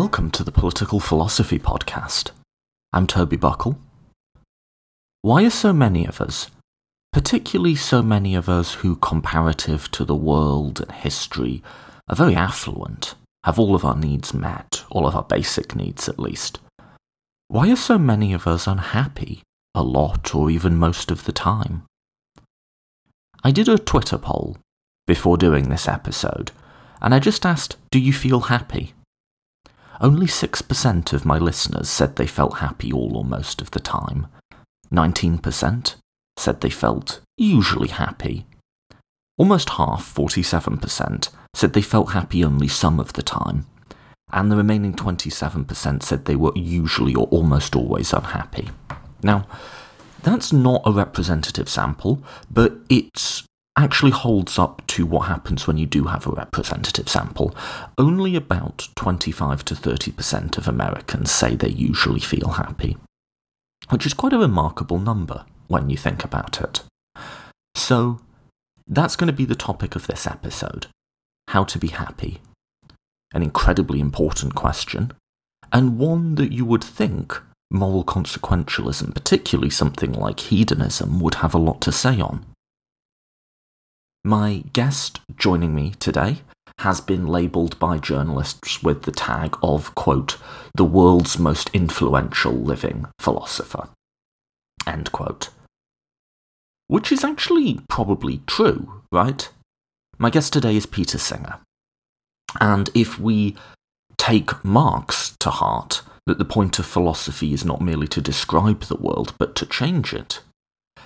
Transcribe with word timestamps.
Welcome 0.00 0.32
to 0.32 0.42
the 0.42 0.50
Political 0.50 0.98
Philosophy 0.98 1.56
Podcast. 1.56 2.32
I'm 2.92 3.06
Toby 3.06 3.36
Buckle. 3.36 3.78
Why 5.22 5.44
are 5.44 5.50
so 5.50 5.72
many 5.72 6.04
of 6.04 6.20
us, 6.20 6.50
particularly 7.12 7.76
so 7.76 8.02
many 8.02 8.34
of 8.34 8.48
us 8.48 8.74
who, 8.74 8.96
comparative 8.96 9.88
to 9.92 10.04
the 10.04 10.16
world 10.16 10.80
and 10.80 10.90
history, 10.90 11.62
are 12.08 12.16
very 12.16 12.34
affluent, 12.34 13.14
have 13.44 13.56
all 13.56 13.76
of 13.76 13.84
our 13.84 13.94
needs 13.94 14.34
met, 14.34 14.82
all 14.90 15.06
of 15.06 15.14
our 15.14 15.22
basic 15.22 15.76
needs 15.76 16.08
at 16.08 16.18
least, 16.18 16.58
why 17.46 17.70
are 17.70 17.76
so 17.76 17.96
many 17.96 18.32
of 18.32 18.48
us 18.48 18.66
unhappy 18.66 19.42
a 19.76 19.84
lot 19.84 20.34
or 20.34 20.50
even 20.50 20.76
most 20.76 21.12
of 21.12 21.22
the 21.22 21.30
time? 21.30 21.84
I 23.44 23.52
did 23.52 23.68
a 23.68 23.78
Twitter 23.78 24.18
poll 24.18 24.56
before 25.06 25.36
doing 25.36 25.68
this 25.68 25.86
episode, 25.86 26.50
and 27.00 27.14
I 27.14 27.20
just 27.20 27.46
asked, 27.46 27.76
Do 27.92 28.00
you 28.00 28.12
feel 28.12 28.40
happy? 28.40 28.92
Only 30.00 30.26
6% 30.26 31.12
of 31.12 31.24
my 31.24 31.38
listeners 31.38 31.88
said 31.88 32.16
they 32.16 32.26
felt 32.26 32.58
happy 32.58 32.92
all 32.92 33.16
or 33.16 33.24
most 33.24 33.60
of 33.60 33.70
the 33.70 33.80
time. 33.80 34.26
19% 34.92 35.94
said 36.36 36.60
they 36.60 36.70
felt 36.70 37.20
usually 37.36 37.88
happy. 37.88 38.46
Almost 39.36 39.70
half, 39.70 40.14
47%, 40.14 41.28
said 41.54 41.72
they 41.72 41.82
felt 41.82 42.12
happy 42.12 42.44
only 42.44 42.68
some 42.68 43.00
of 43.00 43.14
the 43.14 43.22
time. 43.22 43.66
And 44.32 44.50
the 44.50 44.56
remaining 44.56 44.94
27% 44.94 46.02
said 46.02 46.24
they 46.24 46.36
were 46.36 46.52
usually 46.54 47.14
or 47.14 47.26
almost 47.28 47.76
always 47.76 48.12
unhappy. 48.12 48.70
Now, 49.22 49.46
that's 50.22 50.52
not 50.52 50.82
a 50.84 50.92
representative 50.92 51.68
sample, 51.68 52.22
but 52.50 52.78
it 52.88 53.42
actually 53.76 54.12
holds 54.12 54.58
up 54.58 54.86
to 54.86 55.04
what 55.04 55.26
happens 55.26 55.66
when 55.66 55.76
you 55.76 55.86
do 55.86 56.04
have 56.04 56.26
a 56.26 56.30
representative 56.30 57.08
sample. 57.08 57.54
Only 57.98 58.36
about 58.36 58.88
25 58.94 59.64
to 59.64 59.74
30% 59.74 60.56
of 60.56 60.68
Americans 60.68 61.30
say 61.30 61.56
they 61.56 61.68
usually 61.68 62.20
feel 62.20 62.50
happy, 62.50 62.96
which 63.90 64.06
is 64.06 64.14
quite 64.14 64.32
a 64.32 64.38
remarkable 64.38 64.98
number 64.98 65.44
when 65.66 65.90
you 65.90 65.96
think 65.96 66.24
about 66.24 66.60
it. 66.60 66.82
So, 67.74 68.20
that's 68.86 69.16
going 69.16 69.28
to 69.28 69.32
be 69.32 69.46
the 69.46 69.54
topic 69.54 69.96
of 69.96 70.06
this 70.06 70.26
episode 70.26 70.86
how 71.48 71.64
to 71.64 71.78
be 71.78 71.88
happy. 71.88 72.40
An 73.32 73.42
incredibly 73.42 74.00
important 74.00 74.54
question, 74.54 75.12
and 75.72 75.98
one 75.98 76.36
that 76.36 76.52
you 76.52 76.64
would 76.64 76.84
think 76.84 77.40
moral 77.70 78.04
consequentialism, 78.04 79.14
particularly 79.14 79.70
something 79.70 80.12
like 80.12 80.40
hedonism, 80.40 81.20
would 81.20 81.36
have 81.36 81.54
a 81.54 81.58
lot 81.58 81.80
to 81.82 81.92
say 81.92 82.20
on. 82.20 82.46
My 84.26 84.64
guest 84.72 85.20
joining 85.36 85.74
me 85.74 85.92
today 86.00 86.38
has 86.78 87.02
been 87.02 87.26
labelled 87.26 87.78
by 87.78 87.98
journalists 87.98 88.82
with 88.82 89.02
the 89.02 89.12
tag 89.12 89.54
of, 89.62 89.94
quote, 89.94 90.38
the 90.74 90.84
world's 90.84 91.38
most 91.38 91.68
influential 91.74 92.54
living 92.54 93.04
philosopher, 93.20 93.90
end 94.86 95.12
quote. 95.12 95.50
Which 96.86 97.12
is 97.12 97.22
actually 97.22 97.80
probably 97.90 98.40
true, 98.46 99.02
right? 99.12 99.46
My 100.16 100.30
guest 100.30 100.54
today 100.54 100.74
is 100.74 100.86
Peter 100.86 101.18
Singer. 101.18 101.58
And 102.62 102.88
if 102.94 103.18
we 103.18 103.56
take 104.16 104.64
Marx 104.64 105.36
to 105.40 105.50
heart, 105.50 106.00
that 106.24 106.38
the 106.38 106.46
point 106.46 106.78
of 106.78 106.86
philosophy 106.86 107.52
is 107.52 107.62
not 107.62 107.82
merely 107.82 108.08
to 108.08 108.22
describe 108.22 108.84
the 108.84 108.96
world, 108.96 109.34
but 109.38 109.54
to 109.56 109.66
change 109.66 110.14
it, 110.14 110.40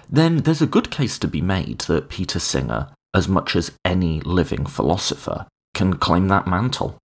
then 0.08 0.39
there's 0.39 0.62
a 0.62 0.66
good 0.66 0.92
case 0.92 1.19
to 1.19 1.27
be 1.27 1.41
made 1.41 1.80
that 1.80 2.08
Peter 2.08 2.39
Singer, 2.39 2.91
as 3.14 3.28
much 3.28 3.56
as 3.56 3.73
any 3.84 4.20
living 4.20 4.67
philosopher, 4.67 5.47
can 5.75 5.95
claim 5.95 6.28
that 6.28 6.47
mantle. 6.47 6.98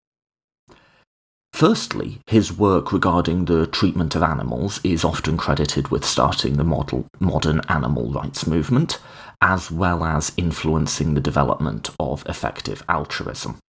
Firstly, 1.54 2.20
his 2.26 2.52
work 2.52 2.92
regarding 2.92 3.46
the 3.46 3.68
treatment 3.68 4.16
of 4.16 4.24
animals 4.24 4.82
is 4.84 5.04
often 5.06 5.38
credited 5.38 5.90
with 5.90 6.04
starting 6.04 6.58
the 6.58 6.64
model, 6.64 7.06
modern 7.20 7.62
animal 7.70 8.12
rights 8.12 8.48
movement, 8.48 9.00
as 9.40 9.70
well 9.70 10.04
as 10.04 10.34
influencing 10.36 11.14
the 11.14 11.22
development 11.22 11.92
of 12.00 12.26
effective 12.28 12.84
altruism. 12.90 13.60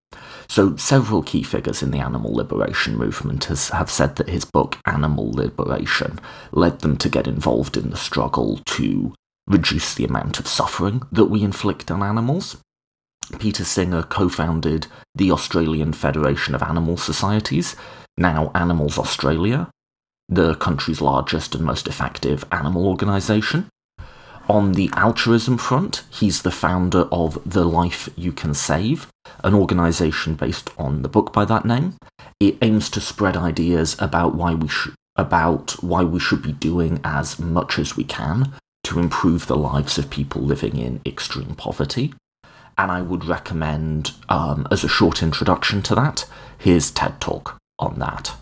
So, 0.48 0.76
several 0.76 1.22
key 1.22 1.42
figures 1.42 1.82
in 1.82 1.90
the 1.90 1.98
animal 1.98 2.34
liberation 2.34 2.96
movement 2.96 3.44
has, 3.44 3.68
have 3.68 3.90
said 3.90 4.16
that 4.16 4.30
his 4.30 4.44
book, 4.44 4.78
Animal 4.86 5.30
Liberation, 5.32 6.20
led 6.52 6.80
them 6.80 6.96
to 6.98 7.08
get 7.08 7.26
involved 7.26 7.76
in 7.76 7.90
the 7.90 7.96
struggle 7.96 8.60
to 8.64 9.12
reduce 9.46 9.94
the 9.94 10.04
amount 10.04 10.38
of 10.38 10.48
suffering 10.48 11.02
that 11.12 11.26
we 11.26 11.42
inflict 11.42 11.90
on 11.90 12.02
animals. 12.02 12.56
Peter 13.38 13.64
Singer 13.64 14.02
co 14.02 14.28
founded 14.28 14.86
the 15.14 15.30
Australian 15.30 15.92
Federation 15.92 16.54
of 16.54 16.62
Animal 16.62 16.96
Societies, 16.96 17.76
now 18.16 18.50
Animals 18.54 18.98
Australia, 18.98 19.70
the 20.28 20.54
country's 20.56 21.00
largest 21.00 21.54
and 21.54 21.64
most 21.64 21.86
effective 21.86 22.44
animal 22.52 22.86
organisation. 22.86 23.68
On 24.48 24.72
the 24.72 24.90
altruism 24.94 25.56
front, 25.56 26.04
he's 26.10 26.42
the 26.42 26.50
founder 26.50 27.08
of 27.10 27.38
The 27.46 27.64
Life 27.64 28.10
You 28.14 28.30
Can 28.30 28.52
Save, 28.52 29.06
an 29.42 29.54
organisation 29.54 30.34
based 30.34 30.70
on 30.76 31.00
the 31.00 31.08
book 31.08 31.32
by 31.32 31.46
that 31.46 31.64
name. 31.64 31.94
It 32.38 32.58
aims 32.60 32.90
to 32.90 33.00
spread 33.00 33.38
ideas 33.38 33.96
about 33.98 34.34
why 34.34 34.54
we 34.54 34.68
should 34.68 34.94
about 35.16 35.80
why 35.80 36.02
we 36.02 36.18
should 36.18 36.42
be 36.42 36.50
doing 36.50 37.00
as 37.04 37.38
much 37.38 37.78
as 37.78 37.96
we 37.96 38.02
can 38.02 38.52
to 38.84 38.98
improve 38.98 39.46
the 39.46 39.56
lives 39.56 39.98
of 39.98 40.10
people 40.10 40.42
living 40.42 40.76
in 40.76 41.00
extreme 41.04 41.54
poverty. 41.54 42.14
And 42.76 42.90
I 42.90 43.02
would 43.02 43.24
recommend, 43.24 44.12
um, 44.28 44.66
as 44.70 44.84
a 44.84 44.88
short 44.88 45.22
introduction 45.22 45.82
to 45.82 45.94
that, 45.94 46.26
his 46.58 46.90
TED 46.90 47.20
Talk 47.20 47.58
on 47.78 47.98
that. 47.98 48.34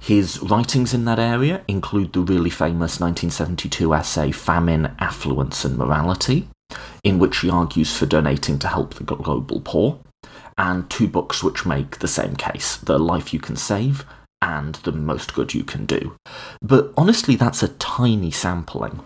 His 0.00 0.40
writings 0.40 0.94
in 0.94 1.04
that 1.04 1.18
area 1.18 1.62
include 1.68 2.12
the 2.12 2.20
really 2.20 2.50
famous 2.50 3.00
1972 3.00 3.94
essay 3.94 4.30
Famine, 4.30 4.94
Affluence 4.98 5.64
and 5.64 5.76
Morality, 5.76 6.48
in 7.04 7.18
which 7.18 7.38
he 7.38 7.50
argues 7.50 7.96
for 7.96 8.06
donating 8.06 8.58
to 8.60 8.68
help 8.68 8.94
the 8.94 9.04
global 9.04 9.60
poor, 9.60 9.98
and 10.56 10.88
two 10.88 11.08
books 11.08 11.42
which 11.42 11.66
make 11.66 11.98
the 11.98 12.08
same 12.08 12.36
case 12.36 12.76
The 12.76 12.98
Life 12.98 13.34
You 13.34 13.40
Can 13.40 13.56
Save 13.56 14.04
and 14.40 14.76
The 14.76 14.92
Most 14.92 15.34
Good 15.34 15.54
You 15.54 15.64
Can 15.64 15.86
Do. 15.86 16.16
But 16.62 16.92
honestly, 16.96 17.36
that's 17.36 17.62
a 17.62 17.68
tiny 17.68 18.30
sampling 18.30 19.00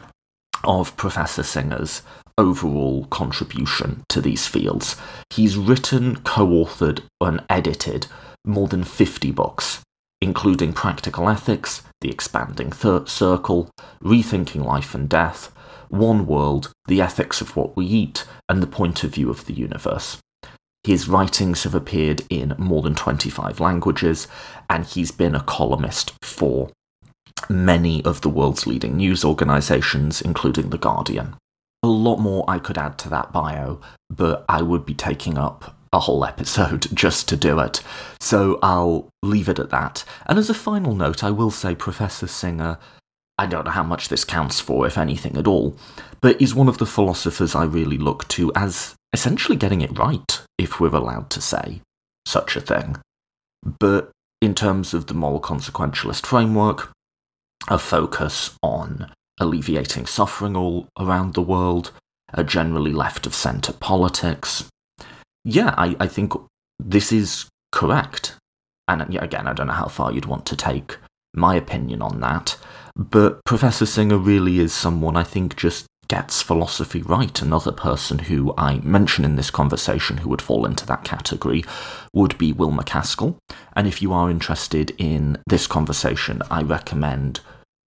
of 0.65 0.97
Professor 0.97 1.43
Singer's 1.43 2.03
overall 2.39 3.05
contribution 3.07 4.03
to 4.09 4.21
these 4.21 4.47
fields. 4.47 4.97
He's 5.31 5.57
written, 5.57 6.17
co 6.17 6.47
authored, 6.47 7.03
and 7.21 7.45
edited 7.49 8.07
more 8.45 8.69
than 8.69 8.85
50 8.85 9.31
books, 9.33 9.83
including 10.21 10.73
Practical 10.73 11.29
Ethics, 11.29 11.83
The 12.01 12.11
Expanding 12.11 12.71
Third 12.71 13.09
Circle, 13.09 13.71
Rethinking 14.03 14.65
Life 14.65 14.95
and 14.95 15.09
Death, 15.09 15.53
One 15.89 16.27
World, 16.27 16.73
The 16.87 17.01
Ethics 17.01 17.41
of 17.41 17.57
What 17.57 17.77
We 17.77 17.87
Eat, 17.87 18.25
and 18.49 18.63
The 18.63 18.67
Point 18.67 19.05
of 19.05 19.15
View 19.15 19.31
of 19.31 19.47
the 19.47 19.55
Universe. 19.55 20.19
His 20.85 21.09
writings 21.09 21.63
have 21.63 21.75
appeared 21.75 22.23
in 22.29 22.55
more 22.59 22.83
than 22.83 22.95
25 22.95 23.61
languages, 23.61 24.27
and 24.69 24.85
he's 24.85 25.13
been 25.13 25.35
a 25.35 25.43
columnist 25.43 26.13
for 26.23 26.71
many 27.49 28.05
of 28.05 28.21
the 28.23 28.29
world's 28.29 28.67
leading 28.67 28.97
news 28.97 29.25
organisations, 29.25 30.21
including 30.21 30.71
The 30.71 30.79
Guardian. 30.79 31.37
A 31.85 31.89
lot 31.89 32.19
more 32.19 32.45
I 32.49 32.59
could 32.59 32.79
add 32.79 32.99
to 32.99 33.09
that 33.11 33.33
bio, 33.33 33.81
but 34.11 34.45
I 34.49 34.63
would 34.63 34.85
be 34.85 34.95
taking 34.95 35.39
up 35.39 35.77
a 35.93 36.01
whole 36.01 36.25
episode 36.25 36.89
just 36.95 37.29
to 37.29 37.37
do 37.37 37.61
it. 37.61 37.81
So 38.21 38.59
I'll 38.63 39.09
leave 39.23 39.49
it 39.49 39.59
at 39.59 39.71
that. 39.71 40.05
And 40.27 40.39
as 40.39 40.51
a 40.51 40.55
final 40.55 40.95
note, 40.95 41.23
I 41.23 41.31
will 41.31 41.51
say 41.51 41.75
Professor 41.75 42.27
Singer, 42.27 42.79
I 43.39 43.47
don't 43.47 43.65
know 43.65 43.71
how 43.73 43.83
much 43.83 44.09
this 44.09 44.25
counts 44.25 44.61
for, 44.61 44.87
if 44.87 44.99
anything 44.99 45.37
at 45.37 45.47
all, 45.47 45.77
but 46.21 46.41
is 46.41 46.55
one 46.55 46.69
of 46.69 46.79
the 46.79 46.87
philosophers 46.87 47.55
I 47.55 47.65
really 47.65 47.99
look 47.99 48.27
to 48.29 48.53
as 48.55 48.95
essentially 49.13 49.57
getting 49.57 49.81
it 49.81 49.99
right, 49.99 50.43
if 50.59 50.81
we're 50.81 50.95
allowed 50.95 51.31
to 51.31 51.41
say 51.41 51.81
such 52.27 52.57
a 52.57 52.61
thing. 52.61 52.97
But 53.63 54.11
in 54.41 54.55
terms 54.55 54.95
of 54.95 55.07
the 55.07 55.15
moral 55.15 55.41
consequentialist 55.41 56.27
framework, 56.27 56.91
a 57.69 57.79
focus 57.79 58.57
on 58.63 59.13
alleviating 59.41 60.07
suffering 60.07 60.57
all 60.57 60.89
around 60.99 61.35
the 61.35 61.43
world, 61.43 61.93
a 62.33 62.43
generally 62.43 62.93
left 62.93 63.27
of 63.27 63.35
centre 63.35 63.73
politics. 63.73 64.69
Yeah, 65.45 65.75
I, 65.77 65.97
I 66.01 66.07
think 66.07 66.33
this 66.79 67.13
is 67.13 67.47
correct. 67.71 68.37
And 68.89 69.03
again, 69.17 69.47
I 69.47 69.53
don't 69.53 69.69
know 69.69 69.73
how 69.73 69.89
far 69.89 70.13
you'd 70.13 70.27
want 70.27 70.47
to 70.47 70.57
take 70.57 70.97
my 71.35 71.55
opinion 71.55 72.03
on 72.03 72.21
that, 72.21 72.59
but 72.95 73.45
Professor 73.45 73.87
Singer 73.87 74.19
really 74.19 74.59
is 74.59 74.73
someone 74.73 75.17
I 75.17 75.23
think 75.23 75.57
just 75.57 75.87
gets 76.13 76.43
philosophy 76.43 77.01
right. 77.01 77.41
Another 77.41 77.73
person 77.73 78.19
who 78.19 78.53
I 78.59 78.81
mention 78.81 79.25
in 79.25 79.37
this 79.37 79.51
conversation 79.51 80.19
who 80.19 80.29
would 80.29 80.43
fall 80.43 80.67
into 80.67 80.85
that 80.85 81.05
category 81.05 81.65
would 82.13 82.37
be 82.37 82.53
Will 82.53 82.71
MacAskill. 82.71 83.39
And 83.75 83.87
if 83.87 84.03
you 84.03 84.13
are 84.13 84.31
interested 84.31 84.93
in 84.99 85.39
this 85.47 85.67
conversation, 85.67 86.43
I 86.51 86.61
recommend 86.65 87.41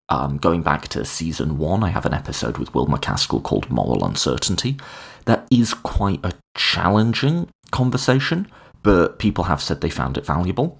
um, 0.09 0.39
going 0.39 0.63
back 0.63 0.87
to 0.87 1.05
season 1.05 1.59
one. 1.59 1.83
I 1.83 1.89
have 1.89 2.07
an 2.07 2.15
episode 2.15 2.57
with 2.57 2.73
Will 2.73 2.87
MacAskill 2.87 3.43
called 3.43 3.69
Moral 3.69 4.03
Uncertainty. 4.03 4.77
That 5.25 5.45
is 5.51 5.75
quite 5.75 6.25
a 6.25 6.33
challenging 6.57 7.47
conversation, 7.69 8.47
but 8.81 9.19
people 9.19 9.43
have 9.43 9.61
said 9.61 9.81
they 9.81 9.91
found 9.91 10.17
it 10.17 10.25
valuable. 10.25 10.79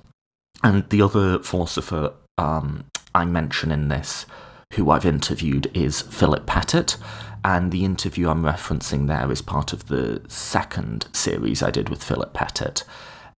And 0.63 0.89
the 0.89 1.03
other 1.03 1.37
philosopher 1.43 2.13
um, 2.39 2.85
I 3.13 3.25
mention 3.25 3.71
in 3.71 3.89
this, 3.89 4.25
who 4.73 4.89
I've 4.89 5.05
interviewed, 5.05 5.69
is 5.75 6.01
Philip 6.01 6.47
Pettit. 6.47 6.97
And 7.45 7.71
the 7.71 7.85
interview 7.85 8.27
I'm 8.27 8.41
referencing 8.41 9.05
there 9.05 9.31
is 9.31 9.43
part 9.43 9.71
of 9.71 9.87
the 9.87 10.19
second 10.27 11.05
series 11.13 11.61
I 11.61 11.69
did 11.69 11.89
with 11.89 12.03
Philip 12.03 12.33
Pettit. 12.33 12.83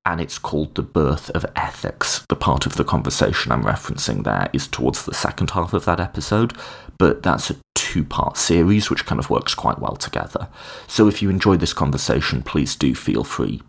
And 0.05 0.21
it's 0.21 0.39
called 0.39 0.75
The 0.75 0.81
Birth 0.81 1.29
of 1.31 1.45
Ethics. 1.57 2.25
The 2.29 2.37
part 2.37 2.65
of 2.65 2.75
the 2.75 2.85
conversation 2.85 3.51
I'm 3.51 3.65
referencing 3.65 4.23
there 4.23 4.49
is 4.53 4.65
towards 4.65 5.03
the 5.03 5.13
second 5.13 5.49
half 5.49 5.73
of 5.73 5.83
that 5.83 5.99
episode, 5.99 6.53
but 6.97 7.21
that's 7.21 7.49
a 7.49 7.57
two 7.75 8.05
part 8.05 8.37
series 8.37 8.89
which 8.89 9.05
kind 9.05 9.19
of 9.19 9.29
works 9.29 9.53
quite 9.53 9.79
well 9.79 9.97
together. 9.97 10.47
So 10.87 11.09
if 11.09 11.21
you 11.21 11.29
enjoyed 11.29 11.59
this 11.59 11.73
conversation, 11.73 12.43
please 12.43 12.77
do 12.77 12.95
feel 12.95 13.25
free 13.25 13.61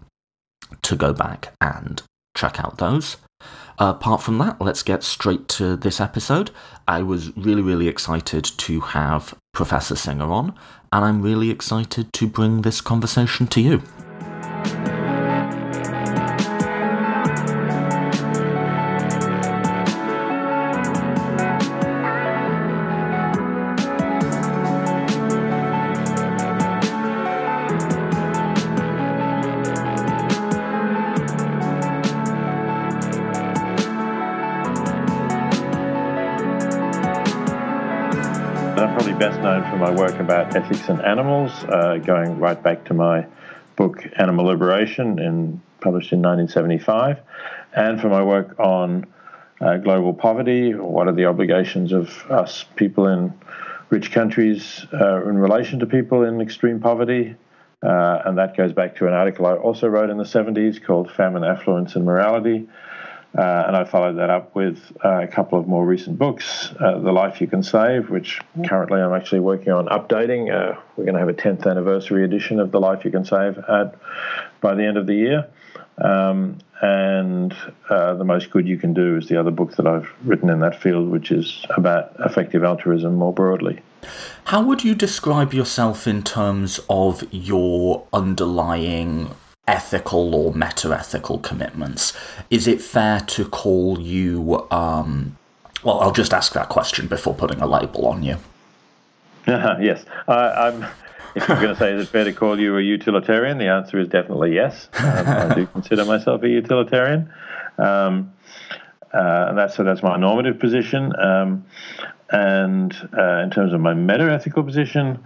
to 0.83 0.95
go 0.95 1.13
back 1.13 1.53
and 1.61 2.01
check 2.37 2.61
out 2.61 2.79
those. 2.79 3.17
Apart 3.79 4.23
from 4.23 4.39
that, 4.39 4.61
let's 4.61 4.83
get 4.83 5.03
straight 5.03 5.49
to 5.49 5.77
this 5.77 6.01
episode. 6.01 6.51
I 6.87 7.03
was 7.03 7.37
really, 7.37 7.63
really 7.63 7.89
excited 7.89 8.45
to 8.45 8.81
have 8.81 9.35
Professor 9.53 9.97
Singer 9.97 10.31
on, 10.31 10.55
and 10.93 11.05
I'm 11.05 11.23
really 11.23 11.51
excited 11.51 12.13
to 12.13 12.27
bring 12.27 12.63
this 12.63 12.81
conversation 12.81 13.47
to 13.49 13.61
you. 13.61 14.98
My 39.19 39.91
work 39.91 40.21
about 40.21 40.55
ethics 40.55 40.89
and 40.89 41.01
animals, 41.05 41.51
uh, 41.65 41.97
going 41.97 42.39
right 42.39 42.63
back 42.63 42.85
to 42.85 42.95
my 42.95 43.27
book 43.75 44.07
Animal 44.17 44.47
Liberation, 44.47 45.19
in, 45.19 45.61
published 45.81 46.13
in 46.13 46.23
1975, 46.23 47.19
and 47.75 48.01
for 48.01 48.09
my 48.09 48.23
work 48.23 48.55
on 48.61 49.07
uh, 49.61 49.79
global 49.79 50.15
poverty, 50.15 50.73
what 50.73 51.09
are 51.09 51.13
the 51.13 51.25
obligations 51.25 51.93
of 51.93 52.09
us 52.31 52.65
people 52.77 53.09
in 53.09 53.35
rich 53.91 54.13
countries 54.13 54.87
uh, 54.93 55.29
in 55.29 55.37
relation 55.37 55.81
to 55.81 55.87
people 55.87 56.23
in 56.23 56.41
extreme 56.41 56.79
poverty. 56.79 57.35
Uh, 57.83 58.23
and 58.25 58.39
that 58.39 58.57
goes 58.57 58.73
back 58.73 58.95
to 58.97 59.09
an 59.09 59.15
article 59.15 59.47
I 59.47 59.55
also 59.55 59.89
wrote 59.89 60.11
in 60.11 60.19
the 60.19 60.25
70s 60.25 60.81
called 60.85 61.11
Famine, 61.11 61.43
Affluence, 61.43 61.97
and 61.97 62.05
Morality, 62.05 62.69
uh, 63.37 63.65
and 63.67 63.77
I 63.77 63.85
followed 63.85 64.15
that 64.15 64.31
up 64.31 64.55
with 64.55 64.81
uh, 65.05 65.21
a 65.23 65.27
couple 65.27 65.59
of 65.59 65.69
more 65.69 65.85
recent 65.85 66.19
books, 66.19 66.71
uh, 66.81 66.99
The 66.99 67.13
Life 67.13 67.41
You 67.41 67.47
Can 67.47 67.63
Save, 67.63 68.09
which 68.09 68.41
currently 68.67 69.01
I'm 69.01 69.13
actually 69.13 69.41
working 69.41 69.73
on 69.73 69.87
updating. 69.87 70.51
Uh, 70.51 70.81
we're 70.97 71.05
going 71.05 71.15
to 71.15 71.21
have 71.21 71.29
a 71.29 71.35
10th 71.35 71.67
anniversary 71.67 72.25
edition 72.25 72.59
of 72.59 72.73
The 72.73 72.81
Life 72.81 73.05
You 73.05 73.11
Can 73.11 73.25
Save 73.25 73.59
at, 73.59 73.95
by 74.61 74.75
the 74.75 74.85
end 74.85 74.97
of 74.97 75.07
the 75.07 75.15
year. 75.15 75.49
Um, 75.99 76.59
and 76.81 77.55
uh, 77.91 78.15
The 78.15 78.25
Most 78.25 78.51
Good 78.51 78.67
You 78.67 78.79
Can 78.79 78.95
Do 78.95 79.17
is 79.17 79.29
the 79.29 79.39
other 79.39 79.51
book 79.51 79.77
that 79.77 79.87
I've 79.87 80.09
written 80.25 80.49
in 80.49 80.61
that 80.61 80.81
field, 80.81 81.09
which 81.11 81.31
is 81.31 81.67
about 81.71 82.15
effective 82.21 82.65
altruism 82.65 83.17
more 83.17 83.33
broadly. 83.33 83.83
How 84.45 84.63
would 84.63 84.85
you 84.85 84.95
describe 84.95 85.53
yourself 85.53 86.07
in 86.07 86.23
terms 86.23 86.81
of 86.89 87.25
your 87.33 88.07
underlying 88.13 89.35
ethical 89.69 90.35
or 90.35 90.53
meta-ethical 90.55 91.39
commitments. 91.39 92.17
Is 92.51 92.67
it 92.67 92.81
fair 92.81 93.21
to 93.21 93.45
call 93.45 94.01
you? 94.01 94.67
Um, 94.71 95.37
well, 95.85 96.01
I'll 96.01 96.13
just 96.13 96.33
ask 96.33 96.55
that 96.55 96.69
question 96.69 97.07
before 97.07 97.35
putting 97.35 97.61
a 97.61 97.67
label 97.67 98.07
on 98.07 98.23
you. 98.23 98.39
Uh, 99.47 99.77
yes, 99.81 100.05
I'm. 100.27 100.87
If 101.35 101.47
you're 101.47 101.61
going 101.61 101.75
to 101.75 101.79
say 101.79 101.93
is 101.93 102.03
it 102.03 102.09
fair 102.09 102.25
to 102.25 102.33
call 102.33 102.59
you 102.59 102.79
a 102.79 102.83
utilitarian, 102.83 103.59
the 103.59 103.69
answer 103.69 104.01
is 104.01 104.09
definitely 104.09 104.55
yes. 104.55 104.89
Um, 104.95 105.29
I 105.29 105.55
do 105.55 105.67
consider 105.73 106.05
myself 106.05 106.43
a 106.43 106.49
utilitarian, 106.49 107.31
um, 107.77 108.33
uh, 109.13 109.47
and 109.49 109.59
that's 109.59 109.77
so 109.77 109.85
that's 109.85 110.03
my 110.03 110.17
normative 110.17 110.59
position. 110.59 111.15
Um, 111.21 111.67
and 112.31 112.93
uh, 113.17 113.43
in 113.45 113.51
terms 113.51 113.73
of 113.73 113.81
my 113.81 113.95
meta 113.95 114.25
ethical 114.33 114.65
position, 114.65 115.23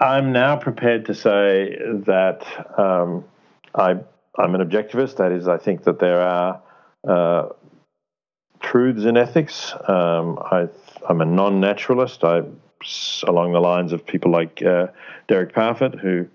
I'm 0.00 0.32
now 0.32 0.56
prepared 0.56 1.06
to 1.06 1.14
say 1.14 1.76
that 2.06 2.44
um, 2.78 3.24
I, 3.74 3.90
I'm 4.38 4.54
an 4.54 4.68
objectivist. 4.68 5.16
That 5.16 5.32
is, 5.32 5.48
I 5.48 5.58
think 5.58 5.84
that 5.84 5.98
there 5.98 6.20
are 6.20 6.62
uh, 7.06 7.48
truths 8.60 9.04
in 9.04 9.16
ethics. 9.16 9.72
Um, 9.88 10.38
I, 10.40 10.68
am 11.08 11.20
a 11.20 11.24
non-naturalist. 11.24 12.24
I, 12.24 12.42
along 13.26 13.52
the 13.52 13.60
lines 13.60 13.92
of 13.92 14.06
people 14.06 14.30
like 14.30 14.62
uh, 14.62 14.88
Derek 15.26 15.54
Parfit, 15.54 15.98
who 15.98 16.28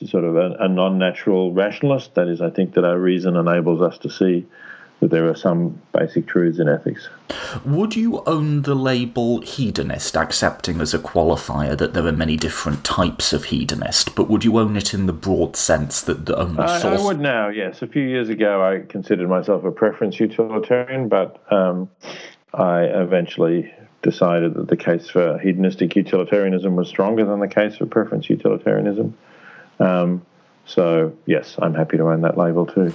is 0.00 0.10
sort 0.10 0.24
of 0.24 0.36
a, 0.36 0.56
a 0.60 0.68
non-natural 0.68 1.52
rationalist. 1.52 2.14
That 2.14 2.28
is, 2.28 2.40
I 2.40 2.50
think 2.50 2.74
that 2.74 2.84
our 2.84 2.98
reason 2.98 3.36
enables 3.36 3.80
us 3.82 3.98
to 3.98 4.10
see 4.10 4.46
that 5.00 5.10
there 5.10 5.26
are 5.28 5.34
some 5.34 5.80
basic 5.92 6.26
truths 6.26 6.58
in 6.58 6.68
ethics. 6.68 7.08
Would 7.64 7.96
you 7.96 8.22
own 8.26 8.62
the 8.62 8.74
label 8.74 9.40
hedonist, 9.40 10.16
accepting 10.16 10.80
as 10.80 10.92
a 10.92 10.98
qualifier 10.98 11.76
that 11.76 11.94
there 11.94 12.06
are 12.06 12.12
many 12.12 12.36
different 12.36 12.84
types 12.84 13.32
of 13.32 13.46
hedonist, 13.46 14.14
but 14.14 14.28
would 14.28 14.44
you 14.44 14.58
own 14.58 14.76
it 14.76 14.92
in 14.92 15.06
the 15.06 15.12
broad 15.12 15.56
sense 15.56 16.02
that 16.02 16.26
the 16.26 16.38
only 16.38 16.58
I, 16.58 16.78
source? 16.78 17.00
I 17.00 17.04
would 17.04 17.20
now, 17.20 17.48
yes. 17.48 17.82
A 17.82 17.86
few 17.86 18.02
years 18.02 18.28
ago, 18.28 18.62
I 18.62 18.86
considered 18.86 19.28
myself 19.28 19.64
a 19.64 19.70
preference 19.70 20.20
utilitarian, 20.20 21.08
but 21.08 21.42
um, 21.50 21.88
I 22.52 22.82
eventually 22.82 23.74
decided 24.02 24.54
that 24.54 24.68
the 24.68 24.76
case 24.76 25.08
for 25.08 25.38
hedonistic 25.38 25.96
utilitarianism 25.96 26.76
was 26.76 26.88
stronger 26.88 27.24
than 27.24 27.40
the 27.40 27.48
case 27.48 27.76
for 27.76 27.86
preference 27.86 28.28
utilitarianism. 28.28 29.16
Um, 29.78 30.26
so 30.74 31.16
yes, 31.26 31.56
I'm 31.58 31.74
happy 31.74 31.96
to 31.96 32.08
own 32.08 32.20
that 32.22 32.38
label 32.38 32.64
too. 32.66 32.94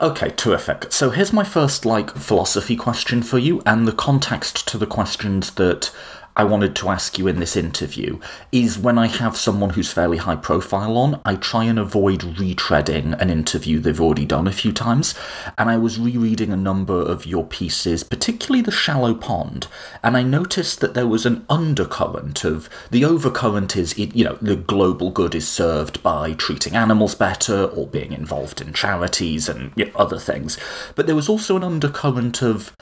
Okay, 0.00 0.30
terrific. 0.30 0.92
So 0.92 1.10
here's 1.10 1.32
my 1.32 1.44
first 1.44 1.84
like 1.84 2.10
philosophy 2.10 2.76
question 2.76 3.22
for 3.22 3.38
you, 3.38 3.62
and 3.64 3.86
the 3.86 3.92
context 3.92 4.66
to 4.68 4.78
the 4.78 4.86
questions 4.86 5.52
that 5.52 5.92
I 6.34 6.44
wanted 6.44 6.74
to 6.76 6.88
ask 6.88 7.18
you 7.18 7.28
in 7.28 7.40
this 7.40 7.56
interview 7.56 8.18
is 8.50 8.78
when 8.78 8.96
I 8.96 9.06
have 9.06 9.36
someone 9.36 9.70
who's 9.70 9.92
fairly 9.92 10.16
high 10.16 10.36
profile 10.36 10.96
on, 10.96 11.20
I 11.26 11.34
try 11.34 11.64
and 11.64 11.78
avoid 11.78 12.20
retreading 12.20 13.20
an 13.20 13.28
interview 13.28 13.78
they've 13.78 14.00
already 14.00 14.24
done 14.24 14.46
a 14.46 14.52
few 14.52 14.72
times. 14.72 15.14
And 15.58 15.68
I 15.68 15.76
was 15.76 16.00
rereading 16.00 16.50
a 16.50 16.56
number 16.56 16.94
of 16.94 17.26
your 17.26 17.44
pieces, 17.44 18.02
particularly 18.02 18.62
The 18.62 18.70
Shallow 18.70 19.14
Pond, 19.14 19.66
and 20.02 20.16
I 20.16 20.22
noticed 20.22 20.80
that 20.80 20.94
there 20.94 21.06
was 21.06 21.26
an 21.26 21.44
undercurrent 21.50 22.44
of 22.44 22.70
the 22.90 23.02
overcurrent 23.02 23.76
is, 23.76 23.98
you 23.98 24.24
know, 24.24 24.38
the 24.40 24.56
global 24.56 25.10
good 25.10 25.34
is 25.34 25.46
served 25.46 26.02
by 26.02 26.32
treating 26.32 26.74
animals 26.74 27.14
better 27.14 27.64
or 27.64 27.86
being 27.86 28.12
involved 28.12 28.62
in 28.62 28.72
charities 28.72 29.50
and 29.50 29.72
you 29.76 29.84
know, 29.84 29.92
other 29.96 30.18
things. 30.18 30.58
But 30.94 31.06
there 31.06 31.16
was 31.16 31.28
also 31.28 31.56
an 31.56 31.64
undercurrent 31.64 32.40
of 32.42 32.74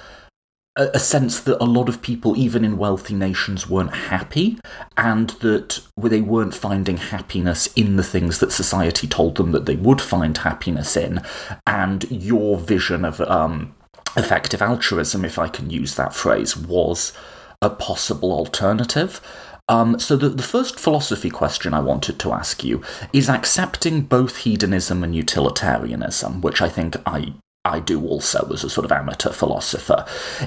a, 0.77 0.99
sense 0.99 1.41
that 1.41 1.63
a 1.63 1.65
lot 1.65 1.89
of 1.89 2.01
people, 2.01 2.37
even 2.37 2.65
in 2.65 2.79
wealthy 2.79 3.15
nations, 3.15 3.69
weren't 3.69 3.95
happy, 3.95 4.59
and 4.97 5.31
that 5.41 5.81
they 5.97 6.21
weren't 6.21 6.55
finding 6.55 6.97
happiness 6.97 7.67
in 7.75 7.97
the 7.97 8.05
things 8.05 8.39
that 8.39 8.53
society 8.53 9.07
told 9.07 9.37
them 9.37 9.53
that 9.53 9.67
they 9.67 9.77
would 9.77 10.01
find 10.01 10.39
happiness 10.39 10.97
in. 10.97 11.21
And 11.67 12.11
your 12.11 12.57
vision 12.57 13.05
of 13.05 13.21
um, 13.23 13.75
effective 14.17 14.63
altruism, 14.63 15.25
if 15.25 15.39
I 15.39 15.49
can 15.49 15.71
use 15.71 15.97
that 15.97 16.15
phrase, 16.15 16.57
was 16.57 17.13
a 17.61 17.71
possible 17.71 18.33
alternative. 18.33 19.21
Um, 19.69 19.99
so 19.99 20.17
the, 20.17 20.29
the 20.29 20.43
first 20.43 20.81
philosophy 20.81 21.31
question 21.31 21.75
I 21.75 21.81
wanted 21.81 22.19
to 22.21 22.33
ask 22.33 22.65
you 22.65 22.83
is 23.13 23.29
accepting 23.29 24.03
both 24.03 24.39
hedonism 24.39 25.05
and 25.05 25.15
utilitarianism, 25.15 26.41
which 26.41 26.61
I 26.61 26.69
think 26.69 26.97
I 27.07 27.35
I 27.65 27.81
do 27.81 28.07
also 28.07 28.49
as 28.53 28.65
a 28.65 28.71
sort 28.71 28.85
of 28.85 28.93
amateur 28.93 29.31
philosopher. 29.31 30.07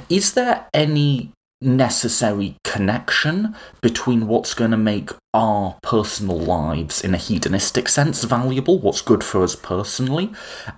Is 0.10 0.34
there 0.34 0.68
any 0.74 1.32
necessary 1.64 2.58
connection 2.64 3.56
between 3.82 4.28
what's 4.28 4.54
going 4.54 4.72
to 4.72 4.78
make 4.78 5.12
our 5.34 5.78
personal 5.82 6.38
lives 6.38 7.02
in 7.02 7.14
a 7.14 7.18
hedonistic 7.18 7.88
sense 7.88 8.24
valuable, 8.24 8.80
what's 8.80 9.02
good 9.02 9.24
for 9.24 9.44
us 9.44 9.56
personally, 9.56 10.32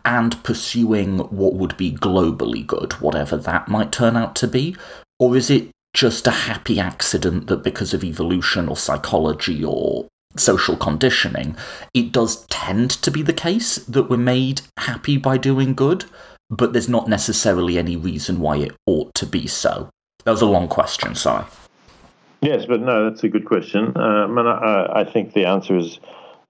and 0.04 0.42
pursuing 0.44 1.20
what 1.20 1.56
would 1.56 1.76
be 1.78 1.92
globally 1.92 2.66
good, 2.66 2.94
whatever 2.94 3.36
that 3.36 3.68
might 3.68 3.92
turn 3.92 4.16
out 4.16 4.36
to 4.36 4.48
be? 4.48 4.76
Or 5.20 5.36
is 5.36 5.50
it 5.50 5.72
just 5.94 6.28
a 6.28 6.32
happy 6.32 6.80
accident 6.80 7.48
that 7.48 7.64
because 7.64 7.94
of 7.94 8.04
evolution 8.04 8.68
or 8.68 8.78
psychology 8.78 9.64
or 9.64 10.08
social 10.38 10.76
conditioning, 10.76 11.56
it 11.94 12.12
does 12.12 12.46
tend 12.48 12.92
to 12.92 13.12
be 13.12 13.22
the 13.22 13.34
case 13.34 13.78
that 13.78 14.10
we're 14.10 14.18
made 14.18 14.62
happy 14.78 15.18
by 15.18 15.38
doing 15.38 15.74
good, 15.74 16.06
but 16.50 16.74
there's 16.74 16.90
not 16.90 17.10
necessarily 17.10 17.78
any 17.78 17.96
reason 17.96 18.40
why 18.40 18.58
it 18.58 18.76
ought 18.86 19.14
to 19.16 19.26
be 19.26 19.48
so. 19.48 19.90
That 20.24 20.32
was 20.32 20.42
a 20.42 20.48
long 20.48 20.68
question, 20.68 21.16
sorry. 21.16 21.46
Yes, 22.42 22.66
but 22.66 22.82
no, 22.82 23.10
that's 23.10 23.24
a 23.24 23.30
good 23.30 23.46
question. 23.46 23.96
Um, 23.98 24.38
and 24.38 24.48
I, 24.48 24.92
I 24.98 25.04
think 25.04 25.34
the 25.34 25.46
answer 25.46 25.78
is 25.78 26.00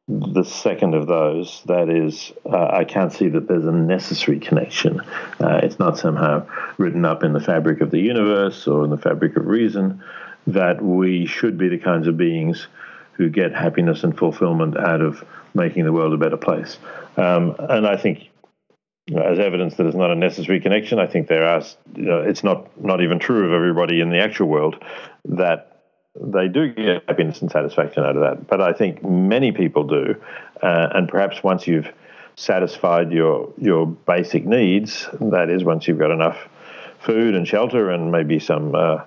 the 0.08 0.44
second 0.44 0.94
of 0.94 1.08
those, 1.08 1.64
that 1.66 1.90
is, 1.90 2.32
uh, 2.46 2.68
I 2.72 2.84
can't 2.84 3.12
see 3.12 3.28
that 3.30 3.48
there's 3.48 3.66
a 3.66 3.72
necessary 3.72 4.40
connection. 4.40 5.00
Uh, 5.40 5.60
it's 5.64 5.80
not 5.80 5.98
somehow 5.98 6.46
written 6.78 7.06
up 7.06 7.24
in 7.24 7.34
the 7.34 7.40
fabric 7.40 7.82
of 7.82 7.92
the 7.92 8.00
universe 8.00 8.68
or 8.68 8.84
in 8.84 8.92
the 8.92 8.98
fabric 8.98 9.36
of 9.36 9.48
reason 9.48 10.04
that 10.48 10.82
we 10.82 11.26
should 11.26 11.58
be 11.58 11.70
the 11.70 11.80
kinds 11.80 12.08
of 12.08 12.18
beings 12.18 12.68
who 13.18 13.30
get 13.30 13.54
happiness 13.54 14.04
and 14.04 14.18
fulfillment 14.18 14.78
out 14.78 15.02
of 15.02 15.24
making 15.54 15.86
the 15.86 15.94
world 15.94 16.14
a 16.14 16.18
better 16.18 16.38
place. 16.38 16.78
Um, 17.18 17.56
and 17.60 17.88
I 17.88 17.98
think, 17.98 18.30
as 19.16 19.40
evidence 19.40 19.76
that 19.76 19.86
it's 19.86 19.96
not 19.96 20.12
a 20.12 20.16
necessary 20.16 20.60
connection, 20.60 21.00
I 21.00 21.08
think 21.08 21.28
there 21.28 21.46
are. 21.46 21.64
You 21.96 22.04
know, 22.04 22.22
it's 22.22 22.44
not 22.44 22.84
not 22.84 23.02
even 23.02 23.20
true 23.20 23.48
of 23.48 23.54
everybody 23.54 24.02
in 24.02 24.10
the 24.10 24.20
actual 24.20 24.48
world 24.48 24.84
that 25.26 25.76
they 26.20 26.48
do 26.48 26.74
get 26.74 27.04
happiness 27.08 27.42
and 27.42 27.52
satisfaction 27.52 28.04
out 28.04 28.16
of 28.16 28.22
that. 28.22 28.48
But 28.48 28.62
I 28.62 28.74
think 28.74 29.04
many 29.04 29.52
people 29.52 29.84
do, 29.84 30.16
uh, 30.62 30.88
and 30.94 31.08
perhaps 31.08 31.44
once 31.44 31.68
you've 31.68 31.92
satisfied 32.36 33.12
your 33.12 33.54
your 33.58 33.86
basic 33.86 34.46
needs, 34.46 35.08
that 35.22 35.50
is, 35.50 35.64
once 35.64 35.88
you've 35.88 36.00
got 36.00 36.12
enough 36.12 36.38
food 37.00 37.36
and 37.36 37.48
shelter 37.48 37.92
and 37.92 38.12
maybe 38.12 38.40
some 38.40 38.74
uh, 38.74 39.04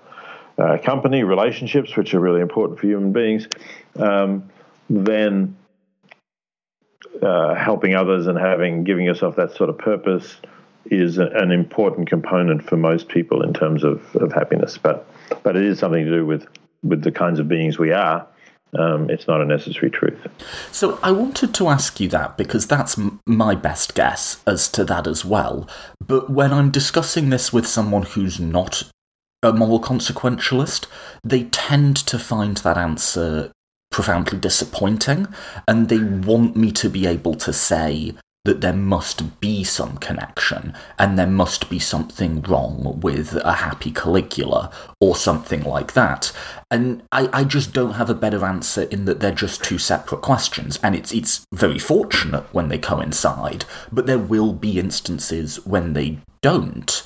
uh, 0.59 0.79
company 0.79 1.23
relationships, 1.23 1.97
which 1.97 2.15
are 2.15 2.21
really 2.21 2.41
important 2.41 2.79
for 2.79 2.87
human 2.87 3.13
beings, 3.13 3.47
um, 3.97 4.49
then 4.91 5.57
uh, 7.23 7.55
helping 7.55 7.95
others 7.95 8.27
and 8.27 8.39
having 8.39 8.85
giving 8.85 9.05
yourself 9.05 9.37
that 9.37 9.53
sort 9.53 9.71
of 9.71 9.79
purpose 9.79 10.37
is 10.87 11.19
a, 11.19 11.27
an 11.27 11.51
important 11.51 12.09
component 12.09 12.65
for 12.69 12.77
most 12.77 13.09
people 13.09 13.43
in 13.43 13.53
terms 13.53 13.85
of, 13.85 14.15
of 14.17 14.33
happiness. 14.33 14.79
But 14.79 15.07
but 15.43 15.57
it 15.57 15.65
is 15.65 15.79
something 15.79 16.05
to 16.05 16.11
do 16.11 16.27
with 16.27 16.47
with 16.83 17.03
the 17.03 17.13
kinds 17.13 17.39
of 17.39 17.49
beings 17.49 17.79
we 17.79 17.93
are. 17.93 18.27
Um, 18.79 19.09
it's 19.09 19.27
not 19.27 19.41
a 19.41 19.47
necessary 19.47 19.91
truth. 19.91 20.27
So 20.73 20.99
I 21.03 21.11
wanted 21.11 21.55
to 21.55 21.69
ask 21.69 22.01
you 22.01 22.09
that 22.09 22.37
because 22.37 22.67
that's 22.67 22.99
m- 22.99 23.19
my 23.25 23.55
best 23.55 23.95
guess 23.95 24.43
as 24.47 24.69
to 24.73 24.85
that 24.85 25.07
as 25.07 25.25
well. 25.25 25.67
But 26.07 26.29
when 26.29 26.53
I'm 26.53 26.71
discussing 26.71 27.31
this 27.31 27.51
with 27.51 27.67
someone 27.67 28.03
who's 28.03 28.39
not 28.39 28.83
a 29.43 29.53
moral 29.53 29.81
consequentialist, 29.81 30.87
they 31.25 31.45
tend 31.45 31.97
to 31.97 32.19
find 32.19 32.59
that 32.59 32.77
answer 32.77 33.53
profoundly 33.91 34.39
disappointing, 34.39 35.27
and 35.67 35.89
they 35.89 35.99
want 35.99 36.57
me 36.57 36.71
to 36.73 36.89
be 36.89 37.07
able 37.07 37.35
to 37.35 37.53
say 37.53 38.15
that 38.45 38.61
there 38.63 38.73
must 38.73 39.41
be 39.41 39.63
some 39.63 39.99
connection 39.99 40.73
and 40.99 41.19
there 41.19 41.27
must 41.27 41.69
be 41.69 41.79
something 41.79 42.41
wrong 42.43 42.99
with 43.01 43.35
a 43.45 43.53
happy 43.53 43.91
Caligula 43.91 44.71
or 45.01 45.15
something 45.15 45.65
like 45.65 45.93
that. 45.93 46.33
And 46.71 47.03
I, 47.13 47.29
I 47.33 47.45
just 47.45 47.75
don't 47.75 47.95
have 47.95 48.09
a 48.09 48.15
better 48.15 48.47
answer 48.47 48.83
in 48.85 49.05
that 49.05 49.21
they're 49.21 49.33
just 49.33 49.63
two 49.63 49.77
separate 49.77 50.23
questions. 50.23 50.79
And 50.83 50.95
it's 50.95 51.13
it's 51.13 51.45
very 51.53 51.79
fortunate 51.79 52.45
when 52.53 52.69
they 52.69 52.79
coincide, 52.79 53.67
but 53.93 54.07
there 54.07 54.19
will 54.19 54.55
be 54.55 54.79
instances 54.79 55.67
when 55.67 55.93
they 55.93 56.19
don't. 56.41 57.03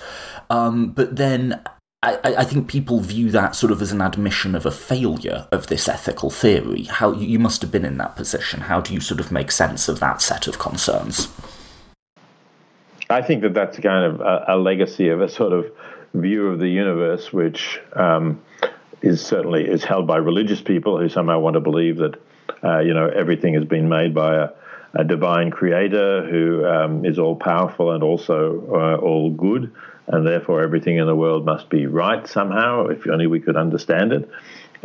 Um, 0.48 0.90
but 0.90 1.16
then 1.16 1.60
I, 2.04 2.18
I, 2.38 2.44
think 2.44 2.66
people 2.66 2.98
view 2.98 3.30
that 3.30 3.54
sort 3.54 3.70
of 3.70 3.80
as 3.80 3.92
an 3.92 4.00
admission 4.00 4.56
of 4.56 4.66
a 4.66 4.72
failure 4.72 5.46
of 5.52 5.68
this 5.68 5.88
ethical 5.88 6.30
theory. 6.30 6.84
How 6.84 7.12
you 7.12 7.38
must 7.38 7.62
have 7.62 7.70
been 7.70 7.84
in 7.84 7.96
that 7.98 8.16
position. 8.16 8.62
How 8.62 8.80
do 8.80 8.92
you 8.92 8.98
sort 8.98 9.20
of 9.20 9.30
make 9.30 9.52
sense 9.52 9.88
of 9.88 10.00
that 10.00 10.20
set 10.20 10.48
of 10.48 10.58
concerns? 10.58 11.28
I 13.08 13.22
think 13.22 13.42
that 13.42 13.54
that's 13.54 13.78
kind 13.78 14.04
of 14.04 14.20
a, 14.20 14.44
a 14.48 14.56
legacy 14.56 15.10
of 15.10 15.20
a 15.20 15.28
sort 15.28 15.52
of 15.52 15.70
view 16.14 16.48
of 16.48 16.58
the 16.58 16.68
universe, 16.68 17.32
which 17.32 17.80
um, 17.92 18.42
is 19.00 19.24
certainly 19.24 19.68
is 19.68 19.84
held 19.84 20.06
by 20.06 20.16
religious 20.16 20.60
people 20.60 20.98
who 20.98 21.08
somehow 21.08 21.38
want 21.38 21.54
to 21.54 21.60
believe 21.60 21.98
that 21.98 22.20
uh, 22.64 22.80
you 22.80 22.94
know 22.94 23.08
everything 23.08 23.54
has 23.54 23.64
been 23.64 23.88
made 23.88 24.12
by 24.12 24.34
a, 24.34 24.48
a 24.94 25.04
divine 25.04 25.50
creator 25.50 26.28
who 26.28 26.66
um, 26.66 27.04
is 27.04 27.18
all 27.18 27.36
powerful 27.36 27.92
and 27.92 28.02
also 28.02 28.62
uh, 28.72 28.96
all 28.96 29.30
good 29.30 29.72
and 30.08 30.26
therefore 30.26 30.62
everything 30.62 30.96
in 30.96 31.06
the 31.06 31.14
world 31.14 31.44
must 31.44 31.68
be 31.70 31.86
right 31.86 32.26
somehow, 32.26 32.86
if 32.86 33.06
only 33.06 33.26
we 33.26 33.40
could 33.40 33.56
understand 33.56 34.12
it. 34.12 34.28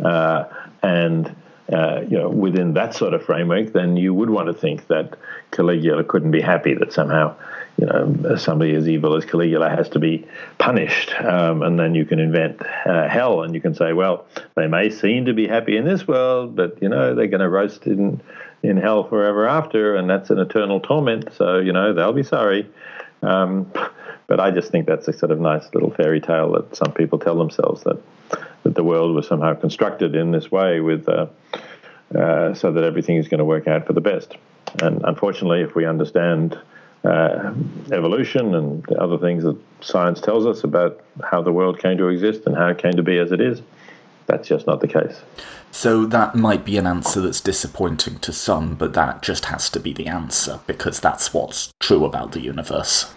Uh, 0.02 0.44
and 0.82 1.34
uh, 1.72 2.00
you 2.08 2.16
know, 2.16 2.30
within 2.30 2.72
that 2.74 2.94
sort 2.94 3.12
of 3.12 3.22
framework, 3.22 3.72
then 3.74 3.96
you 3.96 4.14
would 4.14 4.30
want 4.30 4.46
to 4.46 4.54
think 4.54 4.86
that 4.86 5.18
Caligula 5.50 6.02
couldn't 6.02 6.30
be 6.30 6.40
happy 6.40 6.72
that 6.72 6.94
somehow, 6.94 7.36
you 7.76 7.84
know, 7.84 8.36
somebody 8.36 8.74
as 8.74 8.88
evil 8.88 9.14
as 9.16 9.26
Caligula 9.26 9.68
has 9.68 9.86
to 9.90 9.98
be 9.98 10.26
punished. 10.56 11.12
Um, 11.20 11.62
and 11.62 11.78
then 11.78 11.94
you 11.94 12.06
can 12.06 12.20
invent 12.20 12.62
uh, 12.86 13.06
hell, 13.08 13.42
and 13.42 13.54
you 13.54 13.60
can 13.60 13.74
say, 13.74 13.92
well, 13.92 14.24
they 14.54 14.66
may 14.66 14.88
seem 14.88 15.26
to 15.26 15.34
be 15.34 15.46
happy 15.46 15.76
in 15.76 15.84
this 15.84 16.08
world, 16.08 16.56
but 16.56 16.80
you 16.80 16.88
know, 16.88 17.14
they're 17.14 17.26
going 17.26 17.42
to 17.42 17.50
roast 17.50 17.86
in 17.86 18.22
in 18.62 18.76
hell 18.76 19.04
forever 19.08 19.46
after, 19.46 19.94
and 19.96 20.08
that's 20.08 20.30
an 20.30 20.38
eternal 20.38 20.80
torment. 20.80 21.32
So 21.34 21.58
you 21.58 21.72
know, 21.72 21.94
they'll 21.94 22.12
be 22.12 22.22
sorry. 22.22 22.70
Um, 23.22 23.72
but 24.26 24.40
I 24.40 24.50
just 24.50 24.70
think 24.70 24.86
that's 24.86 25.08
a 25.08 25.12
sort 25.12 25.32
of 25.32 25.40
nice 25.40 25.64
little 25.74 25.90
fairy 25.90 26.20
tale 26.20 26.52
that 26.52 26.76
some 26.76 26.92
people 26.92 27.18
tell 27.18 27.36
themselves 27.36 27.82
that 27.84 28.00
that 28.62 28.74
the 28.74 28.84
world 28.84 29.14
was 29.14 29.26
somehow 29.26 29.54
constructed 29.54 30.14
in 30.14 30.30
this 30.30 30.50
way 30.50 30.80
with 30.80 31.08
uh, 31.08 31.26
uh, 32.14 32.54
so 32.54 32.72
that 32.72 32.84
everything 32.84 33.16
is 33.16 33.28
going 33.28 33.38
to 33.38 33.44
work 33.44 33.66
out 33.68 33.86
for 33.86 33.92
the 33.92 34.00
best. 34.00 34.36
And 34.82 35.02
unfortunately, 35.04 35.62
if 35.62 35.74
we 35.74 35.86
understand 35.86 36.58
uh, 37.04 37.52
evolution 37.92 38.54
and 38.54 38.82
the 38.84 39.00
other 39.00 39.18
things 39.18 39.44
that 39.44 39.56
science 39.80 40.20
tells 40.20 40.46
us 40.46 40.64
about 40.64 41.00
how 41.22 41.42
the 41.42 41.52
world 41.52 41.78
came 41.78 41.96
to 41.98 42.08
exist 42.08 42.42
and 42.46 42.56
how 42.56 42.68
it 42.68 42.78
came 42.78 42.92
to 42.92 43.02
be 43.02 43.18
as 43.18 43.32
it 43.32 43.40
is, 43.40 43.62
that's 44.28 44.46
just 44.46 44.66
not 44.66 44.80
the 44.80 44.86
case. 44.86 45.22
So 45.72 46.04
that 46.06 46.34
might 46.34 46.64
be 46.64 46.76
an 46.78 46.86
answer 46.86 47.20
that's 47.20 47.40
disappointing 47.40 48.18
to 48.20 48.32
some, 48.32 48.74
but 48.74 48.92
that 48.94 49.22
just 49.22 49.46
has 49.46 49.68
to 49.70 49.80
be 49.80 49.92
the 49.92 50.06
answer 50.06 50.60
because 50.66 51.00
that's 51.00 51.34
what's 51.34 51.72
true 51.80 52.04
about 52.04 52.32
the 52.32 52.40
universe. 52.40 53.12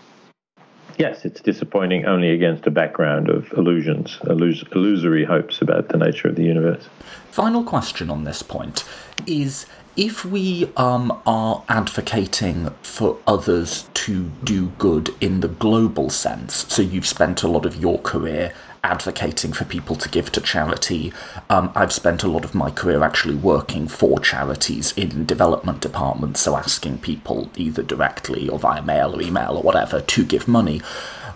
Yes, 0.97 1.25
it's 1.25 1.41
disappointing 1.41 2.05
only 2.05 2.29
against 2.29 2.67
a 2.67 2.71
background 2.71 3.29
of 3.29 3.51
illusions, 3.53 4.19
illus- 4.29 4.63
illusory 4.73 5.25
hopes 5.25 5.61
about 5.61 5.89
the 5.89 5.97
nature 5.97 6.27
of 6.27 6.35
the 6.35 6.43
universe. 6.43 6.87
Final 7.31 7.63
question 7.63 8.09
on 8.09 8.23
this 8.23 8.43
point 8.43 8.83
is 9.25 9.65
if 9.97 10.23
we 10.23 10.69
um, 10.77 11.21
are 11.25 11.63
advocating 11.67 12.69
for 12.81 13.17
others 13.27 13.89
to 13.93 14.31
do 14.43 14.67
good 14.77 15.13
in 15.19 15.39
the 15.39 15.47
global 15.47 16.09
sense, 16.09 16.65
so 16.73 16.81
you've 16.81 17.07
spent 17.07 17.43
a 17.43 17.47
lot 17.47 17.65
of 17.65 17.75
your 17.75 17.99
career 17.99 18.53
advocating 18.83 19.53
for 19.53 19.65
people 19.65 19.95
to 19.95 20.09
give 20.09 20.31
to 20.31 20.41
charity. 20.41 21.13
Um, 21.49 21.71
I've 21.75 21.93
spent 21.93 22.23
a 22.23 22.27
lot 22.27 22.43
of 22.43 22.55
my 22.55 22.71
career 22.71 23.03
actually 23.03 23.35
working 23.35 23.87
for 23.87 24.19
charities 24.19 24.91
in 24.97 25.25
development 25.25 25.81
departments, 25.81 26.41
so 26.41 26.55
asking 26.55 26.99
people 26.99 27.51
either 27.55 27.83
directly 27.83 28.49
or 28.49 28.57
via 28.57 28.81
mail 28.81 29.15
or 29.15 29.21
email 29.21 29.57
or 29.57 29.63
whatever 29.63 30.01
to 30.01 30.25
give 30.25 30.47
money. 30.47 30.79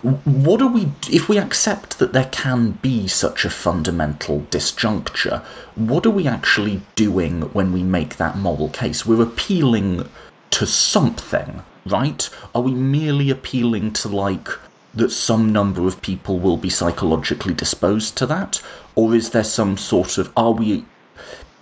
What 0.02 0.58
do 0.58 0.68
we, 0.68 0.88
if 1.10 1.28
we 1.28 1.38
accept 1.38 1.98
that 1.98 2.12
there 2.12 2.28
can 2.30 2.72
be 2.72 3.08
such 3.08 3.44
a 3.44 3.50
fundamental 3.50 4.40
disjuncture, 4.50 5.42
what 5.74 6.04
are 6.06 6.10
we 6.10 6.28
actually 6.28 6.82
doing 6.94 7.42
when 7.52 7.72
we 7.72 7.82
make 7.82 8.16
that 8.16 8.36
moral 8.36 8.68
case? 8.68 9.06
We're 9.06 9.22
appealing 9.22 10.08
to 10.50 10.66
something, 10.66 11.62
right? 11.86 12.28
Are 12.54 12.62
we 12.62 12.72
merely 12.74 13.30
appealing 13.30 13.92
to, 13.94 14.08
like, 14.08 14.48
that 14.96 15.10
some 15.10 15.52
number 15.52 15.86
of 15.86 16.02
people 16.02 16.38
will 16.38 16.56
be 16.56 16.70
psychologically 16.70 17.54
disposed 17.54 18.16
to 18.16 18.26
that? 18.26 18.60
Or 18.94 19.14
is 19.14 19.30
there 19.30 19.44
some 19.44 19.76
sort 19.76 20.18
of. 20.18 20.32
Are 20.36 20.52
we. 20.52 20.84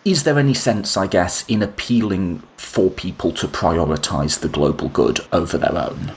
Is 0.05 0.23
there 0.25 0.39
any 0.39 0.55
sense, 0.55 0.97
I 0.97 1.07
guess, 1.07 1.45
in 1.49 1.63
appealing 1.63 2.43
for 2.57 2.91
people 2.91 3.33
to 3.33 3.49
prioritise 3.49 4.39
the 4.39 4.49
global 4.49 4.89
good 4.89 5.21
over 5.33 5.57
their 5.57 5.77
own? 5.77 6.13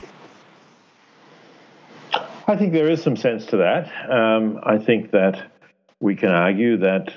I 2.48 2.56
think 2.56 2.74
there 2.74 2.90
is 2.90 3.02
some 3.02 3.16
sense 3.16 3.46
to 3.48 3.58
that. 3.58 4.12
Um, 4.12 4.60
I 4.64 4.78
think 4.78 5.12
that 5.12 5.52
we 6.00 6.16
can 6.16 6.30
argue 6.30 6.78
that 6.78 7.14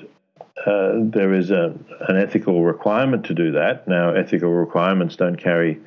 uh, 0.66 0.92
there 0.96 1.32
is 1.32 1.50
a, 1.50 1.74
an 2.08 2.16
ethical 2.16 2.64
requirement 2.64 3.24
to 3.26 3.34
do 3.34 3.52
that. 3.52 3.86
Now, 3.88 4.12
ethical 4.12 4.50
requirements 4.50 5.16
don't 5.16 5.36
carry 5.36 5.80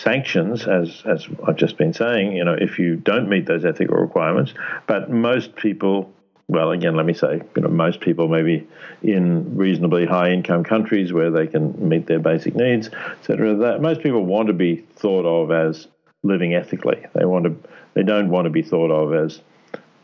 sanctions, 0.00 0.66
as 0.66 1.02
as 1.04 1.28
I've 1.46 1.56
just 1.56 1.76
been 1.76 1.92
saying, 1.92 2.32
you 2.32 2.44
know, 2.44 2.56
if 2.58 2.78
you 2.78 2.96
don't 2.96 3.28
meet 3.28 3.46
those 3.46 3.64
ethical 3.64 3.96
requirements. 3.96 4.54
But 4.86 5.10
most 5.10 5.56
people, 5.56 6.12
well, 6.48 6.70
again, 6.70 6.96
let 6.96 7.06
me 7.06 7.14
say, 7.14 7.42
you 7.54 7.62
know, 7.62 7.68
most 7.68 8.00
people 8.00 8.28
maybe 8.28 8.66
in 9.02 9.56
reasonably 9.56 10.06
high 10.06 10.30
income 10.30 10.64
countries 10.64 11.12
where 11.12 11.30
they 11.30 11.46
can 11.46 11.88
meet 11.88 12.06
their 12.06 12.18
basic 12.18 12.54
needs, 12.54 12.88
etc. 12.88 13.54
That 13.56 13.82
most 13.82 14.00
people 14.00 14.24
want 14.24 14.48
to 14.48 14.54
be 14.54 14.76
thought 14.96 15.26
of 15.26 15.50
as 15.50 15.86
living 16.22 16.54
ethically. 16.54 17.06
They 17.14 17.24
want 17.24 17.44
to, 17.44 17.56
they 17.94 18.02
don't 18.02 18.30
want 18.30 18.46
to 18.46 18.50
be 18.50 18.62
thought 18.62 18.90
of 18.90 19.12
as 19.14 19.40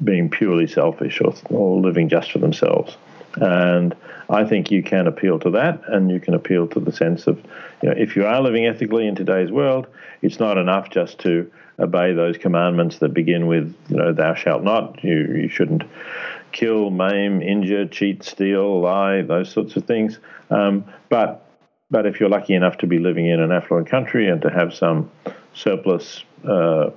being 0.03 0.29
purely 0.29 0.67
selfish 0.67 1.21
or, 1.21 1.35
or 1.51 1.81
living 1.81 2.09
just 2.09 2.33
for 2.33 2.39
themselves. 2.39 2.97
And 3.37 3.95
I 4.29 4.45
think 4.45 4.71
you 4.71 4.83
can 4.83 5.07
appeal 5.07 5.39
to 5.41 5.51
that, 5.51 5.83
and 5.89 6.11
you 6.11 6.21
can 6.21 6.35
appeal 6.35 6.67
to 6.69 6.81
the 6.81 6.93
sense 6.93 7.27
of, 7.27 7.37
you 7.83 7.89
know, 7.89 7.95
if 7.97 8.17
you 8.17 8.27
are 8.27 8.41
living 8.41 8.67
ethically 8.67 9.07
in 9.07 9.15
today's 9.15 9.51
world, 9.51 9.87
it's 10.23 10.41
not 10.41 10.59
enough 10.59 10.91
just 10.91 11.19
to 11.21 11.51
obey 11.79 12.13
those 12.15 12.39
commandments 12.39 12.99
that 12.99 13.13
begin 13.13 13.47
with, 13.47 13.75
you 13.89 13.97
know, 13.97 14.13
thou 14.13 14.35
shalt 14.35 14.63
not. 14.63 15.03
You 15.05 15.35
you 15.35 15.49
shouldn't 15.49 15.85
kill, 16.53 16.91
maim, 16.91 17.43
injure, 17.43 17.87
cheat, 17.87 18.23
steal, 18.23 18.81
lie, 18.81 19.23
those 19.23 19.51
sorts 19.51 19.77
of 19.77 19.85
things. 19.85 20.19
Um, 20.51 20.85
but 21.09 21.47
but 21.91 22.07
if 22.07 22.19
you're 22.19 22.29
lucky 22.29 22.55
enough 22.55 22.79
to 22.79 22.87
be 22.87 22.99
living 22.99 23.27
in 23.27 23.41
an 23.41 23.53
affluent 23.53 23.89
country 23.89 24.29
and 24.29 24.41
to 24.43 24.51
have 24.51 24.75
some 24.75 25.11
surplus 25.55 26.25
uh, 26.49 26.91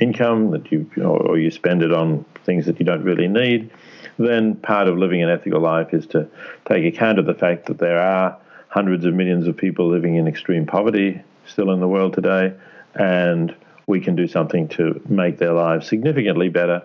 income 0.00 0.50
that 0.50 0.70
you, 0.70 0.90
or 1.02 1.38
you 1.38 1.50
spend 1.50 1.82
it 1.82 1.92
on 1.92 2.24
things 2.44 2.66
that 2.66 2.78
you 2.78 2.84
don't 2.84 3.02
really 3.02 3.28
need, 3.28 3.70
then 4.18 4.54
part 4.56 4.88
of 4.88 4.98
living 4.98 5.22
an 5.22 5.30
ethical 5.30 5.60
life 5.60 5.92
is 5.92 6.06
to 6.08 6.28
take 6.66 6.84
account 6.84 7.18
of 7.18 7.26
the 7.26 7.34
fact 7.34 7.66
that 7.66 7.78
there 7.78 7.98
are 7.98 8.36
hundreds 8.68 9.04
of 9.04 9.14
millions 9.14 9.46
of 9.46 9.56
people 9.56 9.88
living 9.88 10.16
in 10.16 10.26
extreme 10.26 10.66
poverty 10.66 11.22
still 11.46 11.70
in 11.70 11.80
the 11.80 11.88
world 11.88 12.14
today, 12.14 12.52
and 12.94 13.54
we 13.86 14.00
can 14.00 14.16
do 14.16 14.26
something 14.26 14.68
to 14.68 15.00
make 15.08 15.38
their 15.38 15.52
lives 15.52 15.86
significantly 15.86 16.48
better 16.48 16.82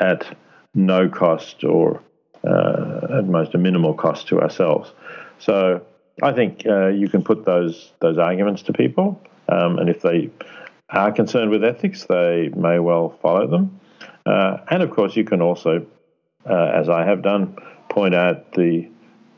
at 0.00 0.36
no 0.74 1.08
cost 1.08 1.64
or 1.64 2.02
uh, 2.44 3.18
at 3.18 3.24
most 3.26 3.54
a 3.54 3.58
minimal 3.58 3.94
cost 3.94 4.28
to 4.28 4.40
ourselves. 4.40 4.90
So 5.38 5.86
I 6.22 6.32
think 6.32 6.66
uh, 6.66 6.88
you 6.88 7.08
can 7.08 7.22
put 7.22 7.44
those 7.44 7.92
those 8.00 8.18
arguments 8.18 8.62
to 8.62 8.72
people, 8.72 9.22
um, 9.48 9.78
and 9.78 9.88
if 9.88 10.02
they 10.02 10.30
are 10.90 11.12
concerned 11.12 11.50
with 11.50 11.64
ethics, 11.64 12.04
they 12.04 12.50
may 12.54 12.78
well 12.78 13.16
follow 13.22 13.46
them. 13.46 13.80
Uh, 14.26 14.58
and 14.70 14.82
of 14.82 14.90
course, 14.90 15.16
you 15.16 15.24
can 15.24 15.40
also, 15.40 15.86
uh, 16.48 16.70
as 16.74 16.88
I 16.88 17.04
have 17.04 17.22
done, 17.22 17.56
point 17.88 18.14
out 18.14 18.52
the 18.52 18.88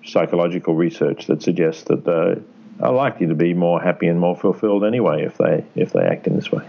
psychological 0.05 0.75
research 0.75 1.27
that 1.27 1.43
suggests 1.43 1.85
that 1.85 2.05
they 2.05 2.41
are 2.85 2.93
likely 2.93 3.27
to 3.27 3.35
be 3.35 3.55
more 3.55 3.81
happy 3.81 4.07
and 4.07 4.19
more 4.19 4.37
fulfilled 4.37 4.85
anyway 4.85 5.25
if 5.25 5.39
they 5.39 5.65
if 5.75 5.93
they 5.93 6.01
act 6.01 6.27
in 6.27 6.37
this 6.37 6.51
way. 6.51 6.65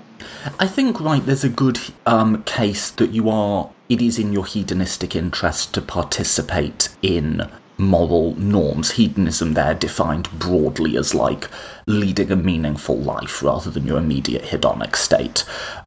I 0.60 0.68
think 0.68 1.00
right 1.02 1.26
there's 1.26 1.44
a 1.44 1.50
good 1.50 1.80
um, 2.06 2.44
case 2.44 2.90
that 2.92 3.12
you 3.12 3.30
are. 3.30 3.70
It 3.90 4.02
is 4.02 4.18
in 4.18 4.34
your 4.34 4.46
hedonistic 4.46 5.16
interest 5.16 5.74
to 5.76 5.82
participate 5.82 6.90
in 7.02 7.50
moral 7.78 8.36
norms. 8.36 8.92
Hedonism 8.92 9.54
there 9.54 9.74
defined 9.74 10.30
broadly 10.38 10.98
as 10.98 11.14
like 11.14 11.50
leading 11.88 12.32
a 12.32 12.36
meaningful 12.36 12.98
life 12.98 13.44
rather 13.44 13.70
than 13.70 13.86
your 13.86 13.98
immediate 13.98 14.44
hedonic 14.44 14.96
state. 14.96 15.44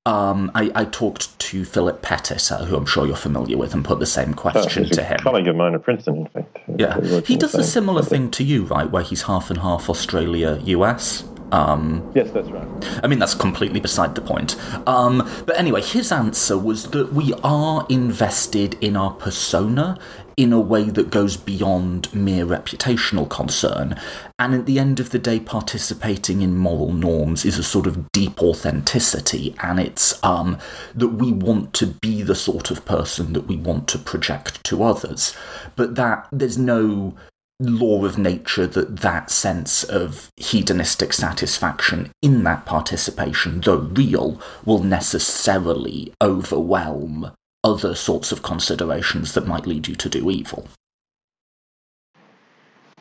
Um, 0.06 0.50
I, 0.54 0.70
I, 0.74 0.84
talked 0.84 1.38
to 1.38 1.64
Philip 1.64 2.00
Pettit, 2.00 2.50
uh, 2.50 2.64
who 2.64 2.76
I'm 2.76 2.86
sure 2.86 3.06
you're 3.06 3.16
familiar 3.16 3.58
with, 3.58 3.74
and 3.74 3.84
put 3.84 3.98
the 3.98 4.06
same 4.06 4.32
question 4.32 4.86
oh, 4.86 4.94
to 4.94 5.02
him. 5.02 5.18
colleague 5.18 5.48
of 5.48 5.56
mine 5.56 5.74
at 5.74 5.82
Princeton, 5.82 6.16
in 6.18 6.26
fact. 6.28 6.58
Yeah, 6.76 7.20
he 7.20 7.36
does 7.36 7.54
a 7.54 7.64
similar 7.64 8.02
thing 8.02 8.30
to 8.32 8.44
you, 8.44 8.64
right, 8.64 8.90
where 8.90 9.02
he's 9.02 9.22
half 9.22 9.50
and 9.50 9.58
half 9.60 9.90
Australia 9.90 10.60
US. 10.64 11.24
Um, 11.52 12.10
yes, 12.14 12.30
that's 12.30 12.48
right. 12.48 12.66
I 13.02 13.06
mean, 13.06 13.18
that's 13.18 13.34
completely 13.34 13.80
beside 13.80 14.14
the 14.14 14.20
point. 14.20 14.56
Um, 14.86 15.28
but 15.46 15.58
anyway, 15.58 15.82
his 15.82 16.12
answer 16.12 16.58
was 16.58 16.90
that 16.90 17.12
we 17.12 17.34
are 17.42 17.86
invested 17.88 18.74
in 18.82 18.96
our 18.96 19.12
persona 19.12 19.98
in 20.38 20.52
a 20.52 20.60
way 20.60 20.84
that 20.84 21.10
goes 21.10 21.36
beyond 21.36 22.14
mere 22.14 22.46
reputational 22.46 23.28
concern. 23.28 24.00
And 24.38 24.54
at 24.54 24.66
the 24.66 24.78
end 24.78 25.00
of 25.00 25.10
the 25.10 25.18
day, 25.18 25.40
participating 25.40 26.42
in 26.42 26.56
moral 26.56 26.92
norms 26.92 27.44
is 27.44 27.58
a 27.58 27.64
sort 27.64 27.88
of 27.88 28.10
deep 28.12 28.40
authenticity, 28.40 29.56
and 29.64 29.80
it's 29.80 30.22
um, 30.24 30.56
that 30.94 31.08
we 31.08 31.32
want 31.32 31.74
to 31.74 31.88
be 31.88 32.22
the 32.22 32.36
sort 32.36 32.70
of 32.70 32.84
person 32.84 33.32
that 33.32 33.48
we 33.48 33.56
want 33.56 33.88
to 33.88 33.98
project 33.98 34.62
to 34.64 34.84
others. 34.84 35.36
But 35.74 35.96
that 35.96 36.28
there's 36.30 36.56
no 36.56 37.16
law 37.58 38.04
of 38.04 38.16
nature 38.16 38.68
that 38.68 38.98
that 38.98 39.30
sense 39.30 39.82
of 39.82 40.30
hedonistic 40.36 41.12
satisfaction 41.12 42.12
in 42.22 42.44
that 42.44 42.64
participation, 42.64 43.60
though 43.60 43.78
real, 43.78 44.40
will 44.64 44.84
necessarily 44.84 46.12
overwhelm 46.22 47.32
other 47.64 47.94
sorts 47.94 48.32
of 48.32 48.42
considerations 48.42 49.34
that 49.34 49.46
might 49.46 49.66
lead 49.66 49.88
you 49.88 49.94
to 49.96 50.08
do 50.08 50.30
evil. 50.30 50.66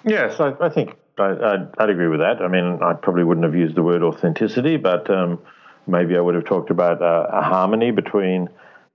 Yes, 0.03 0.39
I, 0.39 0.53
I 0.59 0.69
think 0.69 0.95
I, 1.17 1.67
would 1.79 1.89
agree 1.89 2.07
with 2.07 2.19
that. 2.19 2.41
I 2.41 2.47
mean, 2.47 2.79
I 2.81 2.93
probably 2.93 3.23
wouldn't 3.23 3.45
have 3.45 3.55
used 3.55 3.75
the 3.75 3.83
word 3.83 4.03
authenticity, 4.03 4.77
but 4.77 5.09
um, 5.09 5.39
maybe 5.85 6.15
I 6.15 6.21
would 6.21 6.35
have 6.35 6.45
talked 6.45 6.69
about 6.69 7.01
uh, 7.01 7.27
a 7.31 7.41
harmony 7.41 7.91
between 7.91 8.49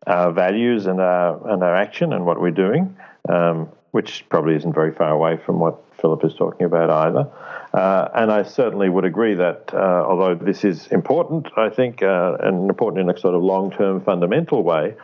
our 0.06 0.32
values 0.32 0.86
and 0.86 1.00
our 1.00 1.48
and 1.50 1.62
our 1.62 1.76
action 1.76 2.12
and 2.12 2.24
what 2.26 2.40
we're 2.40 2.50
doing, 2.50 2.96
um, 3.28 3.68
which 3.92 4.24
probably 4.28 4.56
isn't 4.56 4.72
very 4.72 4.92
far 4.92 5.10
away 5.10 5.38
from 5.44 5.60
what 5.60 5.82
Philip 6.00 6.24
is 6.24 6.34
talking 6.34 6.66
about 6.66 6.90
either. 6.90 7.28
Uh, 7.72 8.08
and 8.14 8.32
I 8.32 8.42
certainly 8.42 8.88
would 8.88 9.04
agree 9.04 9.34
that 9.34 9.70
uh, 9.72 10.04
although 10.06 10.34
this 10.34 10.64
is 10.64 10.88
important, 10.88 11.48
I 11.56 11.68
think, 11.68 12.02
uh, 12.02 12.36
and 12.40 12.68
important 12.68 13.02
in 13.02 13.14
a 13.14 13.18
sort 13.18 13.34
of 13.34 13.42
long-term 13.42 14.02
fundamental 14.04 14.62
way, 14.62 14.94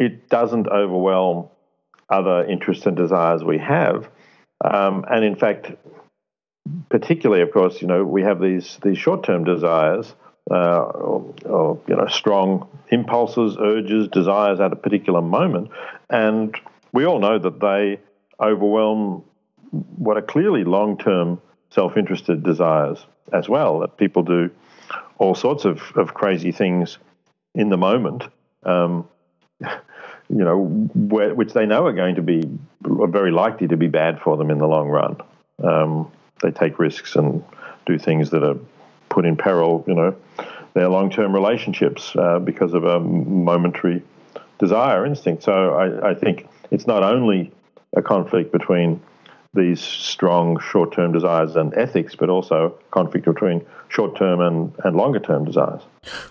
it 0.00 0.28
doesn't 0.30 0.66
overwhelm 0.66 1.48
other 2.08 2.44
interests 2.44 2.86
and 2.86 2.96
desires 2.96 3.44
we 3.44 3.58
have. 3.58 4.08
Um, 4.64 5.04
and 5.08 5.24
in 5.24 5.36
fact, 5.36 5.70
particularly, 6.88 7.42
of 7.42 7.52
course, 7.52 7.80
you 7.80 7.86
know, 7.86 8.02
we 8.04 8.22
have 8.22 8.40
these 8.40 8.78
these 8.82 8.98
short-term 8.98 9.44
desires, 9.44 10.14
uh, 10.50 10.80
or, 10.80 11.34
or, 11.44 11.80
you 11.86 11.94
know, 11.94 12.08
strong 12.08 12.66
impulses, 12.88 13.56
urges, 13.60 14.08
desires 14.08 14.58
at 14.58 14.72
a 14.72 14.76
particular 14.76 15.22
moment, 15.22 15.70
and 16.08 16.56
we 16.92 17.04
all 17.04 17.20
know 17.20 17.38
that 17.38 17.60
they 17.60 18.00
overwhelm 18.40 19.22
what 19.70 20.16
are 20.16 20.22
clearly 20.22 20.64
long-term 20.64 21.40
self-interested 21.70 22.42
desires 22.42 23.06
as 23.32 23.48
well. 23.48 23.80
That 23.80 23.96
people 23.96 24.22
do 24.22 24.50
all 25.18 25.34
sorts 25.34 25.64
of, 25.64 25.80
of 25.94 26.14
crazy 26.14 26.52
things 26.52 26.98
in 27.54 27.68
the 27.68 27.76
moment. 27.76 28.24
Um, 28.64 29.08
you 30.30 30.44
know, 30.44 30.64
where, 30.94 31.34
which 31.34 31.52
they 31.52 31.66
know 31.66 31.86
are 31.86 31.92
going 31.92 32.14
to 32.14 32.22
be 32.22 32.42
are 33.00 33.08
very 33.08 33.30
likely 33.30 33.68
to 33.68 33.76
be 33.76 33.88
bad 33.88 34.20
for 34.20 34.36
them 34.36 34.50
in 34.50 34.58
the 34.58 34.66
long 34.66 34.88
run. 34.88 35.16
Um, 35.62 36.10
they 36.42 36.50
take 36.50 36.78
risks 36.78 37.16
and 37.16 37.44
do 37.86 37.98
things 37.98 38.30
that 38.30 38.42
are 38.42 38.58
put 39.08 39.26
in 39.26 39.36
peril, 39.36 39.84
you 39.86 39.94
know, 39.94 40.16
their 40.74 40.88
long-term 40.88 41.34
relationships 41.34 42.14
uh, 42.16 42.38
because 42.38 42.74
of 42.74 42.84
a 42.84 43.00
momentary 43.00 44.02
desire 44.58 45.04
instinct. 45.04 45.42
So 45.42 45.52
I, 45.52 46.10
I 46.10 46.14
think 46.14 46.48
it's 46.70 46.86
not 46.86 47.02
only 47.02 47.52
a 47.94 48.02
conflict 48.02 48.52
between 48.52 49.02
these 49.54 49.80
strong 49.80 50.60
short 50.60 50.92
term 50.92 51.12
desires 51.12 51.56
and 51.56 51.74
ethics, 51.74 52.14
but 52.14 52.30
also 52.30 52.78
conflict 52.92 53.26
between 53.26 53.66
short 53.88 54.16
term 54.16 54.40
and, 54.40 54.72
and 54.84 54.96
longer 54.96 55.18
term 55.18 55.44
desires. 55.44 55.82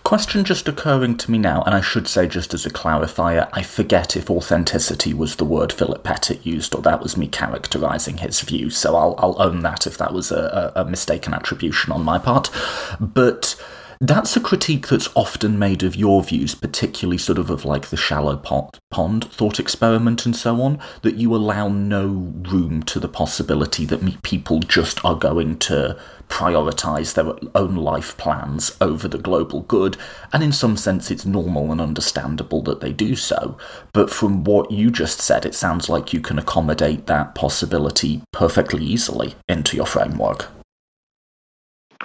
Question 0.04 0.42
just 0.42 0.68
occurring 0.68 1.16
to 1.18 1.30
me 1.30 1.36
now, 1.36 1.62
and 1.62 1.74
I 1.74 1.82
should 1.82 2.08
say, 2.08 2.26
just 2.26 2.54
as 2.54 2.64
a 2.64 2.70
clarifier, 2.70 3.48
I 3.52 3.62
forget 3.62 4.16
if 4.16 4.30
authenticity 4.30 5.12
was 5.12 5.36
the 5.36 5.44
word 5.44 5.72
Philip 5.72 6.02
Pettit 6.02 6.46
used 6.46 6.74
or 6.74 6.80
that 6.82 7.02
was 7.02 7.16
me 7.16 7.28
characterising 7.28 8.18
his 8.18 8.40
view, 8.40 8.70
so 8.70 8.96
I'll, 8.96 9.14
I'll 9.18 9.40
own 9.40 9.60
that 9.60 9.86
if 9.86 9.98
that 9.98 10.14
was 10.14 10.32
a, 10.32 10.72
a 10.74 10.84
mistaken 10.86 11.34
attribution 11.34 11.92
on 11.92 12.02
my 12.02 12.18
part. 12.18 12.50
But 12.98 13.54
that's 14.00 14.34
a 14.34 14.40
critique 14.40 14.88
that's 14.88 15.10
often 15.14 15.58
made 15.58 15.82
of 15.82 15.94
your 15.94 16.22
views, 16.22 16.54
particularly 16.54 17.18
sort 17.18 17.38
of 17.38 17.50
of 17.50 17.66
like 17.66 17.88
the 17.88 17.98
shallow 17.98 18.34
pot, 18.34 18.78
pond 18.90 19.30
thought 19.30 19.60
experiment 19.60 20.24
and 20.24 20.34
so 20.34 20.62
on, 20.62 20.78
that 21.02 21.16
you 21.16 21.34
allow 21.34 21.68
no 21.68 22.06
room 22.48 22.82
to 22.84 22.98
the 22.98 23.08
possibility 23.08 23.84
that 23.84 24.22
people 24.22 24.60
just 24.60 25.04
are 25.04 25.16
going 25.16 25.58
to 25.58 25.98
prioritize 26.28 27.12
their 27.12 27.34
own 27.54 27.74
life 27.76 28.16
plans 28.16 28.74
over 28.80 29.06
the 29.06 29.18
global 29.18 29.60
good, 29.62 29.98
and 30.32 30.42
in 30.42 30.52
some 30.52 30.78
sense 30.78 31.10
it's 31.10 31.26
normal 31.26 31.70
and 31.70 31.80
understandable 31.80 32.62
that 32.62 32.80
they 32.80 32.92
do 32.92 33.14
so. 33.14 33.58
But 33.92 34.08
from 34.08 34.44
what 34.44 34.70
you 34.70 34.90
just 34.90 35.20
said, 35.20 35.44
it 35.44 35.54
sounds 35.54 35.90
like 35.90 36.14
you 36.14 36.20
can 36.20 36.38
accommodate 36.38 37.06
that 37.06 37.34
possibility 37.34 38.22
perfectly 38.32 38.82
easily 38.82 39.34
into 39.46 39.76
your 39.76 39.86
framework. 39.86 40.48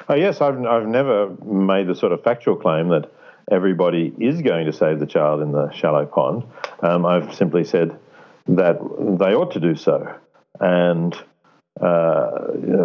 Oh, 0.07 0.15
yes, 0.15 0.39
I've, 0.39 0.63
I've 0.65 0.87
never 0.87 1.29
made 1.43 1.87
the 1.87 1.95
sort 1.95 2.11
of 2.11 2.23
factual 2.23 2.55
claim 2.55 2.89
that 2.89 3.11
everybody 3.51 4.13
is 4.19 4.41
going 4.41 4.65
to 4.67 4.73
save 4.73 4.99
the 4.99 5.05
child 5.05 5.41
in 5.41 5.51
the 5.51 5.71
shallow 5.71 6.05
pond. 6.05 6.43
Um, 6.81 7.05
I've 7.05 7.33
simply 7.33 7.63
said 7.63 7.97
that 8.47 8.77
they 9.19 9.33
ought 9.33 9.51
to 9.53 9.59
do 9.59 9.75
so. 9.75 10.15
And 10.59 11.15
uh, 11.81 12.29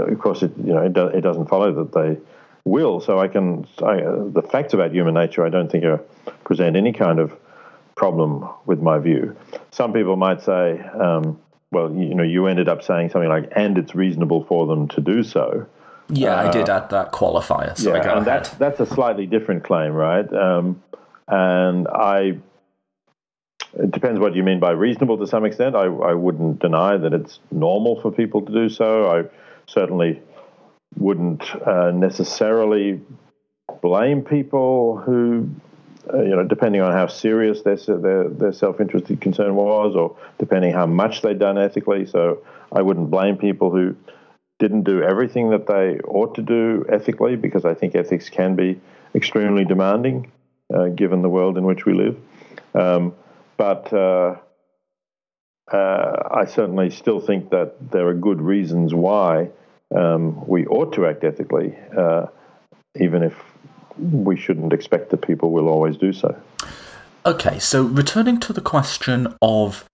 of 0.09 0.19
course, 0.19 0.43
it, 0.43 0.53
you 0.57 0.73
know, 0.73 0.83
it, 0.83 0.95
do, 0.95 1.07
it, 1.07 1.21
doesn't 1.21 1.49
follow 1.49 1.73
that 1.85 1.93
they 1.93 2.19
will. 2.65 3.01
So 3.01 3.19
I 3.19 3.29
can, 3.29 3.67
I, 3.83 4.01
uh, 4.01 4.25
the 4.29 4.43
facts 4.43 4.73
about 4.73 4.93
human 4.93 5.15
nature, 5.15 5.45
I 5.45 5.51
don't 5.51 5.71
think 5.71 5.85
are, 5.85 6.03
present 6.45 6.77
any 6.77 6.93
kind 6.93 7.19
of 7.19 7.37
problem 7.97 8.49
with 8.65 8.81
my 8.81 8.99
view. 8.99 9.37
Some 9.71 9.93
people 9.93 10.17
might 10.17 10.43
say, 10.43 10.81
um, 10.81 11.39
well, 11.71 11.93
you 11.95 12.15
know, 12.15 12.25
you 12.25 12.47
ended 12.47 12.69
up 12.69 12.83
saying 12.83 13.11
something 13.11 13.29
like, 13.29 13.53
and 13.55 13.77
it's 13.79 13.95
reasonable 13.95 14.45
for 14.45 14.67
them 14.67 14.89
to 14.89 15.01
do 15.01 15.23
so. 15.23 15.67
Yeah, 16.13 16.35
uh, 16.35 16.49
I 16.49 16.51
did 16.51 16.69
add 16.69 16.91
that 16.91 17.13
qualifier. 17.13 17.77
So 17.77 17.95
yeah, 17.95 18.17
and 18.17 18.27
that's 18.27 18.51
that's 18.51 18.81
a 18.81 18.87
slightly 18.87 19.27
different 19.27 19.65
claim, 19.65 19.93
right? 19.93 20.31
Um, 20.33 20.83
and 21.29 21.87
I, 21.89 22.39
it 23.75 23.91
depends 23.93 24.19
what 24.19 24.35
you 24.35 24.43
mean 24.43 24.59
by 24.59 24.73
reasonable 24.73 25.19
to 25.19 25.27
some 25.27 25.45
extent. 25.45 25.77
I, 25.77 25.85
I 25.85 26.15
wouldn't 26.15 26.59
deny 26.59 26.97
that 26.97 27.13
it's 27.13 27.39
normal 27.53 28.01
for 28.01 28.11
people 28.11 28.43
to 28.43 28.53
do 28.53 28.69
so. 28.69 29.09
I 29.09 29.25
certainly 29.67 30.21
wouldn't 30.97 31.43
uh, 31.65 31.93
necessarily 31.93 33.01
blame 33.81 34.23
people 34.23 34.97
who, 34.97 35.49
uh, 36.13 36.23
you 36.23 36.35
know, 36.35 36.45
depending 36.45 36.81
on 36.81 36.93
how 36.93 37.07
serious 37.07 37.63
their 37.63 37.77
their, 37.77 38.29
their 38.29 38.53
self 38.53 38.81
interested 38.81 39.21
concern 39.21 39.55
was, 39.55 39.95
or 39.95 40.17
depending 40.39 40.73
how 40.73 40.87
much 40.87 41.23
they'd 41.23 41.39
done 41.39 41.59
ethically. 41.59 42.07
So 42.07 42.43
I 42.73 42.83
wouldn't 42.83 43.11
blame 43.11 43.37
people 43.37 43.71
who 43.71 43.95
didn't 44.61 44.85
do 44.85 45.03
everything 45.03 45.51
that 45.51 45.67
they 45.67 45.99
ought 46.07 46.37
to 46.37 46.43
do 46.43 46.85
ethically, 46.89 47.35
because 47.35 47.65
I 47.65 47.75
think 47.75 47.97
ethics 47.97 48.29
can 48.29 48.55
be 48.55 48.81
extremely 49.15 49.65
demanding 49.65 50.31
uh, 50.73 50.87
given 50.89 51.23
the 51.23 51.29
world 51.29 51.59
in 51.59 51.65
which 51.65 51.85
we 51.85 51.95
live. 51.95 52.17
Um, 52.75 53.15
but 53.57 53.93
uh, 53.93 54.37
uh, 55.73 56.29
I 56.31 56.45
certainly 56.45 56.91
still 56.91 57.21
think 57.21 57.51
that 57.51 57.91
there 57.91 58.07
are 58.07 58.15
good 58.15 58.41
reasons 58.41 58.95
why 58.95 59.51
um, 59.95 60.47
we 60.47 60.67
ought 60.67 60.93
to 60.95 61.07
act 61.07 61.25
ethically, 61.25 61.77
uh, 61.97 62.27
even 63.01 63.23
if 63.23 63.35
we 63.99 64.37
shouldn't 64.37 64.73
expect 64.73 65.11
that 65.11 65.23
people 65.23 65.51
will 65.51 65.69
always 65.69 65.97
do 65.97 66.13
so. 66.13 66.37
Okay, 67.27 67.59
so 67.59 67.83
returning 67.83 68.39
to 68.41 68.53
the 68.53 68.61
question 68.61 69.35
of 69.43 69.85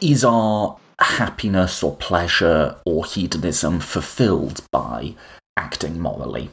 is 0.00 0.24
our 0.24 0.76
happiness 1.00 1.82
or 1.82 1.96
pleasure 1.96 2.76
or 2.84 3.04
hedonism 3.04 3.80
fulfilled 3.80 4.64
by 4.72 5.14
acting 5.56 6.00
morally? 6.00 6.50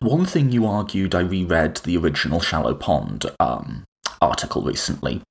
One 0.00 0.26
thing 0.26 0.52
you 0.52 0.66
argued, 0.66 1.14
I 1.14 1.20
reread 1.20 1.78
the 1.78 1.96
original 1.96 2.40
Shallow 2.40 2.74
Pond 2.74 3.26
um, 3.40 3.84
article 4.20 4.62
recently. 4.62 5.22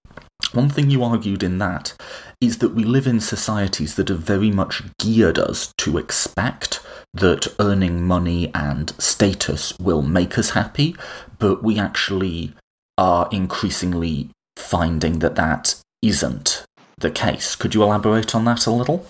One 0.54 0.70
thing 0.70 0.90
you 0.90 1.04
argued 1.04 1.44
in 1.44 1.58
that 1.58 1.94
is 2.40 2.60
that 2.60 2.74
we 2.74 2.84
live 2.84 3.08
in 3.08 3.20
societies 3.20 3.96
that 3.96 4.10
have 4.10 4.20
very 4.20 4.52
much 4.52 4.84
geared 5.00 5.40
us 5.40 5.74
to 5.80 5.98
expect 5.98 6.80
that 7.14 7.48
earning 7.60 8.04
money 8.04 8.52
and 8.54 8.94
status 8.98 9.78
will 9.80 10.02
make 10.02 10.38
us 10.38 10.52
happy, 10.52 10.96
but 11.40 11.64
we 11.64 11.80
actually 11.80 12.54
are 12.98 13.28
increasingly 13.32 14.30
finding 14.56 15.20
that 15.20 15.36
that 15.36 15.76
isn't 16.02 16.66
the 16.98 17.12
case. 17.12 17.56
Could 17.56 17.76
you 17.76 17.84
elaborate 17.84 18.34
on 18.34 18.46
that 18.46 18.66
a 18.66 18.72
little? 18.72 19.06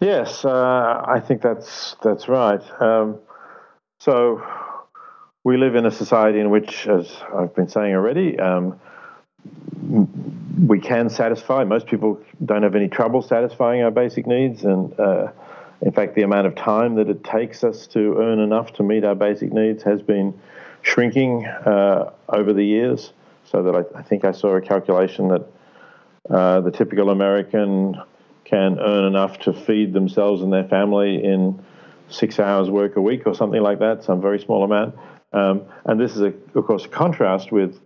Yes, 0.00 0.44
uh, 0.44 1.02
I 1.06 1.20
think 1.20 1.40
that's 1.40 1.96
that's 2.02 2.28
right. 2.28 2.60
Um, 2.80 3.18
so 4.00 4.42
we 5.44 5.56
live 5.56 5.74
in 5.74 5.86
a 5.86 5.90
society 5.90 6.40
in 6.40 6.50
which, 6.50 6.86
as 6.86 7.16
I've 7.34 7.54
been 7.54 7.68
saying 7.68 7.94
already, 7.94 8.38
um, 8.38 8.78
we 10.66 10.80
can 10.80 11.08
satisfy. 11.08 11.64
Most 11.64 11.86
people 11.86 12.20
don't 12.44 12.62
have 12.62 12.74
any 12.74 12.88
trouble 12.88 13.22
satisfying 13.22 13.82
our 13.82 13.90
basic 13.90 14.26
needs, 14.26 14.64
and 14.64 14.98
uh, 15.00 15.28
in 15.80 15.92
fact, 15.92 16.14
the 16.14 16.22
amount 16.22 16.46
of 16.46 16.54
time 16.54 16.96
that 16.96 17.08
it 17.08 17.24
takes 17.24 17.64
us 17.64 17.86
to 17.88 18.16
earn 18.18 18.38
enough 18.38 18.72
to 18.74 18.82
meet 18.82 19.04
our 19.04 19.14
basic 19.14 19.52
needs 19.52 19.82
has 19.84 20.02
been 20.02 20.38
shrinking 20.82 21.46
uh, 21.46 22.10
over 22.28 22.52
the 22.52 22.64
years. 22.64 23.12
So 23.44 23.62
that 23.62 23.76
I, 23.76 23.98
I, 23.98 24.02
think 24.02 24.24
I 24.24 24.32
saw 24.32 24.56
a 24.56 24.60
calculation 24.60 25.28
that 25.28 25.46
uh, 26.30 26.60
the 26.60 26.70
typical 26.70 27.10
American 27.10 27.96
can 28.44 28.78
earn 28.78 29.04
enough 29.04 29.38
to 29.40 29.52
feed 29.52 29.92
themselves 29.92 30.42
and 30.42 30.52
their 30.52 30.68
family 30.68 31.22
in 31.24 31.64
six 32.08 32.38
hours 32.38 32.70
work 32.70 32.96
a 32.96 33.00
week 33.00 33.26
or 33.26 33.34
something 33.34 33.60
like 33.60 33.80
that, 33.80 34.04
some 34.04 34.20
very 34.20 34.38
small 34.38 34.64
amount. 34.64 34.94
Um, 35.32 35.62
and 35.84 36.00
this 36.00 36.12
is, 36.12 36.22
a, 36.22 36.32
of 36.54 36.66
course, 36.66 36.84
a 36.84 36.88
contrast 36.88 37.50
with 37.50 37.78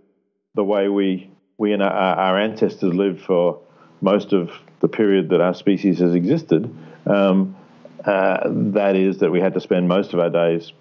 the 0.54 0.64
way 0.64 0.88
we 0.88 1.30
we 1.56 1.72
and 1.72 1.82
our, 1.82 1.92
our, 1.92 2.40
ancestors 2.40 2.94
lived 2.94 3.20
for 3.20 3.60
most 4.00 4.32
of 4.32 4.50
the 4.80 4.88
period 4.88 5.28
that 5.28 5.42
our 5.42 5.52
species 5.52 5.98
has 5.98 6.14
existed. 6.14 6.74
Um, 7.06 7.54
uh, 8.02 8.48
that 8.48 8.96
is, 8.96 9.18
that 9.18 9.30
we 9.30 9.40
had 9.40 9.52
to 9.52 9.60
spend 9.60 9.86
most 9.86 10.14
of 10.14 10.20
our 10.20 10.30
days 10.30 10.72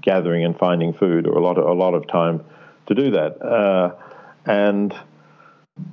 gathering 0.00 0.44
and 0.44 0.58
finding 0.58 0.92
food, 0.92 1.28
or 1.28 1.38
a 1.38 1.42
lot 1.42 1.58
of, 1.58 1.66
a 1.66 1.72
lot 1.72 1.94
of 1.94 2.08
time 2.08 2.44
to 2.86 2.94
do 2.94 3.12
that. 3.12 3.40
Uh, 3.40 3.94
and 4.46 4.92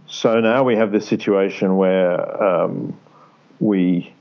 so 0.08 0.40
now 0.40 0.64
we 0.64 0.76
have 0.76 0.92
this 0.92 1.08
situation 1.08 1.78
where 1.78 2.44
um, 2.44 3.00
we 3.60 4.14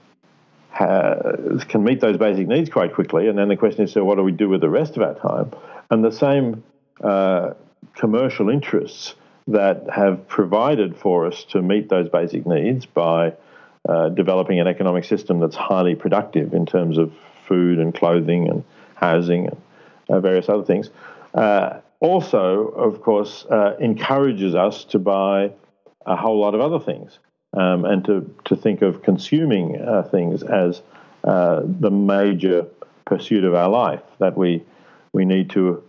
can 0.76 1.84
meet 1.84 2.00
those 2.00 2.18
basic 2.18 2.46
needs 2.46 2.68
quite 2.68 2.94
quickly. 2.94 3.28
And 3.28 3.38
then 3.38 3.48
the 3.48 3.56
question 3.56 3.84
is, 3.84 3.92
so 3.92 4.04
what 4.04 4.16
do 4.16 4.22
we 4.22 4.32
do 4.32 4.48
with 4.48 4.60
the 4.60 4.68
rest 4.68 4.96
of 4.96 5.02
our 5.02 5.14
time? 5.14 5.52
And 5.90 6.04
the 6.04 6.12
same 6.12 6.62
uh, 7.02 7.54
commercial 7.94 8.50
interests 8.50 9.14
that 9.48 9.88
have 9.94 10.26
provided 10.28 10.96
for 10.96 11.26
us 11.26 11.44
to 11.44 11.62
meet 11.62 11.88
those 11.88 12.08
basic 12.08 12.46
needs 12.46 12.84
by 12.84 13.34
uh, 13.88 14.08
developing 14.08 14.58
an 14.58 14.66
economic 14.66 15.04
system 15.04 15.38
that's 15.38 15.56
highly 15.56 15.94
productive 15.94 16.52
in 16.52 16.66
terms 16.66 16.98
of 16.98 17.12
food 17.46 17.78
and 17.78 17.94
clothing 17.94 18.48
and 18.48 18.64
housing 18.96 19.46
and 19.46 19.56
uh, 20.08 20.20
various 20.20 20.48
other 20.48 20.64
things. 20.64 20.90
Uh, 21.32 21.78
also, 22.00 22.68
of 22.68 23.00
course, 23.00 23.46
uh, 23.50 23.76
encourages 23.80 24.54
us 24.54 24.84
to 24.84 24.98
buy 24.98 25.52
a 26.04 26.16
whole 26.16 26.38
lot 26.38 26.54
of 26.54 26.60
other 26.60 26.78
things 26.78 27.18
um, 27.56 27.84
and 27.84 28.04
to, 28.04 28.34
to 28.44 28.56
think 28.56 28.82
of 28.82 29.02
consuming 29.02 29.80
uh, 29.80 30.02
things 30.02 30.42
as 30.42 30.82
uh, 31.24 31.62
the 31.64 31.90
major 31.90 32.66
pursuit 33.04 33.44
of 33.44 33.54
our 33.54 33.68
life, 33.68 34.02
that 34.18 34.36
we, 34.36 34.62
we 35.12 35.24
need 35.24 35.50
to 35.50 35.82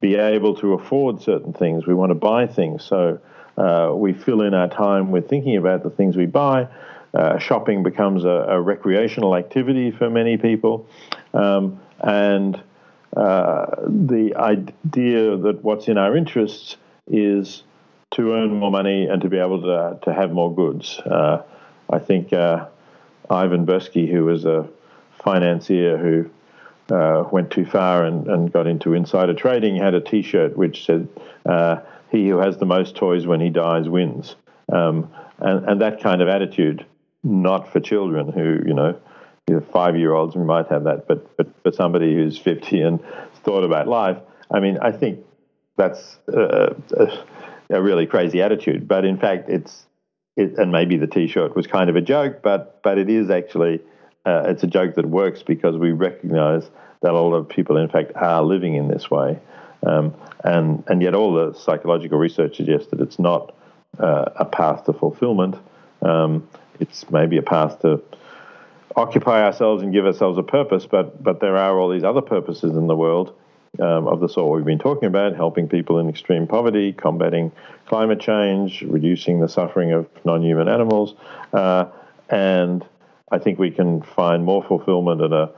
be 0.00 0.14
able 0.14 0.54
to 0.56 0.74
afford 0.74 1.20
certain 1.20 1.52
things. 1.52 1.86
We 1.86 1.94
want 1.94 2.10
to 2.10 2.14
buy 2.14 2.46
things. 2.46 2.84
So 2.84 3.20
uh, 3.56 3.92
we 3.94 4.12
fill 4.12 4.42
in 4.42 4.54
our 4.54 4.68
time 4.68 5.10
with 5.10 5.28
thinking 5.28 5.56
about 5.56 5.82
the 5.82 5.90
things 5.90 6.16
we 6.16 6.26
buy. 6.26 6.68
Uh, 7.14 7.38
shopping 7.38 7.82
becomes 7.82 8.24
a, 8.24 8.28
a, 8.28 8.60
recreational 8.60 9.34
activity 9.34 9.90
for 9.90 10.10
many 10.10 10.36
people. 10.36 10.86
Um, 11.32 11.80
and 12.00 12.62
uh, 13.18 13.66
the 13.88 14.32
idea 14.36 15.36
that 15.36 15.58
what's 15.62 15.88
in 15.88 15.98
our 15.98 16.16
interests 16.16 16.76
is 17.08 17.64
to 18.12 18.32
earn 18.32 18.54
more 18.54 18.70
money 18.70 19.06
and 19.06 19.20
to 19.22 19.28
be 19.28 19.38
able 19.38 19.60
to, 19.62 19.98
to 20.02 20.14
have 20.14 20.30
more 20.30 20.54
goods. 20.54 21.00
Uh, 21.00 21.42
I 21.90 21.98
think 21.98 22.32
uh, 22.32 22.66
Ivan 23.28 23.66
Boesky, 23.66 24.08
who 24.08 24.24
was 24.26 24.44
a 24.44 24.68
financier 25.24 25.98
who 25.98 26.94
uh, 26.94 27.24
went 27.32 27.50
too 27.50 27.66
far 27.66 28.04
and, 28.04 28.28
and 28.28 28.52
got 28.52 28.68
into 28.68 28.94
insider 28.94 29.34
trading, 29.34 29.76
had 29.76 29.94
a 29.94 30.00
T-shirt 30.00 30.56
which 30.56 30.86
said, 30.86 31.08
"He 32.12 32.28
who 32.28 32.38
has 32.38 32.58
the 32.58 32.66
most 32.66 32.94
toys 32.94 33.26
when 33.26 33.40
he 33.40 33.50
dies 33.50 33.88
wins," 33.88 34.36
um, 34.72 35.10
and, 35.38 35.68
and 35.68 35.80
that 35.80 36.00
kind 36.00 36.22
of 36.22 36.28
attitude, 36.28 36.86
not 37.24 37.72
for 37.72 37.80
children 37.80 38.30
who 38.30 38.60
you 38.64 38.74
know. 38.74 38.98
Five-year-olds, 39.72 40.36
we 40.36 40.44
might 40.44 40.68
have 40.68 40.84
that, 40.84 41.06
but 41.08 41.36
but 41.36 41.48
for 41.62 41.72
somebody 41.72 42.14
who's 42.14 42.38
fifty 42.38 42.80
and 42.80 43.00
thought 43.44 43.64
about 43.64 43.88
life, 43.88 44.18
I 44.50 44.60
mean, 44.60 44.78
I 44.80 44.92
think 44.92 45.24
that's 45.76 46.18
uh, 46.32 46.74
uh 46.96 47.16
a 47.70 47.82
really 47.82 48.06
crazy 48.06 48.42
attitude. 48.42 48.88
But 48.88 49.04
in 49.04 49.18
fact, 49.18 49.48
it's 49.48 49.86
it, 50.36 50.58
and 50.58 50.72
maybe 50.72 50.96
the 50.96 51.06
T-shirt 51.06 51.56
was 51.56 51.66
kind 51.66 51.90
of 51.90 51.96
a 51.96 52.00
joke, 52.00 52.42
but 52.42 52.82
but 52.82 52.98
it 52.98 53.08
is 53.08 53.30
actually 53.30 53.80
uh, 54.24 54.44
it's 54.46 54.62
a 54.62 54.66
joke 54.66 54.94
that 54.94 55.06
works 55.06 55.42
because 55.42 55.76
we 55.76 55.92
recognise 55.92 56.68
that 57.02 57.12
a 57.12 57.18
lot 57.18 57.34
of 57.34 57.48
people, 57.48 57.76
in 57.76 57.88
fact, 57.88 58.12
are 58.16 58.42
living 58.42 58.74
in 58.74 58.88
this 58.88 59.10
way, 59.10 59.38
um, 59.86 60.14
and 60.44 60.84
and 60.86 61.02
yet 61.02 61.14
all 61.14 61.32
the 61.32 61.58
psychological 61.58 62.18
research 62.18 62.56
suggests 62.56 62.88
that 62.90 63.00
it's 63.00 63.18
not 63.18 63.54
uh, 63.98 64.26
a 64.36 64.44
path 64.44 64.84
to 64.84 64.92
fulfilment. 64.92 65.56
Um, 66.02 66.48
it's 66.80 67.10
maybe 67.10 67.38
a 67.38 67.42
path 67.42 67.80
to 67.80 68.00
occupy 68.98 69.42
ourselves 69.42 69.82
and 69.82 69.92
give 69.92 70.04
ourselves 70.04 70.38
a 70.38 70.42
purpose, 70.42 70.86
but 70.86 71.22
but 71.22 71.40
there 71.40 71.56
are 71.56 71.78
all 71.78 71.88
these 71.88 72.04
other 72.04 72.22
purposes 72.22 72.76
in 72.76 72.86
the 72.86 72.96
world 72.96 73.34
um, 73.80 74.08
of 74.08 74.20
the 74.20 74.28
sort 74.28 74.54
we've 74.56 74.64
been 74.64 74.78
talking 74.78 75.06
about, 75.06 75.36
helping 75.36 75.68
people 75.68 75.98
in 75.98 76.08
extreme 76.08 76.46
poverty, 76.46 76.92
combating 76.92 77.52
climate 77.86 78.20
change, 78.20 78.82
reducing 78.82 79.40
the 79.40 79.48
suffering 79.48 79.92
of 79.92 80.06
non 80.24 80.42
human 80.42 80.68
animals. 80.68 81.14
Uh, 81.52 81.86
and 82.28 82.84
I 83.30 83.38
think 83.38 83.58
we 83.58 83.70
can 83.70 84.02
find 84.02 84.44
more 84.44 84.62
fulfillment 84.62 85.22
and 85.22 85.34
a, 85.34 85.50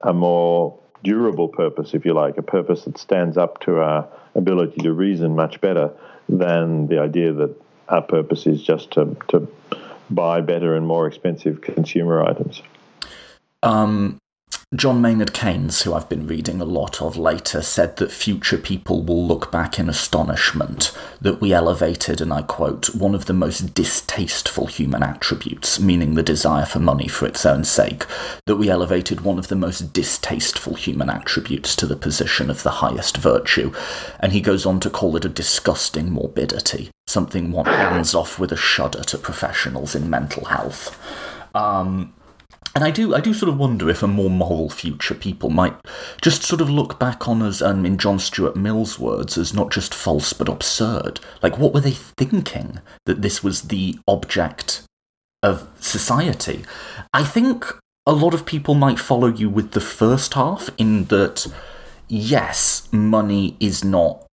a 0.00 0.12
more 0.12 0.78
durable 1.04 1.48
purpose, 1.48 1.94
if 1.94 2.04
you 2.04 2.14
like, 2.14 2.36
a 2.38 2.42
purpose 2.42 2.84
that 2.84 2.98
stands 2.98 3.36
up 3.36 3.60
to 3.60 3.78
our 3.78 4.08
ability 4.34 4.80
to 4.82 4.92
reason 4.92 5.36
much 5.36 5.60
better 5.60 5.90
than 6.28 6.88
the 6.88 6.98
idea 6.98 7.32
that 7.32 7.54
our 7.88 8.02
purpose 8.02 8.46
is 8.46 8.62
just 8.62 8.90
to, 8.92 9.16
to 9.28 9.46
buy 10.10 10.40
better 10.40 10.74
and 10.74 10.86
more 10.86 11.06
expensive 11.06 11.60
consumer 11.60 12.24
items. 12.24 12.62
Um, 13.66 14.18
John 14.76 15.00
Maynard 15.00 15.32
Keynes, 15.32 15.82
who 15.82 15.92
I've 15.92 16.08
been 16.08 16.26
reading 16.26 16.60
a 16.60 16.64
lot 16.64 17.02
of 17.02 17.16
later, 17.16 17.62
said 17.62 17.96
that 17.96 18.12
future 18.12 18.58
people 18.58 19.02
will 19.02 19.26
look 19.26 19.50
back 19.50 19.78
in 19.78 19.88
astonishment 19.88 20.96
that 21.20 21.40
we 21.40 21.52
elevated, 21.52 22.20
and 22.20 22.32
I 22.32 22.42
quote, 22.42 22.94
one 22.94 23.14
of 23.14 23.26
the 23.26 23.32
most 23.32 23.74
distasteful 23.74 24.66
human 24.66 25.02
attributes, 25.02 25.80
meaning 25.80 26.14
the 26.14 26.22
desire 26.22 26.64
for 26.64 26.78
money 26.78 27.08
for 27.08 27.26
its 27.26 27.44
own 27.44 27.64
sake, 27.64 28.06
that 28.46 28.56
we 28.56 28.68
elevated 28.68 29.22
one 29.22 29.38
of 29.38 29.48
the 29.48 29.56
most 29.56 29.92
distasteful 29.92 30.74
human 30.74 31.10
attributes 31.10 31.74
to 31.76 31.86
the 31.86 31.96
position 31.96 32.50
of 32.50 32.62
the 32.62 32.70
highest 32.70 33.16
virtue. 33.16 33.72
And 34.20 34.32
he 34.32 34.40
goes 34.40 34.64
on 34.64 34.78
to 34.80 34.90
call 34.90 35.16
it 35.16 35.24
a 35.24 35.28
disgusting 35.28 36.10
morbidity, 36.12 36.90
something 37.08 37.50
one 37.50 37.66
hands 37.66 38.14
off 38.14 38.38
with 38.38 38.52
a 38.52 38.56
shudder 38.56 39.02
to 39.04 39.18
professionals 39.18 39.96
in 39.96 40.08
mental 40.08 40.44
health. 40.44 41.00
Um, 41.54 42.12
and 42.76 42.84
I 42.84 42.90
do, 42.90 43.14
I 43.14 43.20
do 43.20 43.32
sort 43.32 43.48
of 43.48 43.56
wonder 43.56 43.88
if 43.88 44.02
a 44.02 44.06
more 44.06 44.28
moral 44.28 44.68
future 44.68 45.14
people 45.14 45.48
might 45.48 45.74
just 46.20 46.42
sort 46.42 46.60
of 46.60 46.68
look 46.68 47.00
back 47.00 47.26
on 47.26 47.40
us, 47.40 47.62
um, 47.62 47.86
in 47.86 47.96
John 47.96 48.18
Stuart 48.18 48.54
Mill's 48.54 48.98
words, 48.98 49.38
as 49.38 49.54
not 49.54 49.72
just 49.72 49.94
false 49.94 50.34
but 50.34 50.46
absurd. 50.46 51.18
Like, 51.42 51.56
what 51.56 51.72
were 51.72 51.80
they 51.80 51.92
thinking 51.92 52.80
that 53.06 53.22
this 53.22 53.42
was 53.42 53.62
the 53.62 53.98
object 54.06 54.82
of 55.42 55.66
society? 55.80 56.66
I 57.14 57.24
think 57.24 57.64
a 58.04 58.12
lot 58.12 58.34
of 58.34 58.44
people 58.44 58.74
might 58.74 58.98
follow 58.98 59.28
you 59.28 59.48
with 59.48 59.70
the 59.70 59.80
first 59.80 60.34
half 60.34 60.68
in 60.76 61.06
that, 61.06 61.46
yes, 62.08 62.88
money 62.92 63.56
is 63.58 63.82
not 63.84 64.25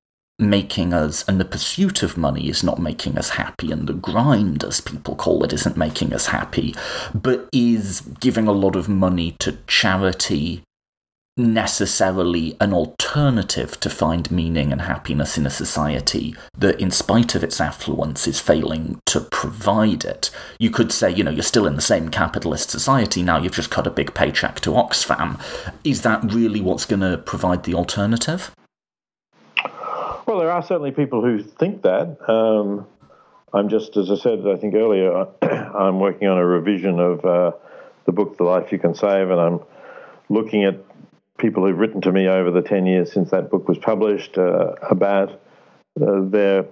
making 0.49 0.93
us, 0.93 1.23
and 1.27 1.39
the 1.39 1.45
pursuit 1.45 2.03
of 2.03 2.17
money 2.17 2.49
is 2.49 2.63
not 2.63 2.79
making 2.79 3.17
us 3.17 3.29
happy, 3.29 3.71
and 3.71 3.87
the 3.87 3.93
grind, 3.93 4.63
as 4.63 4.81
people 4.81 5.15
call 5.15 5.43
it, 5.43 5.53
isn't 5.53 5.77
making 5.77 6.13
us 6.13 6.27
happy, 6.27 6.75
but 7.13 7.47
is 7.51 8.01
giving 8.19 8.47
a 8.47 8.51
lot 8.51 8.75
of 8.75 8.89
money 8.89 9.35
to 9.39 9.57
charity 9.67 10.63
necessarily 11.35 12.55
an 12.61 12.73
alternative 12.73 13.79
to 13.79 13.89
find 13.89 14.29
meaning 14.29 14.71
and 14.71 14.81
happiness 14.81 15.37
in 15.37 15.47
a 15.47 15.49
society 15.49 16.35
that, 16.55 16.79
in 16.79 16.91
spite 16.91 17.33
of 17.33 17.43
its 17.43 17.59
affluence, 17.59 18.27
is 18.27 18.39
failing 18.39 18.99
to 19.05 19.19
provide 19.19 20.05
it. 20.05 20.29
You 20.59 20.69
could 20.69 20.91
say, 20.91 21.11
you 21.11 21.23
know, 21.23 21.31
you're 21.31 21.41
still 21.41 21.65
in 21.65 21.75
the 21.75 21.81
same 21.81 22.09
capitalist 22.09 22.69
society 22.69 23.23
now, 23.23 23.39
you've 23.39 23.53
just 23.53 23.71
cut 23.71 23.87
a 23.87 23.91
big 23.91 24.13
paycheck 24.13 24.59
to 24.61 24.71
Oxfam. 24.71 25.39
Is 25.83 26.03
that 26.03 26.23
really 26.23 26.61
what's 26.61 26.85
going 26.85 27.01
to 27.01 27.17
provide 27.17 27.63
the 27.63 27.73
alternative? 27.73 28.51
Well, 30.25 30.39
there 30.39 30.51
are 30.51 30.63
certainly 30.63 30.91
people 30.91 31.21
who 31.21 31.43
think 31.43 31.81
that. 31.81 32.17
Um, 32.29 32.87
I'm 33.53 33.67
just, 33.69 33.97
as 33.97 34.09
I 34.09 34.15
said, 34.15 34.47
I 34.47 34.55
think 34.55 34.73
earlier, 34.73 35.27
I'm 35.41 35.99
working 35.99 36.27
on 36.27 36.37
a 36.37 36.45
revision 36.45 36.99
of 36.99 37.25
uh, 37.25 37.51
the 38.05 38.13
book, 38.13 38.37
The 38.37 38.43
Life 38.43 38.71
You 38.71 38.79
Can 38.79 38.95
Save, 38.95 39.29
and 39.29 39.39
I'm 39.39 39.59
looking 40.29 40.63
at 40.63 40.77
people 41.37 41.65
who've 41.65 41.77
written 41.77 41.99
to 42.01 42.11
me 42.11 42.27
over 42.27 42.51
the 42.51 42.61
10 42.61 42.85
years 42.85 43.11
since 43.11 43.31
that 43.31 43.49
book 43.49 43.67
was 43.67 43.77
published 43.77 44.37
uh, 44.37 44.75
about 44.89 45.41
uh, 46.01 46.21
their 46.21 46.65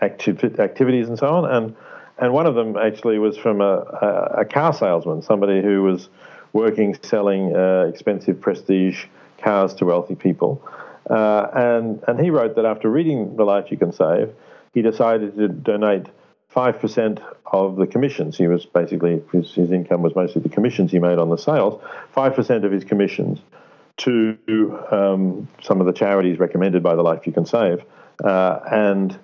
acti- 0.00 0.36
activities 0.58 1.08
and 1.08 1.18
so 1.18 1.28
on. 1.28 1.50
And, 1.50 1.76
and 2.18 2.32
one 2.32 2.46
of 2.46 2.56
them 2.56 2.76
actually 2.76 3.18
was 3.20 3.38
from 3.38 3.60
a, 3.60 4.34
a, 4.38 4.44
car 4.44 4.72
salesman, 4.72 5.22
somebody 5.22 5.62
who 5.62 5.82
was 5.82 6.08
working 6.52 6.96
selling 7.02 7.54
uh, 7.54 7.86
expensive 7.88 8.40
prestige 8.40 9.04
cars 9.38 9.72
to 9.74 9.84
wealthy 9.84 10.16
people. 10.16 10.62
Uh, 11.08 11.48
and, 11.54 12.02
and 12.06 12.20
he 12.20 12.30
wrote 12.30 12.56
that 12.56 12.64
after 12.64 12.90
reading 12.90 13.36
The 13.36 13.44
Life 13.44 13.70
You 13.70 13.76
Can 13.76 13.92
Save, 13.92 14.32
he 14.74 14.82
decided 14.82 15.36
to 15.36 15.48
donate 15.48 16.06
5% 16.54 17.22
of 17.52 17.76
the 17.76 17.86
commissions. 17.86 18.36
He 18.36 18.46
was 18.46 18.66
basically, 18.66 19.22
his, 19.32 19.52
his 19.54 19.70
income 19.70 20.02
was 20.02 20.14
mostly 20.14 20.42
the 20.42 20.48
commissions 20.48 20.90
he 20.90 20.98
made 20.98 21.18
on 21.18 21.30
the 21.30 21.36
sales, 21.36 21.82
5% 22.16 22.64
of 22.64 22.72
his 22.72 22.84
commissions 22.84 23.38
to 23.98 24.38
um, 24.90 25.48
some 25.62 25.80
of 25.80 25.86
the 25.86 25.92
charities 25.92 26.38
recommended 26.38 26.82
by 26.82 26.94
the 26.94 27.02
Life 27.02 27.26
You 27.26 27.32
Can 27.32 27.46
Save. 27.46 27.82
Uh, 28.22 28.60
and 28.70 29.18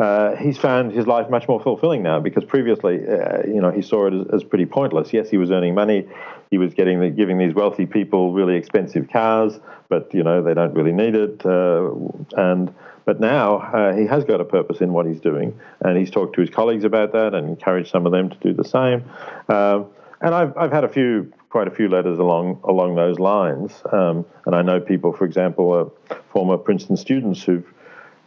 uh, 0.00 0.36
he's 0.36 0.56
found 0.56 0.92
his 0.92 1.06
life 1.06 1.28
much 1.28 1.46
more 1.48 1.60
fulfilling 1.60 2.02
now 2.02 2.18
because 2.18 2.44
previously, 2.44 3.00
uh, 3.06 3.42
you 3.46 3.60
know, 3.60 3.70
he 3.70 3.82
saw 3.82 4.06
it 4.06 4.14
as, 4.14 4.26
as, 4.32 4.44
pretty 4.44 4.64
pointless. 4.64 5.12
Yes, 5.12 5.28
he 5.28 5.36
was 5.36 5.50
earning 5.50 5.74
money, 5.74 6.08
he 6.50 6.56
was 6.56 6.72
getting 6.72 7.00
the, 7.00 7.10
giving 7.10 7.36
these 7.36 7.52
wealthy 7.52 7.84
people 7.84 8.32
really 8.32 8.56
expensive 8.56 9.10
cars, 9.10 9.60
but 9.90 10.12
you 10.14 10.22
know 10.22 10.42
they 10.42 10.54
don't 10.54 10.72
really 10.72 10.92
need 10.92 11.14
it. 11.14 11.44
Uh, 11.44 11.90
and 12.36 12.74
but 13.04 13.20
now 13.20 13.58
uh, 13.58 13.94
he 13.94 14.06
has 14.06 14.24
got 14.24 14.40
a 14.40 14.44
purpose 14.46 14.80
in 14.80 14.94
what 14.94 15.04
he's 15.04 15.20
doing, 15.20 15.58
and 15.80 15.98
he's 15.98 16.10
talked 16.10 16.36
to 16.36 16.40
his 16.40 16.48
colleagues 16.48 16.84
about 16.84 17.12
that 17.12 17.34
and 17.34 17.46
encouraged 17.46 17.90
some 17.90 18.06
of 18.06 18.12
them 18.12 18.30
to 18.30 18.36
do 18.38 18.54
the 18.54 18.64
same. 18.64 19.04
Um, 19.48 19.88
and 20.22 20.34
I've 20.34 20.56
I've 20.56 20.72
had 20.72 20.84
a 20.84 20.88
few 20.88 21.30
quite 21.50 21.68
a 21.68 21.70
few 21.70 21.90
letters 21.90 22.18
along 22.18 22.60
along 22.64 22.94
those 22.94 23.18
lines. 23.18 23.82
Um, 23.92 24.24
and 24.46 24.54
I 24.54 24.62
know 24.62 24.80
people, 24.80 25.12
for 25.12 25.26
example, 25.26 25.92
uh, 26.10 26.14
former 26.32 26.56
Princeton 26.56 26.96
students 26.96 27.42
who've 27.42 27.66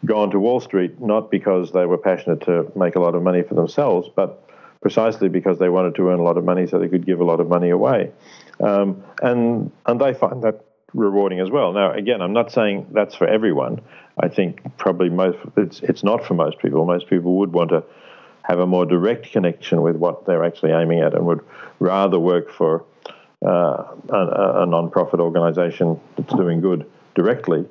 gone 0.04 0.32
to 0.32 0.40
Wall 0.40 0.60
Street 0.60 1.00
not 1.02 1.32
because 1.32 1.72
they 1.72 1.86
were 1.86 1.98
passionate 1.98 2.42
to 2.42 2.72
make 2.76 2.96
a 2.96 3.00
lot 3.00 3.16
of 3.16 3.24
money 3.24 3.42
for 3.44 3.56
themselves, 3.56 4.10
but 4.16 4.48
precisely 4.82 5.30
because 5.30 5.58
they 5.58 5.70
wanted 5.70 5.96
to 5.96 6.10
earn 6.10 6.20
a 6.20 6.24
lot 6.24 6.38
of 6.38 6.44
money 6.44 6.68
so 6.68 6.78
they 6.78 6.88
could 6.88 7.06
give 7.06 7.20
a 7.20 7.24
lot 7.24 7.40
of 7.40 7.48
money 7.48 7.70
away. 7.70 8.12
Um, 8.60 9.04
and 9.22 9.72
and 9.86 10.00
they 10.00 10.14
find 10.14 10.44
that 10.44 10.64
rewarding 10.94 11.40
as 11.40 11.50
well. 11.50 11.74
Now, 11.74 11.92
again, 11.92 12.22
I'm 12.22 12.34
not 12.34 12.52
saying 12.52 12.88
that's 12.92 13.16
for 13.16 13.28
everyone. 13.28 13.82
I 14.20 14.30
think 14.30 14.62
probably 14.78 15.10
most 15.10 15.38
it's 15.58 15.82
it's 15.82 16.04
not 16.04 16.26
for 16.26 16.34
most 16.34 16.60
people. 16.60 16.86
Most 16.86 17.08
people 17.10 17.38
would 17.40 17.52
want 17.52 17.70
to 17.72 17.84
have 18.44 18.60
a 18.60 18.68
more 18.68 18.86
direct 18.86 19.32
connection 19.32 19.82
with 19.82 19.96
what 19.96 20.26
they're 20.26 20.44
actually 20.44 20.72
aiming 20.72 21.02
at 21.02 21.14
and 21.14 21.26
would 21.26 21.44
rather 21.80 22.20
work 22.20 22.52
for 22.52 22.86
uh, 23.44 23.84
a, 24.10 24.62
a 24.62 24.66
non-profit 24.66 25.20
organisation 25.20 26.00
that's 26.16 26.34
doing 26.34 26.62
good 26.62 26.86
directly. 27.16 27.66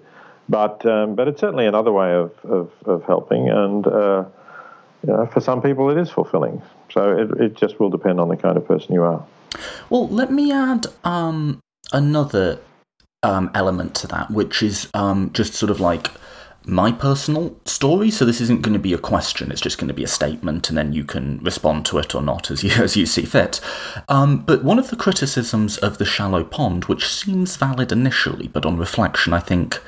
But 0.49 0.85
um, 0.85 1.15
but 1.15 1.27
it's 1.29 1.41
certainly 1.41 1.67
another 1.67 1.93
way 1.93 2.13
of, 2.13 2.33
of, 2.45 2.71
of 2.85 3.05
helping, 3.05 3.49
and 3.49 3.87
uh, 3.87 4.25
you 5.07 5.13
know, 5.13 5.27
for 5.27 5.41
some 5.41 5.63
people 5.63 5.91
it 5.91 5.99
is 5.99 6.11
fulfilling. 6.11 6.63
So 6.91 7.17
it, 7.17 7.41
it 7.41 7.55
just 7.55 7.81
will 7.81 7.91
depend 7.91 8.21
on 8.21 8.29
the 8.29 8.37
kind 8.37 8.57
of 8.57 8.67
person 8.67 8.93
you 8.95 9.03
are. 9.03 9.25
Well, 9.91 10.09
let 10.09 10.31
me 10.31 10.53
add 10.53 10.87
um, 11.05 11.61
another 11.93 12.61
um, 13.23 13.51
element 13.55 13.95
to 13.97 14.07
that, 14.09 14.31
which 14.31 14.63
is 14.63 14.89
um, 14.95 15.31
just 15.33 15.55
sort 15.55 15.71
of 15.71 15.81
like 15.81 16.11
my 16.67 16.93
personal 16.93 17.55
story. 17.65 18.11
So 18.11 18.25
this 18.25 18.41
isn't 18.41 18.63
going 18.63 18.73
to 18.75 18.79
be 18.79 18.93
a 18.93 18.99
question; 18.99 19.51
it's 19.51 19.61
just 19.61 19.79
going 19.79 19.89
to 19.89 19.95
be 19.95 20.05
a 20.05 20.09
statement, 20.09 20.69
and 20.69 20.77
then 20.77 20.93
you 20.93 21.05
can 21.05 21.39
respond 21.39 21.87
to 21.87 21.99
it 21.99 22.15
or 22.15 22.23
not 22.23 22.51
as 22.51 22.63
you 22.63 22.71
as 22.83 22.97
you 22.97 23.07
see 23.07 23.25
fit. 23.25 23.61
Um, 24.09 24.39
but 24.39 24.63
one 24.65 24.79
of 24.79 24.91
the 24.91 24.97
criticisms 24.97 25.79
of 25.79 25.99
the 25.99 26.05
shallow 26.05 26.45
pond, 26.45 26.85
which 26.85 27.09
seems 27.09 27.57
valid 27.57 27.93
initially, 27.93 28.49
but 28.49 28.67
on 28.67 28.77
reflection, 28.77 29.33
I 29.33 29.41
think 29.41 29.81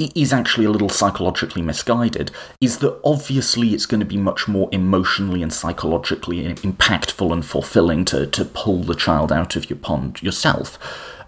is 0.00 0.32
actually 0.32 0.64
a 0.64 0.70
little 0.70 0.88
psychologically 0.88 1.62
misguided 1.62 2.30
is 2.60 2.78
that 2.78 2.98
obviously 3.04 3.70
it's 3.70 3.86
going 3.86 4.00
to 4.00 4.06
be 4.06 4.16
much 4.16 4.48
more 4.48 4.68
emotionally 4.72 5.42
and 5.42 5.52
psychologically 5.52 6.54
impactful 6.54 7.32
and 7.32 7.44
fulfilling 7.44 8.04
to, 8.06 8.26
to 8.26 8.44
pull 8.44 8.82
the 8.82 8.94
child 8.94 9.30
out 9.30 9.56
of 9.56 9.68
your 9.68 9.78
pond 9.78 10.22
yourself 10.22 10.78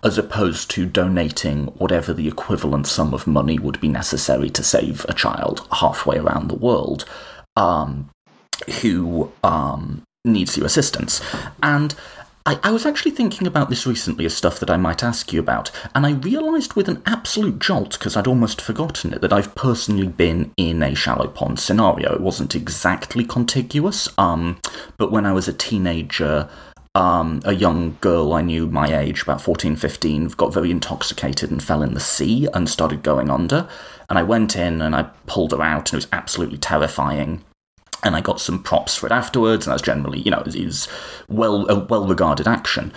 as 0.02 0.18
opposed 0.18 0.70
to 0.70 0.84
donating 0.84 1.66
whatever 1.78 2.12
the 2.12 2.26
equivalent 2.26 2.86
sum 2.86 3.14
of 3.14 3.26
money 3.26 3.58
would 3.58 3.80
be 3.80 3.88
necessary 3.88 4.50
to 4.50 4.62
save 4.62 5.06
a 5.08 5.14
child 5.14 5.66
halfway 5.72 6.18
around 6.18 6.48
the 6.48 6.56
world 6.56 7.04
um, 7.56 8.10
who 8.80 9.30
um, 9.44 10.02
needs 10.24 10.56
your 10.56 10.66
assistance. 10.66 11.20
And 11.62 11.94
I, 12.44 12.58
I, 12.64 12.70
was 12.72 12.84
actually 12.86 13.12
thinking 13.12 13.46
about 13.46 13.70
this 13.70 13.86
recently 13.86 14.24
as 14.24 14.34
stuff 14.34 14.58
that 14.58 14.70
I 14.70 14.76
might 14.76 15.04
ask 15.04 15.32
you 15.32 15.38
about, 15.38 15.70
and 15.94 16.04
I 16.04 16.12
realised 16.12 16.74
with 16.74 16.88
an 16.88 17.00
absolute 17.06 17.60
jolt, 17.60 17.92
because 17.92 18.16
I'd 18.16 18.26
almost 18.26 18.60
forgotten 18.60 19.12
it, 19.12 19.20
that 19.20 19.32
I've 19.32 19.54
personally 19.54 20.08
been 20.08 20.52
in 20.56 20.82
a 20.82 20.94
shallow 20.94 21.28
pond 21.28 21.60
scenario. 21.60 22.12
It 22.12 22.20
wasn't 22.20 22.56
exactly 22.56 23.24
contiguous, 23.24 24.08
um, 24.18 24.58
but 24.96 25.12
when 25.12 25.24
I 25.24 25.32
was 25.32 25.46
a 25.46 25.52
teenager, 25.52 26.48
um, 26.96 27.40
a 27.44 27.54
young 27.54 27.96
girl 28.00 28.32
I 28.32 28.42
knew 28.42 28.66
my 28.66 28.98
age, 28.98 29.22
about 29.22 29.40
14, 29.40 29.76
15, 29.76 30.28
got 30.30 30.52
very 30.52 30.72
intoxicated 30.72 31.52
and 31.52 31.62
fell 31.62 31.82
in 31.82 31.94
the 31.94 32.00
sea 32.00 32.48
and 32.52 32.68
started 32.68 33.04
going 33.04 33.30
under. 33.30 33.68
And 34.10 34.18
I 34.18 34.24
went 34.24 34.56
in 34.56 34.82
and 34.82 34.96
I 34.96 35.04
pulled 35.26 35.52
her 35.52 35.62
out, 35.62 35.92
and 35.92 35.94
it 35.94 36.06
was 36.06 36.08
absolutely 36.12 36.58
terrifying. 36.58 37.44
And 38.04 38.16
I 38.16 38.20
got 38.20 38.40
some 38.40 38.62
props 38.62 38.96
for 38.96 39.06
it 39.06 39.12
afterwards, 39.12 39.66
and 39.66 39.72
that's 39.72 39.82
generally, 39.82 40.20
you 40.20 40.30
know, 40.30 40.42
was 40.44 40.88
well 41.28 41.68
a 41.68 41.84
well 41.84 42.06
regarded 42.06 42.48
action. 42.48 42.92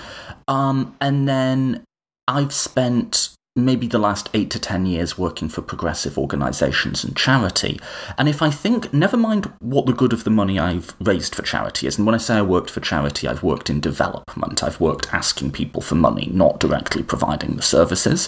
Um, 0.48 0.96
and 1.00 1.28
then 1.28 1.84
I've 2.28 2.54
spent 2.54 3.35
maybe 3.58 3.88
the 3.88 3.98
last 3.98 4.30
eight 4.34 4.50
to 4.50 4.60
ten 4.60 4.86
years 4.86 5.18
working 5.18 5.48
for 5.48 5.62
progressive 5.62 6.18
organisations 6.18 7.06
and 7.06 7.15
charity. 7.15 7.80
And 8.18 8.28
if 8.28 8.41
I 8.41 8.50
think, 8.50 8.94
never 8.94 9.15
mind 9.15 9.52
what 9.60 9.86
the 9.86 9.94
good 9.94 10.12
of 10.12 10.26
the 10.26 10.30
money 10.30 10.60
I've 10.60 10.94
raised 11.00 11.34
for 11.34 11.41
charity 11.41 11.88
is, 11.88 11.98
and 11.98 12.06
when 12.06 12.15
I 12.15 12.18
say 12.18 12.36
I 12.36 12.41
worked 12.41 12.70
for 12.70 12.82
charity, 12.82 13.30
I've 13.30 13.44
worked 13.44 13.70
in 13.70 13.80
development, 13.80 14.62
I've 14.62 14.82
worked 14.82 15.13
asking 15.13 15.52
people 15.52 15.82
for 15.82 15.96
money, 15.96 16.30
not 16.34 16.60
directly 16.60 17.02
providing 17.02 17.56
the 17.56 17.62
services. 17.62 18.28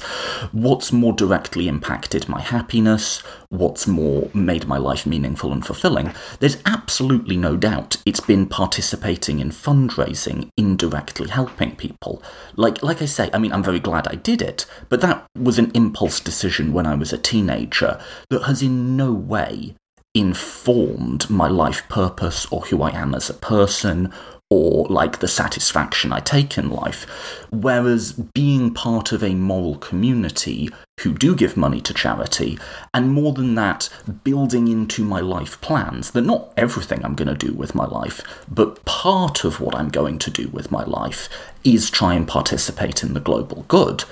What's 0.54 0.94
more 0.94 1.12
directly 1.12 1.68
impacted 1.68 2.30
my 2.30 2.40
happiness? 2.40 3.22
What's 3.50 3.86
more 3.86 4.30
made 4.34 4.66
my 4.66 4.78
life 4.78 5.06
meaningful 5.06 5.52
and 5.52 5.66
fulfilling? 5.66 6.14
There's 6.40 6.62
absolutely 6.66 7.36
no 7.36 7.58
doubt 7.58 7.98
it's 8.06 8.20
been 8.22 8.46
participating 8.46 9.40
in 9.40 9.50
fundraising, 9.50 10.50
indirectly 10.56 11.28
helping 11.30 11.76
people. 11.76 12.24
Like, 12.56 12.82
like 12.82 13.02
I 13.02 13.06
say, 13.06 13.30
I 13.34 13.40
mean, 13.40 13.52
I'm 13.52 13.64
very 13.64 13.80
glad 13.80 14.08
I 14.08 14.16
did 14.16 14.42
it, 14.42 14.66
but 14.88 15.02
that 15.02 15.17
that 15.34 15.42
was 15.42 15.60
an 15.60 15.72
impulse 15.74 16.20
decision 16.20 16.74
when 16.74 16.86
I 16.86 16.96
was 16.96 17.14
a 17.14 17.18
teenager 17.18 18.00
that 18.30 18.44
has 18.44 18.62
in 18.62 18.98
no 18.98 19.14
way 19.14 19.76
informed 20.14 21.30
my 21.30 21.48
life 21.48 21.88
purpose 21.90 22.46
or 22.52 22.62
who 22.62 22.82
I 22.82 22.92
am 22.92 23.14
as 23.14 23.30
a 23.30 23.36
person 23.36 24.12
or 24.50 24.88
like 24.88 25.20
the 25.20 25.28
satisfaction 25.28 26.14
I 26.14 26.22
take 26.22 26.58
in 26.58 26.70
life. 26.70 27.06
Whereas 27.52 28.14
being 28.14 28.74
part 28.74 29.12
of 29.12 29.22
a 29.22 29.36
moral 29.36 29.76
community 29.78 30.70
who 31.02 31.14
do 31.14 31.36
give 31.36 31.58
money 31.58 31.82
to 31.82 31.94
charity, 31.94 32.58
and 32.94 33.12
more 33.12 33.34
than 33.34 33.56
that, 33.56 33.90
building 34.24 34.68
into 34.68 35.04
my 35.04 35.20
life 35.20 35.60
plans 35.62 36.12
that 36.12 36.22
not 36.22 36.54
everything 36.56 37.04
I'm 37.04 37.14
going 37.14 37.28
to 37.28 37.48
do 37.48 37.54
with 37.54 37.76
my 37.76 37.86
life, 37.86 38.22
but 38.50 38.84
part 38.86 39.44
of 39.44 39.60
what 39.60 39.76
I'm 39.76 39.90
going 39.90 40.18
to 40.20 40.32
do 40.32 40.48
with 40.48 40.72
my 40.72 40.84
life 40.86 41.28
is 41.64 41.92
try 41.92 42.14
and 42.16 42.28
participate 42.28 43.04
in 43.04 43.14
the 43.14 43.20
global 43.20 43.66
good. 43.68 44.06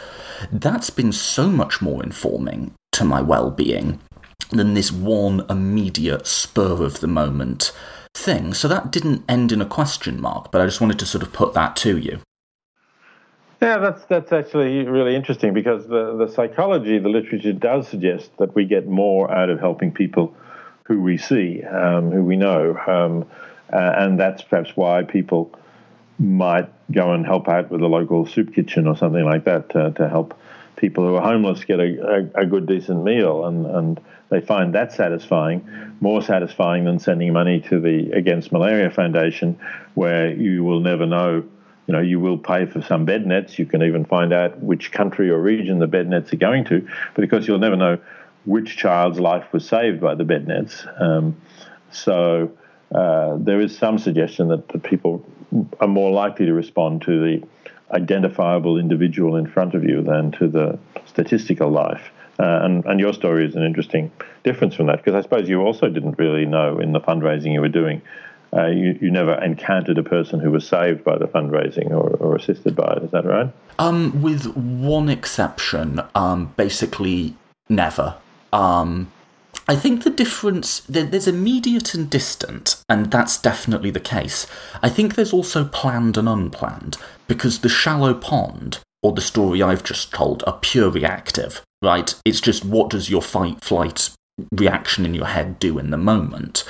That's 0.51 0.89
been 0.89 1.11
so 1.11 1.49
much 1.49 1.81
more 1.81 2.03
informing 2.03 2.73
to 2.93 3.05
my 3.05 3.21
well 3.21 3.51
being 3.51 3.99
than 4.51 4.73
this 4.73 4.91
one 4.91 5.45
immediate 5.49 6.27
spur 6.27 6.83
of 6.83 6.99
the 6.99 7.07
moment 7.07 7.71
thing. 8.13 8.53
So 8.53 8.67
that 8.67 8.91
didn't 8.91 9.23
end 9.27 9.51
in 9.51 9.61
a 9.61 9.65
question 9.65 10.21
mark, 10.21 10.51
but 10.51 10.61
I 10.61 10.65
just 10.65 10.81
wanted 10.81 10.99
to 10.99 11.05
sort 11.05 11.23
of 11.23 11.33
put 11.33 11.53
that 11.53 11.75
to 11.77 11.97
you. 11.97 12.19
Yeah, 13.61 13.77
that's 13.77 14.03
that's 14.05 14.31
actually 14.31 14.85
really 14.85 15.15
interesting 15.15 15.53
because 15.53 15.87
the, 15.87 16.15
the 16.17 16.27
psychology, 16.27 16.99
the 16.99 17.09
literature 17.09 17.53
does 17.53 17.87
suggest 17.87 18.29
that 18.37 18.53
we 18.53 18.65
get 18.65 18.87
more 18.87 19.31
out 19.31 19.49
of 19.49 19.59
helping 19.59 19.91
people 19.91 20.35
who 20.83 21.01
we 21.01 21.17
see, 21.17 21.63
um, 21.63 22.11
who 22.11 22.23
we 22.23 22.35
know, 22.35 22.77
um, 22.85 23.25
uh, 23.73 23.93
and 23.97 24.19
that's 24.19 24.43
perhaps 24.43 24.75
why 24.75 25.03
people 25.03 25.51
might 26.19 26.69
go 26.91 27.11
and 27.11 27.25
help 27.25 27.47
out 27.47 27.69
with 27.69 27.81
a 27.81 27.87
local 27.87 28.25
soup 28.25 28.53
kitchen 28.53 28.87
or 28.87 28.95
something 28.95 29.25
like 29.25 29.43
that 29.45 29.69
to, 29.69 29.91
to 29.91 30.07
help 30.07 30.37
people 30.75 31.05
who 31.05 31.15
are 31.15 31.21
homeless 31.21 31.63
get 31.63 31.79
a, 31.79 32.29
a, 32.35 32.41
a, 32.41 32.45
good, 32.45 32.65
decent 32.65 33.03
meal, 33.03 33.45
and, 33.45 33.65
and 33.65 34.01
they 34.29 34.41
find 34.41 34.75
that 34.75 34.91
satisfying, 34.91 35.67
more 36.01 36.21
satisfying 36.21 36.85
than 36.85 36.99
sending 36.99 37.31
money 37.33 37.61
to 37.61 37.79
the 37.79 38.11
Against 38.11 38.51
Malaria 38.51 38.91
Foundation, 38.91 39.59
where 39.93 40.31
you 40.31 40.63
will 40.63 40.79
never 40.79 41.05
know. 41.05 41.43
You 41.87 41.93
know, 41.93 42.01
you 42.01 42.19
will 42.19 42.39
pay 42.39 42.65
for 42.65 42.81
some 42.81 43.05
bed 43.05 43.27
nets. 43.27 43.59
You 43.59 43.67
can 43.67 43.83
even 43.83 44.05
find 44.05 44.33
out 44.33 44.59
which 44.59 44.91
country 44.91 45.29
or 45.29 45.39
region 45.39 45.77
the 45.77 45.85
bed 45.85 46.09
nets 46.09 46.33
are 46.33 46.37
going 46.37 46.65
to, 46.65 46.81
but 47.13 47.21
because 47.21 47.47
you'll 47.47 47.59
never 47.59 47.75
know 47.75 47.99
which 48.45 48.75
child's 48.75 49.19
life 49.19 49.53
was 49.53 49.67
saved 49.67 50.01
by 50.01 50.15
the 50.15 50.23
bed 50.23 50.47
nets. 50.47 50.83
Um, 50.99 51.39
so 51.91 52.51
uh, 52.93 53.37
there 53.37 53.61
is 53.61 53.77
some 53.77 53.99
suggestion 53.99 54.47
that 54.47 54.67
the 54.69 54.79
people 54.79 55.23
are 55.79 55.87
more 55.87 56.11
likely 56.11 56.45
to 56.45 56.53
respond 56.53 57.01
to 57.03 57.19
the 57.19 57.47
identifiable 57.91 58.77
individual 58.77 59.35
in 59.35 59.47
front 59.47 59.73
of 59.73 59.83
you 59.83 60.01
than 60.01 60.31
to 60.31 60.47
the 60.47 60.77
statistical 61.05 61.69
life. 61.69 62.11
Uh, 62.37 62.59
and, 62.63 62.85
and 62.85 62.99
your 62.99 63.13
story 63.13 63.45
is 63.45 63.55
an 63.55 63.63
interesting 63.63 64.11
difference 64.43 64.75
from 64.75 64.87
that 64.87 64.97
because 64.97 65.13
I 65.13 65.21
suppose 65.21 65.47
you 65.47 65.61
also 65.61 65.87
didn't 65.89 66.17
really 66.17 66.45
know 66.45 66.79
in 66.79 66.91
the 66.91 66.99
fundraising 66.99 67.53
you 67.53 67.61
were 67.61 67.69
doing. 67.69 68.01
Uh, 68.53 68.67
you, 68.67 68.97
you 69.01 69.11
never 69.11 69.33
encountered 69.43 69.97
a 69.97 70.03
person 70.03 70.39
who 70.39 70.51
was 70.51 70.67
saved 70.67 71.03
by 71.03 71.17
the 71.17 71.25
fundraising 71.25 71.91
or, 71.91 72.15
or 72.17 72.35
assisted 72.35 72.75
by 72.75 72.93
it. 72.93 73.03
Is 73.03 73.11
that 73.11 73.25
right? 73.25 73.51
Um, 73.79 74.21
with 74.21 74.55
one 74.55 75.09
exception, 75.09 76.01
um, 76.13 76.53
basically 76.55 77.35
never. 77.69 78.15
Um, 78.53 79.11
I 79.67 79.75
think 79.75 80.03
the 80.03 80.11
difference 80.11 80.81
there's 80.81 81.27
immediate 81.27 81.95
and 81.95 82.07
distant, 82.07 82.83
and 82.87 83.09
that's 83.09 83.37
definitely 83.37 83.89
the 83.89 83.99
case. 83.99 84.45
I 84.83 84.89
think 84.89 85.15
there's 85.15 85.33
also 85.33 85.65
planned 85.65 86.17
and 86.17 86.29
unplanned 86.29 86.97
because 87.27 87.59
the 87.59 87.69
shallow 87.69 88.13
pond 88.13 88.79
or 89.01 89.11
the 89.13 89.21
story 89.21 89.63
I've 89.63 89.83
just 89.83 90.13
told 90.13 90.43
are 90.45 90.59
pure 90.61 90.91
reactive, 90.91 91.63
right? 91.81 92.13
It's 92.25 92.41
just 92.41 92.63
what 92.63 92.91
does 92.91 93.09
your 93.09 93.23
fight 93.23 93.63
flight 93.63 94.11
reaction 94.51 95.05
in 95.05 95.15
your 95.15 95.27
head 95.27 95.57
do 95.57 95.79
in 95.79 95.89
the 95.89 95.97
moment, 95.97 96.63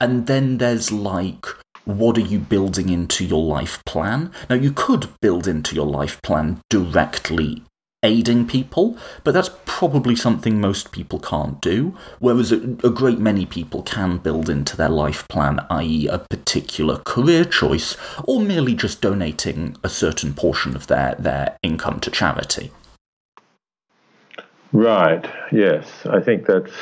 and 0.00 0.26
then 0.26 0.56
there's 0.56 0.90
like 0.90 1.46
what 1.84 2.18
are 2.18 2.22
you 2.22 2.38
building 2.38 2.90
into 2.90 3.24
your 3.24 3.42
life 3.42 3.82
plan? 3.86 4.30
Now, 4.50 4.56
you 4.56 4.72
could 4.72 5.08
build 5.22 5.48
into 5.48 5.74
your 5.74 5.86
life 5.86 6.20
plan 6.20 6.60
directly 6.68 7.62
aiding 8.02 8.46
people, 8.46 8.96
but 9.24 9.34
that's 9.34 9.50
probably 9.64 10.14
something 10.14 10.60
most 10.60 10.92
people 10.92 11.18
can't 11.18 11.60
do. 11.60 11.96
Whereas 12.20 12.52
a, 12.52 12.56
a, 12.84 12.90
great 12.90 13.18
many 13.18 13.44
people 13.44 13.82
can 13.82 14.18
build 14.18 14.48
into 14.48 14.76
their 14.76 14.88
life 14.88 15.26
plan, 15.28 15.66
i.e., 15.70 16.06
a 16.06 16.18
particular 16.18 16.98
career 16.98 17.44
choice, 17.44 17.96
or 18.24 18.40
merely 18.40 18.74
just 18.74 19.00
donating 19.00 19.76
a 19.82 19.88
certain 19.88 20.32
portion 20.34 20.76
of 20.76 20.86
their, 20.86 21.16
their 21.18 21.56
income 21.62 22.00
to 22.00 22.10
charity. 22.10 22.70
Right. 24.72 25.26
Yes, 25.50 25.88
I 26.06 26.20
think 26.20 26.46
that's 26.46 26.72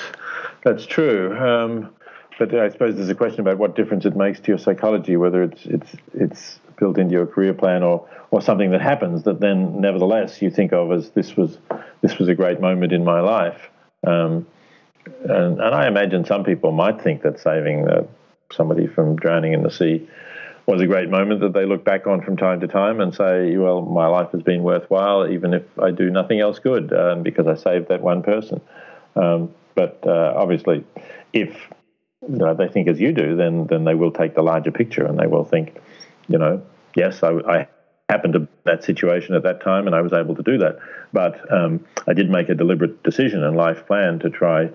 that's 0.65 0.85
true. 0.85 1.37
Um, 1.39 1.95
but 2.39 2.55
I 2.55 2.69
suppose 2.69 2.97
there's 2.97 3.09
a 3.09 3.15
question 3.15 3.41
about 3.41 3.59
what 3.59 3.77
difference 3.77 4.05
it 4.05 4.17
makes 4.17 4.41
to 4.41 4.49
your 4.49 4.59
psychology, 4.59 5.17
whether 5.17 5.43
it's 5.43 5.65
it's 5.67 5.97
it's 6.13 6.61
built 6.79 6.99
into 6.99 7.13
your 7.13 7.27
career 7.27 7.55
plan 7.55 7.83
or 7.83 8.07
or 8.31 8.41
something 8.41 8.71
that 8.71 8.81
happens 8.81 9.23
that 9.25 9.41
then 9.41 9.81
nevertheless 9.81 10.43
you 10.43 10.51
think 10.51 10.73
of 10.73 10.93
as 10.93 11.11
this 11.11 11.37
was 11.37 11.59
this 12.01 12.19
was 12.19 12.29
a 12.29 12.35
great 12.35 12.61
moment 12.61 12.93
in 12.93 13.05
my 13.05 13.21
life. 13.21 13.71
Um, 14.07 14.47
and, 15.25 15.61
and 15.61 15.75
I 15.75 15.87
imagine 15.87 16.25
some 16.25 16.45
people 16.45 16.73
might 16.73 17.01
think 17.01 17.23
that 17.23 17.39
saving 17.41 17.89
uh, 17.89 18.07
somebody 18.53 18.87
from 18.87 19.17
drowning 19.17 19.53
in 19.53 19.63
the 19.63 19.71
sea 19.71 20.09
was 20.67 20.81
a 20.81 20.87
great 20.87 21.09
moment 21.09 21.41
that 21.41 21.53
they 21.53 21.65
look 21.65 21.85
back 21.85 22.09
on 22.09 22.21
from 22.23 22.37
time 22.37 22.59
to 22.61 22.67
time 22.67 23.01
and 23.01 23.15
say, 23.15 23.57
well, 23.57 23.83
my 23.83 24.09
life 24.09 24.33
has 24.33 24.43
been 24.43 24.65
worthwhile 24.65 25.31
even 25.31 25.55
if 25.55 25.63
I 25.79 25.93
do 25.93 26.11
nothing 26.11 26.41
else 26.41 26.59
good 26.59 26.93
um, 26.93 27.23
because 27.23 27.47
I 27.47 27.55
saved 27.55 27.89
that 27.89 28.03
one 28.03 28.23
person. 28.23 28.61
Um, 29.15 29.55
but 29.77 30.01
uh, 30.05 30.35
obviously, 30.37 30.85
if 31.33 31.57
you 32.23 32.37
know, 32.37 32.55
they 32.55 32.69
think 32.69 32.89
as 32.89 32.99
you 32.99 33.13
do, 33.13 33.37
then 33.37 33.67
then 33.67 33.85
they 33.85 33.95
will 33.95 34.11
take 34.11 34.35
the 34.35 34.43
larger 34.43 34.73
picture 34.73 35.05
and 35.05 35.19
they 35.19 35.27
will 35.27 35.45
think, 35.45 35.77
you 36.29 36.39
know, 36.39 36.63
yes, 36.97 37.23
I, 37.23 37.31
I 37.49 37.69
happened 38.09 38.35
to 38.35 38.49
that 38.65 38.85
situation 38.85 39.35
at 39.35 39.43
that 39.43 39.61
time 39.61 39.87
and 39.87 39.95
I 39.95 40.01
was 40.01 40.13
able 40.13 40.37
to 40.37 40.43
do 40.43 40.59
that. 40.59 40.79
But 41.13 41.53
um, 41.53 41.85
I 42.07 42.13
did 42.13 42.31
make 42.31 42.49
a 42.49 42.55
deliberate 42.55 43.03
decision 43.03 43.43
and 43.43 43.57
life 43.57 43.87
plan 43.87 44.19
to 44.21 44.31
try 44.31 44.71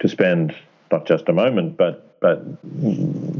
to 0.00 0.08
spend 0.08 0.54
not 0.90 1.06
just 1.06 1.28
a 1.28 1.32
moment, 1.32 1.76
but 1.76 2.04
but 2.20 2.42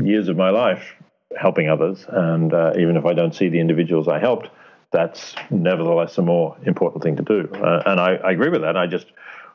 years 0.01 0.29
of 0.29 0.37
my 0.37 0.51
life 0.51 0.95
helping 1.37 1.69
others. 1.69 2.05
And 2.09 2.55
uh, 2.55 2.75
even 2.79 2.97
if 2.97 3.05
I 3.05 3.13
don't 3.13 3.35
see 3.35 3.49
the 3.49 3.59
individuals 3.59 4.09
I 4.09 4.21
helped, 4.21 4.49
that's 4.93 5.35
nevertheless 5.51 6.17
a 6.19 6.23
more 6.23 6.57
important 6.65 7.03
thing 7.03 7.17
to 7.17 7.23
do. 7.23 7.49
Uh, 7.53 7.83
and 7.87 8.01
I, 8.01 8.15
I, 8.15 8.31
agree 8.31 8.51
with 8.51 8.63
that. 8.63 8.77
I 8.77 8.87
just 8.87 9.07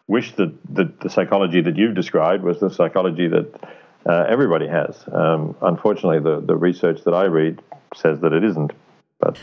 wish 0.07 0.36
that 0.36 0.53
the, 0.69 0.91
the 1.01 1.09
psychology 1.09 1.62
that 1.62 1.77
you've 1.77 1.95
described 1.95 2.43
was 2.43 2.59
the 2.59 2.69
psychology 2.69 3.27
that 3.29 3.63
uh, 4.05 4.25
everybody 4.27 4.67
has. 4.67 5.03
Um, 5.12 5.55
unfortunately, 5.62 6.19
the, 6.19 6.41
the 6.41 6.55
research 6.55 7.03
that 7.05 7.13
I 7.13 7.23
read 7.23 7.62
says 7.95 8.19
that 8.19 8.33
it 8.33 8.43
isn't. 8.43 8.73
But 9.19 9.39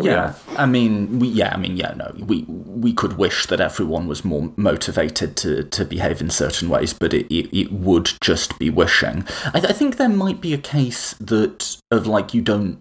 yeah, 0.00 0.34
I 0.56 0.66
mean, 0.66 1.18
we, 1.18 1.28
yeah, 1.28 1.52
I 1.54 1.56
mean, 1.56 1.76
yeah, 1.76 1.94
no, 1.94 2.12
we 2.18 2.44
we 2.48 2.92
could 2.92 3.16
wish 3.16 3.46
that 3.46 3.60
everyone 3.60 4.06
was 4.06 4.24
more 4.24 4.52
motivated 4.56 5.36
to, 5.38 5.64
to 5.64 5.84
behave 5.84 6.20
in 6.20 6.30
certain 6.30 6.68
ways, 6.68 6.92
but 6.92 7.14
it, 7.14 7.26
it, 7.34 7.56
it 7.56 7.72
would 7.72 8.10
just 8.20 8.58
be 8.58 8.70
wishing. 8.70 9.26
I, 9.46 9.58
I 9.58 9.72
think 9.72 9.96
there 9.96 10.08
might 10.08 10.40
be 10.40 10.54
a 10.54 10.58
case 10.58 11.14
that 11.14 11.76
of 11.90 12.06
like 12.06 12.34
you 12.34 12.42
don't. 12.42 12.78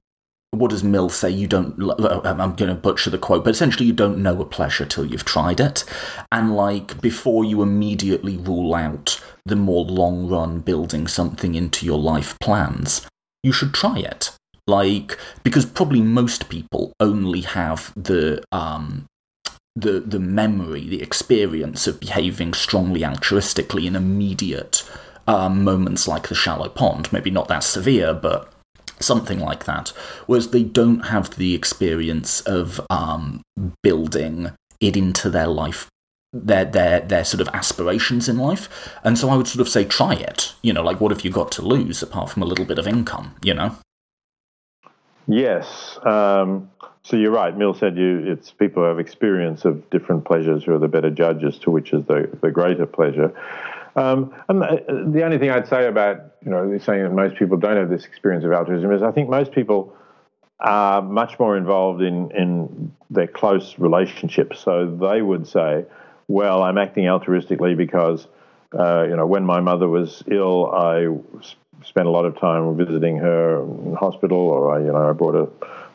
What 0.52 0.72
does 0.72 0.84
Mill 0.84 1.10
say? 1.10 1.30
You 1.30 1.46
don't. 1.48 1.76
I'm 2.00 2.56
going 2.56 2.70
to 2.70 2.76
butcher 2.76 3.12
the 3.12 3.20
quote, 3.20 3.44
but 3.44 3.52
essentially, 3.52 3.86
you 3.86 3.94
don't 3.94 4.18
know 4.18 4.42
a 4.42 4.46
pleasure 4.46 4.86
till 4.86 5.06
you've 5.06 5.26
tried 5.26 5.60
it, 5.60 5.84
and 6.32 6.56
like 6.56 7.00
before 7.02 7.46
you 7.46 7.62
immediately 7.62 8.38
rule 8.38 8.74
out 8.74 9.22
the 9.46 9.56
more 9.56 9.86
long 9.86 10.28
run 10.28 10.60
building 10.60 11.08
something 11.08 11.54
into 11.54 11.86
your 11.86 12.00
life 12.00 12.38
plans, 12.40 13.06
you 13.44 13.52
should 13.52 13.74
try 13.74 14.00
it 14.00 14.32
like 14.70 15.18
because 15.44 15.66
probably 15.66 16.02
most 16.02 16.50
people 16.50 16.94
only 17.00 17.42
have 17.42 17.92
the 17.96 18.44
um 18.52 19.06
the 19.76 20.00
the 20.00 20.20
memory, 20.20 20.88
the 20.88 21.02
experience 21.02 21.88
of 21.88 22.00
behaving 22.00 22.54
strongly 22.54 23.02
altruistically 23.02 23.86
in 23.86 23.96
immediate 23.96 24.90
um, 25.28 25.64
moments 25.64 26.08
like 26.08 26.28
the 26.28 26.36
shallow 26.36 26.70
pond. 26.70 27.12
Maybe 27.14 27.30
not 27.30 27.48
that 27.48 27.64
severe, 27.64 28.14
but 28.14 28.52
something 29.00 29.40
like 29.40 29.66
that. 29.66 29.90
Whereas 30.26 30.50
they 30.50 30.64
don't 30.64 31.06
have 31.08 31.36
the 31.36 31.54
experience 31.56 32.42
of 32.42 32.82
um, 32.90 33.42
building 33.84 34.52
it 34.80 34.98
into 34.98 35.30
their 35.30 35.48
life 35.48 35.90
their 36.32 36.64
their 36.64 37.00
their 37.02 37.26
sort 37.26 37.42
of 37.42 37.48
aspirations 37.56 38.30
in 38.30 38.38
life. 38.38 38.70
And 39.04 39.18
so 39.18 39.30
I 39.30 39.36
would 39.36 39.48
sort 39.48 39.62
of 39.62 39.70
say 39.70 39.84
try 39.84 40.14
it. 40.14 40.54
You 40.62 40.74
know, 40.74 40.84
like 40.84 41.02
what 41.02 41.12
have 41.12 41.26
you 41.26 41.32
got 41.32 41.52
to 41.54 41.62
lose 41.62 42.04
apart 42.04 42.30
from 42.30 42.44
a 42.44 42.46
little 42.46 42.66
bit 42.66 42.78
of 42.80 42.88
income, 42.88 43.36
you 43.42 43.54
know? 43.54 43.76
Yes. 45.30 46.00
Um, 46.04 46.72
so 47.04 47.16
you're 47.16 47.32
right. 47.32 47.56
Mill 47.56 47.76
said 47.76 47.96
you 47.96 48.24
it's 48.26 48.52
people 48.52 48.82
who 48.82 48.90
have 48.90 49.00
experience 49.00 49.64
of 49.64 49.88
different 49.92 50.26
pleasures 50.26 50.64
who 50.64 50.74
are 50.74 50.80
the 50.80 50.88
better 50.88 51.12
judges 51.12 51.60
to 51.60 51.72
which 51.72 51.94
is 51.94 52.04
the, 52.06 52.30
the 52.42 52.50
greater 52.50 52.88
pleasure. 52.88 53.32
Um, 53.96 54.34
and 54.48 54.62
the 55.14 55.24
only 55.24 55.38
thing 55.38 55.52
I'd 55.52 55.68
say 55.68 55.86
about 55.86 56.34
you 56.44 56.50
know 56.50 56.78
saying 56.80 57.04
that 57.04 57.14
most 57.14 57.38
people 57.38 57.58
don't 57.58 57.78
have 57.78 57.90
this 57.90 58.06
experience 58.06 58.44
of 58.44 58.52
altruism 58.52 58.92
is 58.92 59.04
I 59.04 59.12
think 59.12 59.30
most 59.30 59.52
people 59.52 59.96
are 60.60 61.02
much 61.02 61.38
more 61.38 61.56
involved 61.56 62.02
in 62.02 62.32
in 62.32 62.92
their 63.12 63.28
close 63.28 63.78
relationships. 63.78 64.60
So 64.60 64.88
they 64.88 65.22
would 65.22 65.48
say, 65.48 65.86
"Well, 66.28 66.64
I'm 66.64 66.78
acting 66.78 67.06
altruistically 67.06 67.78
because." 67.78 68.28
Uh, 68.72 69.04
you 69.10 69.16
know, 69.16 69.26
when 69.26 69.44
my 69.44 69.60
mother 69.60 69.88
was 69.88 70.22
ill, 70.28 70.72
I 70.72 71.08
spent 71.86 72.08
a 72.08 72.12
lot 72.12 72.26
of 72.26 72.38
time 72.38 72.76
visiting 72.78 73.18
her 73.18 73.62
in 73.62 73.96
hospital, 73.96 74.38
or 74.38 74.76
I, 74.76 74.80
you 74.80 74.92
know, 74.92 75.10
I 75.10 75.14
brought 75.14 75.36
her 75.36 75.48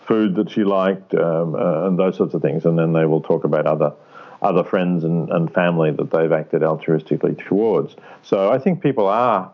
food 0.07 0.35
that 0.37 0.51
she 0.51 0.64
liked, 0.64 1.14
um, 1.14 1.55
uh, 1.55 1.87
and 1.87 1.99
those 1.99 2.16
sorts 2.16 2.35
of 2.35 2.43
things. 2.43 2.64
And 2.64 2.78
then 2.78 2.93
they 2.93 3.07
will 3.07 3.20
talk 3.20 3.45
about 3.45 3.66
other 3.66 3.93
other 4.43 4.64
friends 4.64 5.05
and, 5.05 5.30
and 5.30 5.53
family 5.55 5.91
that 5.91 6.11
they've 6.11 6.32
acted 6.32 6.61
altruistically 6.61 7.43
towards. 7.47 7.97
So 8.22 8.53
I 8.53 8.59
think 8.59 8.82
people 8.82 9.07
are 9.07 9.51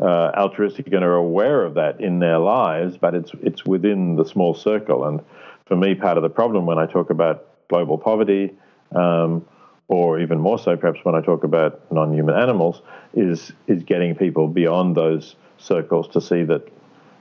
uh, 0.00 0.30
altruistic 0.34 0.86
and 0.86 1.04
are 1.04 1.16
aware 1.16 1.64
of 1.64 1.74
that 1.74 2.00
in 2.00 2.18
their 2.18 2.38
lives, 2.38 2.96
but 2.96 3.14
it's 3.14 3.32
it's 3.42 3.64
within 3.66 4.16
the 4.16 4.24
small 4.24 4.54
circle. 4.54 5.04
And 5.04 5.20
for 5.66 5.76
me, 5.76 5.94
part 5.94 6.16
of 6.16 6.22
the 6.22 6.30
problem 6.30 6.66
when 6.66 6.78
I 6.78 6.86
talk 6.86 7.10
about 7.10 7.46
global 7.68 7.98
poverty. 7.98 8.54
Um, 8.94 9.46
or 9.88 10.20
even 10.20 10.38
more 10.38 10.58
so, 10.58 10.74
perhaps 10.74 11.00
when 11.02 11.14
I 11.14 11.20
talk 11.20 11.44
about 11.44 11.92
non-human 11.92 12.34
animals, 12.34 12.80
is 13.14 13.52
is 13.66 13.82
getting 13.82 14.14
people 14.14 14.48
beyond 14.48 14.96
those 14.96 15.36
circles 15.62 16.08
to 16.08 16.20
see 16.20 16.42
that 16.44 16.68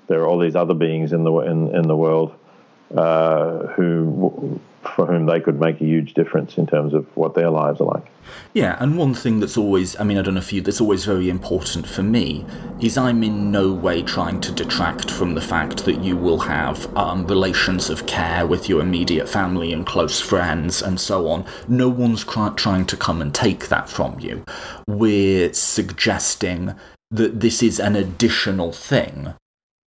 there 0.07 0.19
are 0.19 0.27
all 0.27 0.39
these 0.39 0.55
other 0.55 0.73
beings 0.73 1.13
in 1.13 1.23
the 1.23 1.31
in, 1.39 1.73
in 1.75 1.87
the 1.87 1.95
world 1.95 2.35
uh, 2.95 3.67
who 3.67 4.59
for 4.95 5.05
whom 5.05 5.27
they 5.27 5.39
could 5.39 5.59
make 5.59 5.79
a 5.79 5.85
huge 5.85 6.13
difference 6.13 6.57
in 6.57 6.65
terms 6.65 6.93
of 6.93 7.05
what 7.15 7.35
their 7.35 7.49
lives 7.49 7.79
are 7.79 7.85
like. 7.85 8.05
Yeah, 8.53 8.77
and 8.79 8.97
one 8.97 9.13
thing 9.13 9.39
that's 9.39 9.57
always, 9.57 9.99
I 9.99 10.03
mean, 10.03 10.17
I 10.17 10.21
don't 10.21 10.33
know 10.33 10.39
if 10.39 10.51
you, 10.51 10.61
that's 10.61 10.81
always 10.81 11.05
very 11.05 11.29
important 11.29 11.87
for 11.87 12.03
me 12.03 12.45
is 12.79 12.97
I'm 12.97 13.23
in 13.23 13.51
no 13.51 13.71
way 13.71 14.01
trying 14.01 14.41
to 14.41 14.51
detract 14.51 15.11
from 15.11 15.35
the 15.35 15.41
fact 15.41 15.85
that 15.85 16.01
you 16.03 16.17
will 16.17 16.39
have 16.39 16.95
um, 16.97 17.27
relations 17.27 17.89
of 17.89 18.05
care 18.07 18.47
with 18.47 18.67
your 18.67 18.81
immediate 18.81 19.29
family 19.29 19.71
and 19.71 19.85
close 19.85 20.19
friends 20.19 20.81
and 20.81 20.99
so 20.99 21.27
on. 21.27 21.45
No 21.67 21.87
one's 21.89 22.23
trying 22.23 22.85
to 22.85 22.97
come 22.97 23.21
and 23.21 23.33
take 23.33 23.69
that 23.69 23.87
from 23.87 24.19
you. 24.19 24.43
We're 24.87 25.53
suggesting 25.53 26.73
that 27.11 27.39
this 27.41 27.61
is 27.61 27.79
an 27.79 27.95
additional 27.95 28.71
thing 28.71 29.33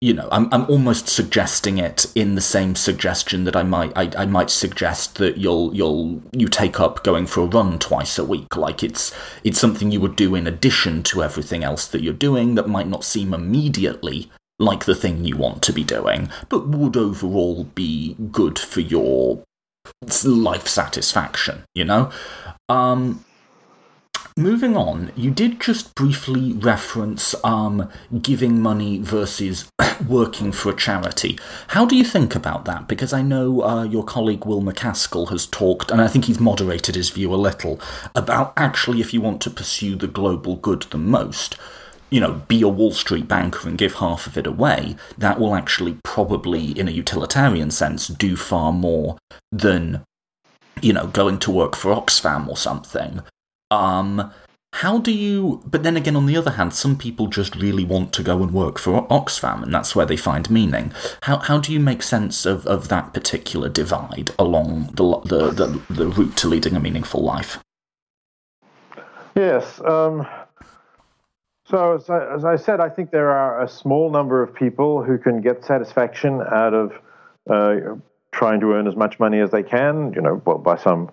you 0.05 0.13
know, 0.13 0.27
I'm 0.31 0.49
I'm 0.53 0.65
almost 0.65 1.07
suggesting 1.07 1.79
it 1.79 2.05
in 2.15 2.35
the 2.35 2.41
same 2.41 2.75
suggestion 2.75 3.45
that 3.45 3.55
I 3.55 3.63
might 3.63 3.91
I, 3.95 4.11
I 4.17 4.25
might 4.25 4.51
suggest 4.51 5.15
that 5.15 5.37
you'll 5.37 5.73
you'll 5.73 6.21
you 6.31 6.47
take 6.47 6.79
up 6.79 7.03
going 7.03 7.25
for 7.25 7.41
a 7.41 7.47
run 7.47 7.79
twice 7.79 8.19
a 8.19 8.23
week. 8.23 8.55
Like 8.55 8.83
it's 8.83 9.11
it's 9.43 9.59
something 9.59 9.91
you 9.91 10.01
would 10.01 10.15
do 10.15 10.35
in 10.35 10.45
addition 10.47 11.01
to 11.03 11.23
everything 11.23 11.63
else 11.63 11.87
that 11.87 12.03
you're 12.03 12.13
doing 12.13 12.53
that 12.53 12.67
might 12.67 12.87
not 12.87 13.03
seem 13.03 13.33
immediately 13.33 14.29
like 14.59 14.85
the 14.85 14.95
thing 14.95 15.25
you 15.25 15.37
want 15.37 15.63
to 15.63 15.73
be 15.73 15.83
doing, 15.83 16.29
but 16.49 16.67
would 16.67 16.95
overall 16.95 17.63
be 17.63 18.15
good 18.31 18.59
for 18.59 18.81
your 18.81 19.43
life 20.23 20.67
satisfaction, 20.67 21.63
you 21.73 21.83
know? 21.83 22.11
Um 22.69 23.25
Moving 24.37 24.75
on, 24.75 25.13
you 25.15 25.31
did 25.31 25.61
just 25.61 25.95
briefly 25.95 26.51
reference 26.51 27.33
um, 27.45 27.89
giving 28.21 28.59
money 28.59 28.99
versus 28.99 29.71
working 30.09 30.51
for 30.51 30.71
a 30.71 30.75
charity. 30.75 31.39
How 31.69 31.85
do 31.85 31.95
you 31.95 32.03
think 32.03 32.35
about 32.35 32.65
that? 32.65 32.89
Because 32.89 33.13
I 33.13 33.21
know 33.21 33.63
uh, 33.63 33.83
your 33.83 34.03
colleague 34.03 34.45
Will 34.45 34.61
MacAskill 34.61 35.29
has 35.29 35.45
talked, 35.45 35.89
and 35.89 36.01
I 36.01 36.09
think 36.09 36.25
he's 36.25 36.37
moderated 36.37 36.95
his 36.95 37.11
view 37.11 37.33
a 37.33 37.37
little, 37.37 37.79
about 38.13 38.51
actually 38.57 38.99
if 38.99 39.13
you 39.13 39.21
want 39.21 39.39
to 39.43 39.49
pursue 39.49 39.95
the 39.95 40.05
global 40.05 40.57
good 40.57 40.81
the 40.81 40.97
most, 40.97 41.55
you 42.09 42.19
know, 42.19 42.41
be 42.49 42.61
a 42.61 42.67
Wall 42.67 42.91
Street 42.91 43.29
banker 43.29 43.69
and 43.69 43.77
give 43.77 43.93
half 43.93 44.27
of 44.27 44.37
it 44.37 44.45
away, 44.45 44.97
that 45.17 45.39
will 45.39 45.55
actually 45.55 45.97
probably, 46.03 46.77
in 46.77 46.89
a 46.89 46.91
utilitarian 46.91 47.71
sense, 47.71 48.09
do 48.09 48.35
far 48.35 48.73
more 48.73 49.17
than, 49.53 50.03
you 50.81 50.91
know, 50.91 51.07
going 51.07 51.39
to 51.39 51.51
work 51.51 51.73
for 51.73 51.95
Oxfam 51.95 52.49
or 52.49 52.57
something. 52.57 53.21
Um, 53.71 54.31
how 54.75 54.97
do 54.97 55.11
you. 55.11 55.63
But 55.65 55.83
then 55.83 55.95
again, 55.95 56.17
on 56.17 56.25
the 56.25 56.35
other 56.35 56.51
hand, 56.51 56.73
some 56.73 56.97
people 56.97 57.27
just 57.27 57.55
really 57.55 57.85
want 57.85 58.11
to 58.13 58.23
go 58.23 58.43
and 58.43 58.51
work 58.51 58.77
for 58.77 59.07
Oxfam, 59.07 59.63
and 59.63 59.73
that's 59.73 59.95
where 59.95 60.05
they 60.05 60.17
find 60.17 60.49
meaning. 60.49 60.91
How, 61.21 61.37
how 61.37 61.59
do 61.59 61.71
you 61.71 61.79
make 61.79 62.03
sense 62.03 62.45
of, 62.45 62.67
of 62.67 62.89
that 62.89 63.13
particular 63.13 63.69
divide 63.69 64.31
along 64.37 64.89
the, 64.95 65.21
the, 65.21 65.51
the, 65.51 65.93
the 65.93 66.07
route 66.07 66.35
to 66.37 66.49
leading 66.49 66.75
a 66.75 66.81
meaningful 66.81 67.23
life? 67.23 67.59
Yes. 69.33 69.79
Um, 69.85 70.27
so, 71.67 71.95
as 71.95 72.09
I, 72.09 72.35
as 72.35 72.43
I, 72.43 72.57
said, 72.57 72.81
I 72.81 72.89
think 72.89 73.11
there 73.11 73.31
are 73.31 73.63
a 73.63 73.69
small 73.69 74.11
number 74.11 74.43
of 74.43 74.53
people 74.53 75.03
who 75.03 75.17
can 75.17 75.39
get 75.39 75.63
satisfaction 75.63 76.41
out 76.41 76.73
of 76.73 76.91
uh, 77.49 77.95
trying 78.33 78.59
to 78.59 78.73
earn 78.73 78.87
as 78.87 78.95
much 78.97 79.19
money 79.19 79.39
as 79.39 79.51
they 79.51 79.63
can, 79.63 80.11
you 80.13 80.21
know, 80.21 80.41
well, 80.45 80.57
by 80.57 80.75
some 80.75 81.09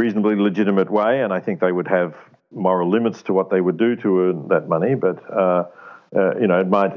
reasonably 0.00 0.34
legitimate 0.34 0.90
way, 0.90 1.20
and 1.20 1.32
I 1.32 1.40
think 1.40 1.60
they 1.60 1.72
would 1.72 1.88
have 1.88 2.14
moral 2.50 2.88
limits 2.90 3.22
to 3.24 3.34
what 3.34 3.50
they 3.50 3.60
would 3.60 3.76
do 3.76 3.96
to 3.96 4.20
earn 4.22 4.48
that 4.48 4.66
money. 4.66 4.94
But 4.94 5.18
uh, 5.30 5.64
uh, 6.16 6.38
you 6.40 6.46
know, 6.46 6.60
it 6.60 6.68
might. 6.68 6.92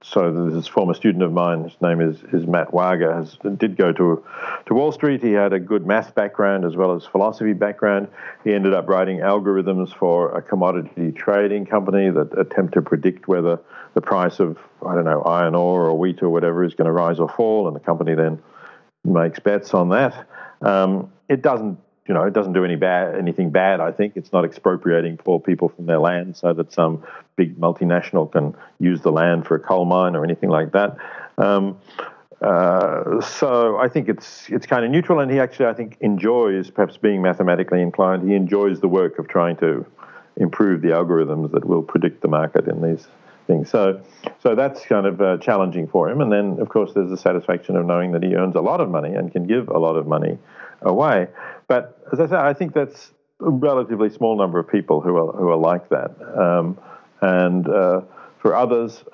So 0.00 0.50
this 0.50 0.68
former 0.68 0.94
student 0.94 1.24
of 1.24 1.32
mine, 1.32 1.64
his 1.64 1.76
name 1.80 2.00
is, 2.00 2.22
is 2.32 2.46
Matt 2.46 2.72
Wage, 2.72 3.00
has 3.00 3.36
did 3.56 3.76
go 3.76 3.92
to 3.92 4.24
to 4.66 4.74
Wall 4.74 4.92
Street. 4.92 5.20
He 5.22 5.32
had 5.32 5.52
a 5.52 5.58
good 5.58 5.84
math 5.86 6.14
background 6.14 6.64
as 6.64 6.76
well 6.76 6.94
as 6.94 7.04
philosophy 7.04 7.52
background. 7.52 8.06
He 8.44 8.54
ended 8.54 8.74
up 8.74 8.88
writing 8.88 9.18
algorithms 9.18 9.92
for 9.92 10.36
a 10.38 10.40
commodity 10.40 11.10
trading 11.10 11.66
company 11.66 12.10
that 12.10 12.38
attempt 12.38 12.74
to 12.74 12.82
predict 12.82 13.26
whether 13.26 13.58
the 13.94 14.00
price 14.00 14.38
of 14.38 14.56
I 14.86 14.94
don't 14.94 15.04
know 15.04 15.22
iron 15.22 15.56
ore 15.56 15.86
or 15.86 15.98
wheat 15.98 16.22
or 16.22 16.30
whatever 16.30 16.64
is 16.64 16.74
going 16.74 16.86
to 16.86 16.92
rise 16.92 17.18
or 17.18 17.28
fall, 17.28 17.66
and 17.66 17.74
the 17.74 17.84
company 17.90 18.14
then 18.14 18.40
makes 19.04 19.40
bets 19.40 19.74
on 19.74 19.88
that. 19.88 20.28
Um, 20.62 21.10
it 21.28 21.42
doesn't 21.42 21.78
you 22.08 22.14
know, 22.14 22.22
it 22.24 22.32
doesn't 22.32 22.54
do 22.54 22.64
any 22.64 22.76
bad 22.76 23.14
anything 23.14 23.50
bad. 23.50 23.80
I 23.80 23.92
think 23.92 24.14
it's 24.16 24.32
not 24.32 24.44
expropriating 24.44 25.18
poor 25.18 25.38
people 25.38 25.68
from 25.68 25.86
their 25.86 25.98
land 25.98 26.36
so 26.36 26.54
that 26.54 26.72
some 26.72 27.04
big 27.36 27.58
multinational 27.58 28.30
can 28.32 28.56
use 28.80 29.02
the 29.02 29.12
land 29.12 29.46
for 29.46 29.56
a 29.56 29.60
coal 29.60 29.84
mine 29.84 30.16
or 30.16 30.24
anything 30.24 30.48
like 30.48 30.72
that. 30.72 30.96
Um, 31.36 31.78
uh, 32.40 33.20
so 33.20 33.76
I 33.76 33.88
think 33.88 34.08
it's 34.08 34.48
it's 34.48 34.64
kind 34.64 34.84
of 34.84 34.90
neutral, 34.90 35.20
and 35.20 35.30
he 35.30 35.38
actually 35.38 35.66
I 35.66 35.74
think 35.74 35.98
enjoys 36.00 36.70
perhaps 36.70 36.96
being 36.96 37.20
mathematically 37.20 37.82
inclined. 37.82 38.28
He 38.28 38.34
enjoys 38.34 38.80
the 38.80 38.88
work 38.88 39.18
of 39.18 39.28
trying 39.28 39.56
to 39.58 39.84
improve 40.36 40.80
the 40.80 40.88
algorithms 40.88 41.50
that 41.50 41.64
will 41.64 41.82
predict 41.82 42.22
the 42.22 42.28
market 42.28 42.68
in 42.68 42.80
these 42.80 43.06
things. 43.46 43.68
So 43.68 44.00
so 44.40 44.54
that's 44.54 44.84
kind 44.86 45.04
of 45.04 45.20
uh, 45.20 45.36
challenging 45.38 45.88
for 45.88 46.08
him. 46.08 46.20
And 46.20 46.32
then 46.32 46.58
of 46.60 46.68
course 46.68 46.92
there's 46.94 47.10
the 47.10 47.18
satisfaction 47.18 47.76
of 47.76 47.84
knowing 47.84 48.12
that 48.12 48.22
he 48.22 48.34
earns 48.34 48.54
a 48.54 48.60
lot 48.60 48.80
of 48.80 48.88
money 48.88 49.14
and 49.14 49.32
can 49.32 49.46
give 49.46 49.68
a 49.68 49.78
lot 49.78 49.96
of 49.96 50.06
money 50.06 50.38
away. 50.82 51.28
But 51.66 51.98
as 52.12 52.20
I 52.20 52.26
say, 52.26 52.36
I 52.36 52.52
think 52.54 52.74
that's 52.74 53.12
a 53.40 53.50
relatively 53.50 54.10
small 54.10 54.36
number 54.36 54.58
of 54.58 54.68
people 54.68 55.00
who 55.00 55.16
are 55.16 55.32
who 55.32 55.48
are 55.48 55.56
like 55.56 55.88
that. 55.90 56.10
Um, 56.36 56.78
and 57.20 57.68
uh, 57.68 58.02
for 58.40 58.54
others, 58.54 59.04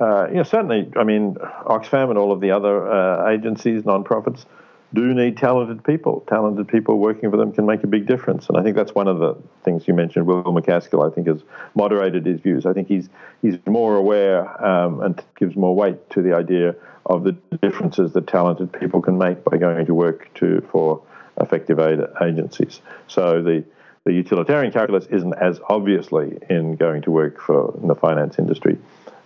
uh, 0.00 0.26
you 0.28 0.36
know, 0.36 0.42
certainly, 0.42 0.90
I 0.96 1.04
mean, 1.04 1.36
Oxfam 1.66 2.08
and 2.10 2.18
all 2.18 2.32
of 2.32 2.40
the 2.40 2.50
other 2.50 2.90
uh, 2.90 3.30
agencies, 3.30 3.84
non-profits, 3.84 4.46
do 4.94 5.14
need 5.14 5.36
talented 5.36 5.82
people. 5.84 6.24
Talented 6.28 6.68
people 6.68 6.98
working 6.98 7.30
for 7.30 7.36
them 7.36 7.52
can 7.52 7.66
make 7.66 7.82
a 7.82 7.86
big 7.86 8.06
difference. 8.06 8.48
And 8.48 8.58
I 8.58 8.62
think 8.62 8.76
that's 8.76 8.94
one 8.94 9.08
of 9.08 9.18
the 9.18 9.36
things 9.64 9.88
you 9.88 9.94
mentioned. 9.94 10.26
Will 10.26 10.42
MacAskill, 10.44 11.10
I 11.10 11.14
think, 11.14 11.26
has 11.28 11.42
moderated 11.74 12.26
his 12.26 12.40
views. 12.40 12.66
I 12.66 12.72
think 12.72 12.88
he's 12.88 13.08
he's 13.40 13.56
more 13.66 13.96
aware 13.96 14.64
um, 14.64 15.00
and 15.00 15.22
gives 15.36 15.56
more 15.56 15.74
weight 15.74 16.10
to 16.10 16.22
the 16.22 16.34
idea 16.34 16.74
of 17.06 17.24
the 17.24 17.32
differences 17.60 18.12
that 18.12 18.26
talented 18.26 18.72
people 18.72 19.00
can 19.00 19.18
make 19.18 19.44
by 19.44 19.56
going 19.56 19.86
to 19.86 19.94
work 19.94 20.32
to 20.34 20.66
for 20.70 21.02
effective 21.40 21.78
aid 21.78 22.00
agencies. 22.20 22.80
So 23.08 23.42
the 23.42 23.64
the 24.04 24.12
utilitarian 24.12 24.72
calculus 24.72 25.06
isn't 25.06 25.34
as 25.34 25.60
obviously 25.68 26.38
in 26.50 26.76
going 26.76 27.02
to 27.02 27.10
work 27.10 27.40
for 27.40 27.76
in 27.80 27.88
the 27.88 27.94
finance 27.94 28.38
industry 28.38 28.78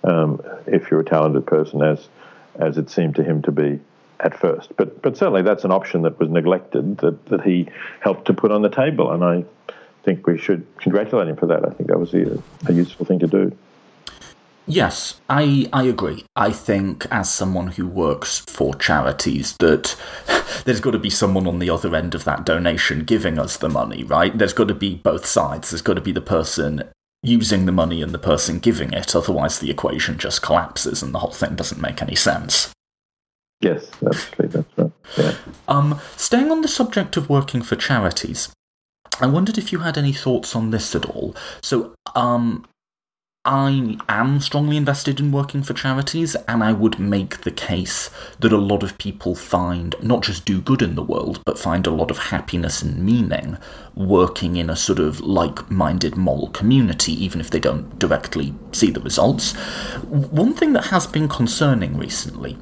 um, 0.05 0.41
if 0.67 0.91
you're 0.91 1.01
a 1.01 1.05
talented 1.05 1.47
person 1.47 1.83
as 1.83 2.09
as 2.57 2.79
it 2.79 2.91
seemed 2.91 3.17
to 3.17 3.23
him 3.23 3.43
to 3.43 3.53
be 3.53 3.81
at 4.21 4.39
first. 4.39 4.77
But 4.77 5.03
but 5.03 5.17
certainly 5.17 5.43
that's 5.43 5.65
an 5.65 5.73
option 5.73 6.03
that 6.03 6.19
was 6.19 6.29
neglected 6.29 6.99
that, 6.99 7.27
that 7.27 7.43
he 7.43 7.69
helped 8.01 8.27
to 8.27 8.35
put 8.35 8.53
on 8.53 8.63
the 8.63 8.69
table, 8.69 9.11
and 9.13 9.25
I 9.25 9.45
think 10.05 10.27
we 10.27 10.39
should 10.39 10.67
congratulate 10.79 11.29
him 11.29 11.37
for 11.37 11.47
that. 11.47 11.67
I 11.67 11.71
think 11.71 11.89
that 11.89 11.99
was 11.99 12.15
a, 12.15 12.43
a 12.67 12.73
useful 12.73 13.07
thing 13.07 13.19
to 13.21 13.27
do. 13.27 13.57
Yes, 14.69 15.21
I, 15.29 15.69
I 15.73 15.85
agree. 15.85 16.25
I 16.35 16.51
think, 16.51 17.07
as 17.13 17.33
someone 17.33 17.69
who 17.69 17.87
works 17.87 18.41
for 18.49 18.75
charities, 18.75 19.57
that 19.61 19.97
there's 20.65 20.81
got 20.81 20.91
to 20.91 20.99
be 20.99 21.11
someone 21.11 21.47
on 21.47 21.61
the 21.61 21.71
other 21.71 21.95
end 21.95 22.17
of 22.17 22.25
that 22.25 22.45
donation 22.45 23.05
giving 23.05 23.39
us 23.39 23.57
the 23.57 23.69
money, 23.69 24.03
right? 24.03 24.37
There's 24.37 24.53
got 24.53 24.67
to 24.69 24.75
be 24.75 24.97
both 24.97 25.25
sides. 25.25 25.71
There's 25.71 25.83
got 25.83 25.95
to 25.95 26.01
be 26.01 26.11
the 26.11 26.21
person 26.21 26.83
using 27.23 27.67
the 27.67 27.73
money 27.73 28.03
and 28.03 28.13
the 28.13 28.19
person 28.19 28.59
giving 28.59 28.93
it. 28.93 29.15
Otherwise, 29.15 29.61
the 29.61 29.71
equation 29.71 30.19
just 30.19 30.43
collapses 30.43 31.01
and 31.01 31.15
the 31.15 31.21
whole 31.21 31.31
thing 31.31 31.55
doesn't 31.55 31.81
make 31.81 32.03
any 32.03 32.17
sense. 32.17 32.73
Yes, 33.61 33.91
that's. 34.03 34.29
That's 34.39 34.67
right. 34.77 34.93
Yeah. 35.17 35.35
Um, 35.67 36.01
staying 36.17 36.51
on 36.51 36.61
the 36.61 36.69
subject 36.69 37.17
of 37.17 37.31
working 37.31 37.63
for 37.63 37.77
charities, 37.77 38.53
I 39.21 39.27
wondered 39.27 39.57
if 39.57 39.73
you 39.73 39.79
had 39.81 39.97
any 39.97 40.13
thoughts 40.13 40.55
on 40.55 40.71
this 40.71 40.95
at 40.95 41.07
all. 41.07 41.35
So, 41.63 41.95
um, 42.15 42.67
I 43.47 43.97
am 44.09 44.41
strongly 44.41 44.77
invested 44.77 45.21
in 45.21 45.31
working 45.31 45.63
for 45.63 45.73
charities, 45.73 46.35
and 46.49 46.65
I 46.65 46.73
would 46.73 46.99
make 46.99 47.43
the 47.43 47.53
case 47.53 48.11
that 48.41 48.53
a 48.53 48.57
lot 48.59 48.83
of 48.83 48.99
people 48.99 49.37
find 49.37 49.95
not 50.03 50.25
just 50.25 50.45
do 50.45 50.61
good 50.61 50.83
in 50.83 50.97
the 50.97 51.03
world, 51.03 51.41
but 51.47 51.59
find 51.59 51.87
a 51.87 51.93
lot 51.93 52.11
of 52.11 52.19
happiness 52.19 52.83
and 52.83 52.99
meaning 52.99 53.57
working 53.95 54.57
in 54.57 54.69
a 54.69 54.75
sort 54.75 54.99
of 54.99 55.21
like 55.21 55.71
minded 55.71 56.17
moral 56.17 56.49
community, 56.49 57.13
even 57.25 57.41
if 57.41 57.49
they 57.51 57.61
don't 57.61 57.99
directly 58.01 58.53
see 58.73 58.91
the 58.91 59.01
results. 59.01 59.53
One 60.03 60.53
thing 60.53 60.73
that 60.73 60.87
has 60.87 61.07
been 61.07 61.29
concerning 61.29 61.97
recently 61.97 62.59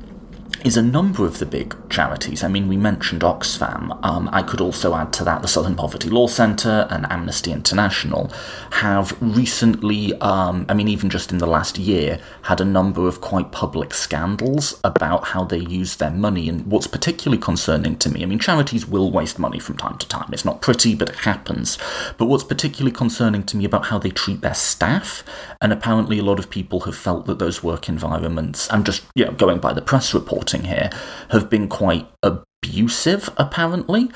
is 0.64 0.78
a 0.78 0.82
number 0.82 1.26
of 1.26 1.38
the 1.38 1.46
big 1.46 1.76
charities. 1.90 2.42
I 2.42 2.48
mean, 2.48 2.68
we 2.68 2.78
mentioned 2.78 3.20
Oxfam. 3.20 4.02
Um, 4.02 4.30
I 4.32 4.42
could 4.42 4.62
also 4.62 4.94
add 4.94 5.12
to 5.12 5.24
that 5.24 5.42
the 5.42 5.48
Southern 5.48 5.76
Poverty 5.76 6.08
Law 6.08 6.26
Centre 6.26 6.88
and 6.90 7.06
Amnesty 7.10 7.52
International 7.52 8.32
have 8.70 9.14
recently, 9.20 10.18
um, 10.20 10.64
I 10.70 10.74
mean, 10.74 10.88
even 10.88 11.10
just 11.10 11.32
in 11.32 11.38
the 11.38 11.46
last 11.46 11.76
year, 11.76 12.18
had 12.42 12.62
a 12.62 12.64
number 12.64 13.06
of 13.06 13.20
quite 13.20 13.52
public 13.52 13.92
scandals 13.92 14.80
about 14.84 15.24
how 15.24 15.44
they 15.44 15.58
use 15.58 15.96
their 15.96 16.10
money. 16.10 16.48
And 16.48 16.66
what's 16.66 16.86
particularly 16.86 17.42
concerning 17.42 17.96
to 17.98 18.08
me, 18.08 18.22
I 18.22 18.26
mean, 18.26 18.38
charities 18.38 18.86
will 18.86 19.10
waste 19.10 19.38
money 19.38 19.58
from 19.58 19.76
time 19.76 19.98
to 19.98 20.08
time. 20.08 20.30
It's 20.32 20.46
not 20.46 20.62
pretty, 20.62 20.94
but 20.94 21.10
it 21.10 21.16
happens. 21.16 21.76
But 22.16 22.26
what's 22.26 22.44
particularly 22.44 22.92
concerning 22.92 23.42
to 23.44 23.56
me 23.58 23.66
about 23.66 23.86
how 23.86 23.98
they 23.98 24.10
treat 24.10 24.40
their 24.40 24.54
staff, 24.54 25.24
and 25.60 25.74
apparently 25.74 26.18
a 26.18 26.24
lot 26.24 26.38
of 26.38 26.48
people 26.48 26.80
have 26.80 26.96
felt 26.96 27.26
that 27.26 27.38
those 27.38 27.62
work 27.62 27.86
environments, 27.88 28.72
I'm 28.72 28.82
just, 28.82 29.02
you 29.14 29.26
know, 29.26 29.32
going 29.32 29.58
by 29.58 29.74
the 29.74 29.82
press 29.82 30.14
reporting, 30.14 30.53
here 30.62 30.90
have 31.30 31.50
been 31.50 31.68
quite 31.68 32.06
abusive, 32.22 33.28
apparently. 33.36 34.10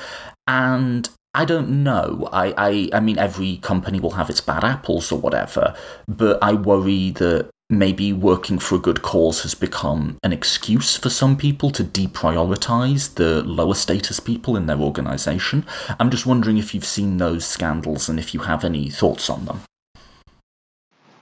And 0.47 1.11
I 1.35 1.45
don't 1.45 1.83
know. 1.83 2.29
I, 2.33 2.55
I, 2.57 2.91
I 2.97 3.01
mean, 3.01 3.19
every 3.19 3.59
company 3.59 4.01
will 4.01 4.13
have 4.13 4.31
its 4.31 4.41
bad 4.41 4.65
apples 4.65 5.13
or 5.13 5.19
whatever, 5.19 5.75
but 6.07 6.39
I 6.43 6.55
worry 6.55 7.11
that 7.13 7.51
maybe 7.71 8.15
working 8.15 8.59
for 8.59 8.77
a 8.77 8.79
good 8.79 9.03
cause 9.03 9.43
has 9.43 9.55
become 9.55 10.17
an 10.23 10.33
excuse 10.33 10.97
for 10.97 11.11
some 11.11 11.37
people 11.37 11.71
to 11.71 11.85
deprioritize 11.85 13.15
the 13.15 13.43
lower 13.43 13.75
status 13.75 14.21
people 14.21 14.57
in 14.57 14.67
their 14.67 14.79
organization. 14.79 15.67
I'm 16.01 16.11
just 16.11 16.25
wondering 16.25 16.57
if 16.57 16.75
you've 16.75 16.85
seen 16.87 17.19
those 17.19 17.45
scandals 17.45 18.09
and 18.09 18.19
if 18.19 18.33
you 18.33 18.41
have 18.41 18.65
any 18.65 18.89
thoughts 18.89 19.29
on 19.29 19.45
them. 19.45 19.61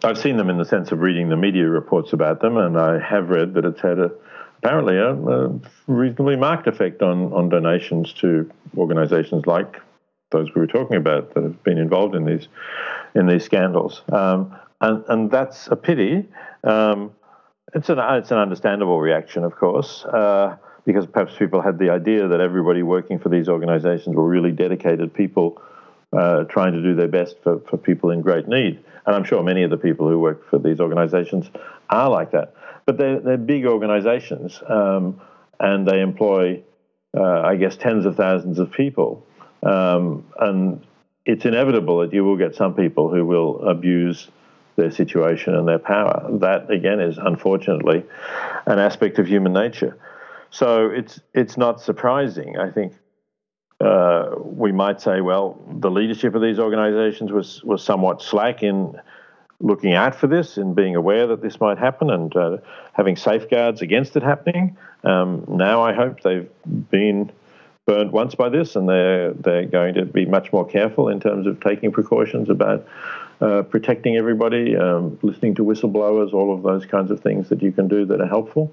I've 0.05 0.19
seen 0.19 0.37
them 0.37 0.51
in 0.51 0.59
the 0.59 0.65
sense 0.65 0.93
of 0.93 1.01
reading 1.01 1.31
the 1.31 1.37
media 1.37 1.65
reports 1.65 2.13
about 2.13 2.41
them, 2.41 2.57
and 2.57 2.79
I 2.79 3.01
have 3.01 3.29
read 3.29 3.55
that 3.55 3.65
it's 3.65 3.81
had 3.81 3.99
a 3.99 4.13
apparently 4.59 4.97
a, 4.97 5.13
a 5.13 5.61
reasonably 5.87 6.37
marked 6.37 6.67
effect 6.67 7.03
on, 7.03 7.33
on 7.33 7.49
donations 7.49 8.13
to 8.15 8.51
organisations 8.77 9.47
like 9.47 9.81
those 10.31 10.49
we 10.55 10.61
were 10.61 10.67
talking 10.67 10.97
about 10.97 11.35
that 11.35 11.43
have 11.43 11.63
been 11.63 11.79
involved 11.79 12.15
in 12.15 12.25
these 12.25 12.49
in 13.15 13.27
these 13.27 13.45
scandals. 13.45 14.03
Um, 14.13 14.57
and 14.81 15.05
and 15.09 15.31
that's 15.31 15.69
a 15.69 15.77
pity. 15.77 16.29
Um, 16.65 17.13
it's 17.75 17.89
an 17.89 17.99
it's 18.01 18.31
an 18.31 18.39
understandable 18.39 19.01
reaction, 19.01 19.45
of 19.45 19.57
course, 19.57 20.05
uh, 20.05 20.57
because 20.85 21.07
perhaps 21.07 21.35
people 21.39 21.61
had 21.61 21.79
the 21.79 21.91
idea 21.91 22.29
that 22.29 22.41
everybody 22.41 22.83
working 22.83 23.19
for 23.19 23.29
these 23.29 23.49
organisations 23.49 24.17
were 24.17 24.29
really 24.29 24.53
dedicated 24.53 25.13
people 25.15 25.61
uh, 26.13 26.45
trying 26.45 26.73
to 26.73 26.83
do 26.83 26.95
their 26.95 27.09
best 27.09 27.37
for, 27.43 27.61
for 27.61 27.77
people 27.77 28.11
in 28.11 28.21
great 28.21 28.49
need. 28.49 28.83
And 29.07 29.15
I'm 29.15 29.25
sure 29.25 29.43
many 29.43 29.63
of 29.63 29.71
the 29.71 29.77
people 29.77 30.09
who 30.09 30.19
work 30.19 30.49
for 30.49 30.59
these 30.59 30.81
organisations 30.81 31.51
are 31.91 32.11
like 32.11 32.31
that. 32.33 32.55
But 32.87 32.99
they're, 32.99 33.21
they're 33.21 33.37
big 33.37 33.67
organisations, 33.67 34.63
um, 34.69 35.21
and 35.59 35.87
they 35.87 36.01
employ, 36.01 36.63
uh, 37.17 37.41
I 37.41 37.57
guess, 37.57 37.77
tens 37.77 38.07
of 38.07 38.17
thousands 38.17 38.59
of 38.59 38.71
people. 38.73 39.27
Um, 39.63 40.25
and 40.39 40.87
it's 41.25 41.45
inevitable 41.45 41.99
that 41.99 42.13
you 42.13 42.25
will 42.25 42.37
get 42.37 42.55
some 42.55 42.75
people 42.75 43.11
who 43.11 43.27
will 43.27 43.69
abuse 43.69 44.29
their 44.77 44.91
situation 44.91 45.55
and 45.57 45.67
their 45.67 45.79
power. 45.79 46.29
That 46.41 46.71
again 46.71 47.01
is 47.01 47.19
unfortunately 47.19 48.05
an 48.67 48.79
aspect 48.79 49.19
of 49.19 49.27
human 49.27 49.53
nature. 49.53 49.99
So 50.51 50.91
it's 50.91 51.21
it's 51.35 51.57
not 51.57 51.81
surprising. 51.81 52.59
I 52.59 52.71
think 52.71 52.95
uh, 53.81 54.31
we 54.39 54.73
might 54.73 55.01
say, 55.01 55.21
well, 55.21 55.61
the 55.81 55.91
leadership 55.91 56.35
of 56.35 56.43
these 56.43 56.59
organisations 56.59 57.33
was 57.33 57.65
was 57.65 57.83
somewhat 57.83 58.23
slack 58.23 58.63
in 58.63 59.01
looking 59.61 59.95
out 59.95 60.15
for 60.15 60.27
this 60.27 60.57
and 60.57 60.75
being 60.75 60.97
aware 60.97 61.27
that 61.29 61.43
this 61.43 61.61
might 61.61 61.79
happen 61.79 62.11
and 62.11 62.35
uh, 62.37 62.59
having 62.93 63.17
safeguards 63.17 63.83
against 63.83 64.17
it 64.17 64.23
happening. 64.23 64.77
Um, 65.05 65.45
now 65.49 65.83
I 65.83 65.93
hope 65.93 66.21
they've 66.21 66.49
been 66.91 67.33
burned 67.87 68.13
once 68.13 68.35
by 68.35 68.49
this 68.49 68.75
and 68.75 68.89
they're 68.89 69.33
they're 69.33 69.65
going 69.65 69.95
to 69.95 70.05
be 70.05 70.27
much 70.27 70.53
more 70.53 70.67
careful 70.67 71.09
in 71.09 71.21
terms 71.21 71.47
of 71.47 71.61
taking 71.61 71.93
precautions 71.93 72.51
about 72.51 72.87
uh, 73.41 73.63
protecting 73.63 74.17
everybody, 74.17 74.77
um, 74.77 75.19
listening 75.23 75.55
to 75.55 75.65
whistleblowers, 75.65 76.33
all 76.33 76.55
of 76.55 76.63
those 76.63 76.87
kinds 76.87 77.11
of 77.11 77.21
things 77.21 77.49
that 77.51 77.63
you 77.63 77.71
can 77.71 77.87
do 77.87 78.05
that 78.07 78.21
are 78.21 78.27
helpful. 78.27 78.73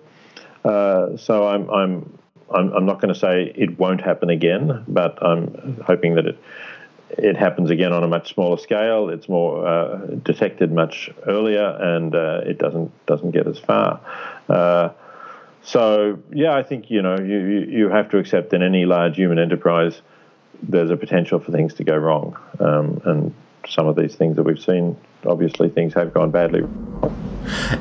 Uh, 0.64 1.18
so 1.18 1.48
I'm, 1.48 1.70
I'm, 1.70 2.18
I'm, 2.50 2.72
I'm 2.72 2.86
not 2.86 3.02
going 3.02 3.14
to 3.14 3.20
say 3.20 3.52
it 3.56 3.78
won't 3.78 4.02
happen 4.02 4.30
again, 4.30 4.84
but 4.88 5.22
I'm 5.22 5.82
hoping 5.86 6.16
that 6.16 6.26
it 6.26 6.40
it 7.18 7.38
happens 7.38 7.70
again 7.70 7.94
on 7.94 8.04
a 8.04 8.08
much 8.08 8.34
smaller 8.34 8.58
scale. 8.58 9.10
It's 9.10 9.30
more 9.30 9.66
uh, 9.66 9.98
detected 10.24 10.72
much 10.72 11.10
earlier, 11.28 11.66
and 11.80 12.14
uh, 12.16 12.42
it 12.46 12.58
doesn't 12.58 12.92
doesn't 13.06 13.32
get 13.32 13.48
as 13.48 13.60
far. 13.60 14.00
Uh, 14.50 14.90
so 15.64 16.20
yeah, 16.32 16.56
I 16.56 16.64
think 16.64 16.92
you 16.92 17.02
know 17.02 17.18
you 17.18 17.66
you 17.70 17.90
have 17.90 18.10
to 18.12 18.18
accept 18.18 18.54
in 18.54 18.64
any 18.64 18.86
large 18.86 19.16
human 19.16 19.40
enterprise 19.40 20.02
there's 20.62 20.90
a 20.90 20.98
potential 20.98 21.40
for 21.40 21.52
things 21.52 21.74
to 21.76 21.84
go 21.84 21.96
wrong, 21.96 22.38
um, 22.60 23.02
and 23.06 23.34
some 23.68 23.88
of 23.88 23.96
these 23.96 24.16
things 24.16 24.36
that 24.36 24.44
we've 24.44 24.62
seen, 24.62 24.96
obviously 25.26 25.70
things 25.70 25.94
have 25.94 26.14
gone 26.14 26.32
badly. 26.32 26.64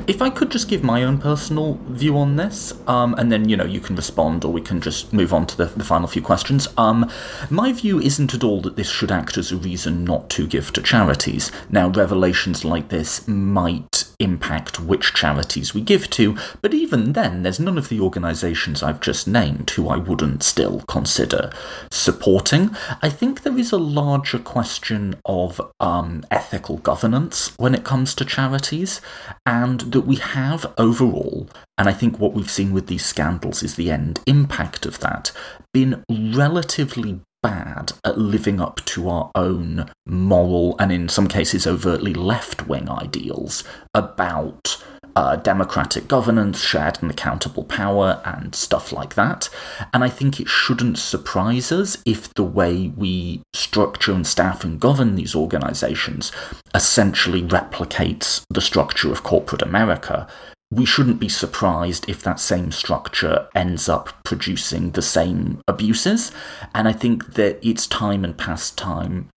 If 0.07 0.21
I 0.21 0.29
could 0.29 0.51
just 0.51 0.67
give 0.67 0.83
my 0.83 1.03
own 1.03 1.19
personal 1.19 1.79
view 1.87 2.17
on 2.17 2.35
this, 2.35 2.73
um, 2.87 3.13
and 3.15 3.31
then 3.31 3.47
you 3.47 3.55
know 3.55 3.63
you 3.63 3.79
can 3.79 3.95
respond, 3.95 4.43
or 4.43 4.51
we 4.51 4.61
can 4.61 4.81
just 4.81 5.13
move 5.13 5.33
on 5.33 5.47
to 5.47 5.57
the, 5.57 5.65
the 5.65 5.85
final 5.85 6.07
few 6.07 6.21
questions. 6.21 6.67
Um, 6.77 7.09
my 7.49 7.71
view 7.71 7.99
isn't 7.99 8.33
at 8.33 8.43
all 8.43 8.59
that 8.61 8.75
this 8.75 8.89
should 8.89 9.11
act 9.11 9.37
as 9.37 9.51
a 9.51 9.57
reason 9.57 10.03
not 10.03 10.29
to 10.31 10.47
give 10.47 10.73
to 10.73 10.81
charities. 10.81 11.51
Now, 11.69 11.87
revelations 11.87 12.65
like 12.65 12.89
this 12.89 13.25
might 13.27 14.03
impact 14.19 14.79
which 14.79 15.13
charities 15.13 15.73
we 15.73 15.81
give 15.81 16.09
to, 16.11 16.37
but 16.61 16.73
even 16.73 17.13
then, 17.13 17.43
there's 17.43 17.59
none 17.59 17.77
of 17.77 17.89
the 17.89 18.01
organisations 18.01 18.83
I've 18.83 19.01
just 19.01 19.27
named 19.27 19.69
who 19.71 19.87
I 19.87 19.97
wouldn't 19.97 20.43
still 20.43 20.81
consider 20.87 21.51
supporting. 21.89 22.75
I 23.01 23.09
think 23.09 23.41
there 23.41 23.57
is 23.57 23.71
a 23.71 23.77
larger 23.77 24.39
question 24.39 25.15
of 25.25 25.61
um, 25.79 26.25
ethical 26.29 26.77
governance 26.77 27.32
when 27.57 27.75
it 27.75 27.83
comes 27.83 28.15
to 28.15 28.25
charities 28.25 29.01
and 29.45 29.81
that 29.81 30.01
we 30.01 30.17
have 30.17 30.65
overall, 30.77 31.49
and 31.77 31.89
I 31.89 31.93
think 31.93 32.19
what 32.19 32.33
we've 32.33 32.49
seen 32.49 32.73
with 32.73 32.87
these 32.87 33.05
scandals 33.05 33.63
is 33.63 33.75
the 33.75 33.91
end 33.91 34.19
impact 34.25 34.85
of 34.85 34.99
that, 34.99 35.31
been 35.73 36.03
relatively 36.09 37.21
bad 37.41 37.91
at 38.05 38.17
living 38.17 38.61
up 38.61 38.83
to 38.85 39.09
our 39.09 39.29
own 39.35 39.89
moral 40.05 40.75
and 40.79 40.91
in 40.91 41.09
some 41.09 41.27
cases 41.27 41.67
overtly 41.67 42.13
left 42.13 42.67
wing 42.67 42.89
ideals 42.89 43.63
about 43.93 44.83
uh, 45.15 45.35
democratic 45.37 46.07
governance, 46.07 46.61
shared 46.61 47.01
and 47.01 47.11
accountable 47.11 47.63
power, 47.63 48.21
and 48.25 48.55
stuff 48.55 48.91
like 48.91 49.15
that. 49.15 49.49
And 49.93 50.03
I 50.03 50.09
think 50.09 50.39
it 50.39 50.47
shouldn't 50.47 50.97
surprise 50.97 51.71
us 51.71 51.97
if 52.05 52.33
the 52.33 52.43
way 52.43 52.91
we 52.95 53.41
structure 53.53 54.13
and 54.13 54.25
staff 54.25 54.63
and 54.63 54.79
govern 54.79 55.15
these 55.15 55.35
organizations 55.35 56.31
essentially 56.73 57.41
replicates 57.41 58.41
the 58.49 58.61
structure 58.61 59.11
of 59.11 59.23
corporate 59.23 59.61
America. 59.61 60.27
We 60.71 60.85
shouldn't 60.85 61.19
be 61.19 61.29
surprised 61.29 62.09
if 62.09 62.23
that 62.23 62.39
same 62.39 62.71
structure 62.71 63.47
ends 63.53 63.87
up 63.87 64.23
producing 64.23 64.91
the 64.91 65.03
same 65.03 65.61
abuses. 65.67 66.31
And 66.73 66.87
I 66.87 66.93
think 66.93 67.33
that 67.33 67.59
it's 67.61 67.85
time 67.85 68.25
and 68.25 68.35
past 68.35 68.75
time 68.75 69.29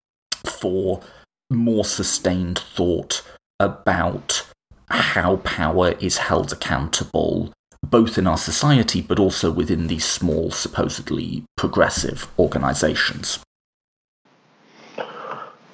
for 0.47 1.03
more 1.51 1.85
sustained 1.85 2.59
thought 2.59 3.23
about 3.61 4.46
how 4.89 5.37
power 5.37 5.93
is 6.01 6.19
held 6.19 6.53
accountable, 6.53 7.53
both 7.83 8.19
in 8.19 8.27
our 8.27 8.39
society 8.39 9.01
but 9.01 9.19
also 9.19 9.51
within 9.51 9.87
these 9.87 10.05
small, 10.05 10.51
supposedly 10.51 11.45
progressive 11.57 12.29
organizations. 12.39 13.41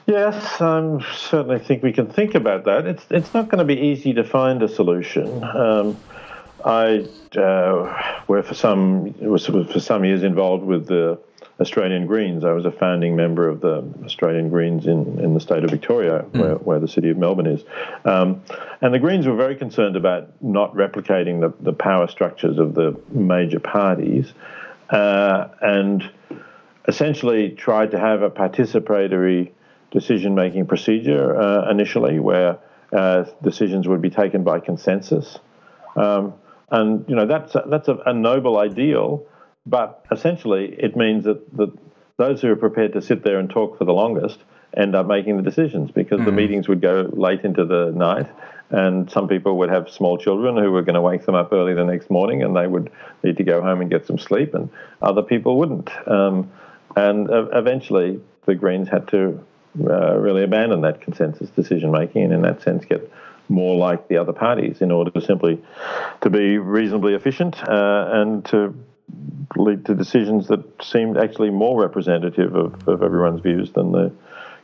Yes, 0.07 0.61
I 0.61 0.99
certainly 1.15 1.61
think 1.61 1.83
we 1.83 1.93
can 1.93 2.07
think 2.07 2.35
about 2.35 2.65
that. 2.65 2.87
It's 2.87 3.05
it's 3.11 3.33
not 3.33 3.49
going 3.49 3.61
to 3.61 3.65
be 3.65 3.81
easy 3.81 4.13
to 4.15 4.25
find 4.25 4.63
a 4.63 4.69
solution. 4.69 5.45
Um, 5.45 5.97
I 6.65 7.07
uh, 7.37 8.21
were 8.27 8.43
for 8.43 8.55
some 8.55 9.15
was 9.21 9.47
for 9.47 9.81
some 9.81 10.05
years 10.05 10.23
involved 10.23 10.65
with 10.65 10.87
the 10.89 11.19
Australian 11.63 12.07
Greens. 12.07 12.45
I 12.45 12.53
was 12.53 12.67
a 12.67 12.73
founding 12.73 13.17
member 13.17 13.49
of 13.49 13.61
the 13.61 13.83
Australian 14.05 14.51
Greens 14.51 14.87
in, 14.87 15.19
in 15.19 15.33
the 15.33 15.41
state 15.41 15.65
of 15.65 15.71
Victoria, 15.71 16.25
mm. 16.31 16.41
where, 16.41 16.55
where 16.57 16.81
the 16.81 16.89
city 16.89 17.09
of 17.09 17.17
Melbourne 17.17 17.47
is. 17.47 17.65
Um, 18.05 18.43
and 18.81 18.93
the 18.93 18.99
Greens 18.99 19.27
were 19.27 19.37
very 19.37 19.57
concerned 19.57 19.97
about 19.97 20.29
not 20.43 20.75
replicating 20.75 21.41
the, 21.41 21.55
the 21.61 21.73
power 21.73 22.09
structures 22.09 22.59
of 22.59 22.75
the 22.75 23.01
major 23.11 23.61
parties 23.61 24.33
uh, 24.91 25.49
and 25.61 26.11
essentially 26.87 27.51
tried 27.51 27.93
to 27.93 27.99
have 27.99 28.23
a 28.23 28.31
participatory 28.31 29.51
decision 29.91 30.35
making 30.35 30.67
procedure 30.67 31.41
uh, 31.41 31.71
initially 31.71 32.19
where 32.19 32.59
uh, 32.93 33.25
decisions 33.43 33.89
would 33.89 34.03
be 34.03 34.11
taken 34.11 34.43
by 34.43 34.61
consensus. 34.61 35.39
Um, 35.97 36.35
and 36.71 37.05
you 37.09 37.15
know 37.15 37.27
that's 37.27 37.55
a, 37.55 37.65
that's 37.67 37.89
a, 37.89 37.97
a 38.07 38.13
noble 38.13 38.59
ideal, 38.59 39.27
but 39.67 40.05
essentially, 40.11 40.75
it 40.79 40.97
means 40.97 41.25
that, 41.25 41.57
that 41.57 41.73
those 42.17 42.41
who 42.41 42.51
are 42.51 42.57
prepared 42.57 42.93
to 42.95 43.03
sit 43.03 43.23
there 43.23 43.39
and 43.39 43.49
talk 43.49 43.79
for 43.79 43.85
the 43.85 43.93
longest 43.93 44.39
end 44.77 44.95
up 44.95 45.07
making 45.07 45.37
the 45.37 45.43
decisions 45.43 45.91
because 45.91 46.21
mm. 46.21 46.25
the 46.25 46.33
meetings 46.33 46.69
would 46.69 46.81
go 46.81 47.09
late 47.13 47.43
into 47.45 47.65
the 47.65 47.93
night 47.95 48.27
and 48.71 49.11
some 49.11 49.29
people 49.29 49.59
would 49.59 49.69
have 49.69 49.91
small 49.91 50.17
children 50.17 50.57
who 50.57 50.73
were 50.73 50.83
going 50.83 50.95
to 50.95 51.01
wake 51.01 51.27
them 51.27 51.35
up 51.35 51.53
early 51.53 51.75
the 51.75 51.85
next 51.85 52.09
morning 52.11 52.43
and 52.43 52.57
they 52.57 52.67
would 52.67 52.91
need 53.23 53.37
to 53.37 53.45
go 53.45 53.61
home 53.61 53.83
and 53.83 53.91
get 53.91 54.07
some 54.07 54.19
sleep 54.19 54.55
and 54.55 54.71
other 55.03 55.23
people 55.23 55.59
wouldn't 55.59 55.91
um, 56.09 56.51
and 56.97 57.31
uh, 57.31 57.47
eventually 57.53 58.21
the 58.47 58.55
greens 58.55 58.89
had 58.89 59.07
to 59.09 59.45
uh, 59.85 60.17
really 60.17 60.43
abandon 60.43 60.81
that 60.81 61.01
consensus 61.03 61.51
decision 61.51 61.91
making 61.91 62.25
and 62.25 62.33
in 62.33 62.43
that 62.43 62.63
sense 62.63 62.85
get 62.87 63.13
more 63.49 63.77
like 63.77 64.09
the 64.09 64.17
other 64.17 64.33
parties 64.33 64.81
in 64.81 64.91
order 64.91 65.11
to 65.11 65.21
simply 65.21 65.63
to 66.23 66.31
be 66.31 66.57
reasonably 66.57 67.15
efficient 67.15 67.63
uh, 67.69 68.09
and 68.13 68.45
to 68.47 68.75
lead 69.57 69.85
to 69.87 69.95
decisions 69.95 70.49
that 70.49 70.65
seemed 70.83 71.17
actually 71.17 71.51
more 71.51 71.81
representative 71.81 72.55
of, 72.55 72.89
of 72.89 73.03
everyone's 73.03 73.41
views 73.41 73.73
than 73.73 73.93
the 73.93 74.13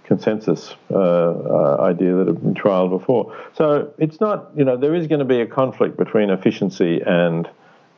consensus 0.05 0.75
uh, 0.91 0.97
uh, 0.97 1.77
idea 1.81 2.15
that 2.15 2.27
had 2.27 2.41
been 2.41 2.55
trialed 2.55 2.91
before. 2.91 3.37
So 3.55 3.93
it's 3.99 4.21
not, 4.21 4.51
you 4.57 4.65
know, 4.65 4.77
there 4.77 4.95
is 4.95 5.07
going 5.07 5.19
to 5.19 5.27
be 5.27 5.41
a 5.43 5.47
conflict 5.47 5.99
between 5.99 6.31
efficiency 6.31 7.03
and 7.05 7.49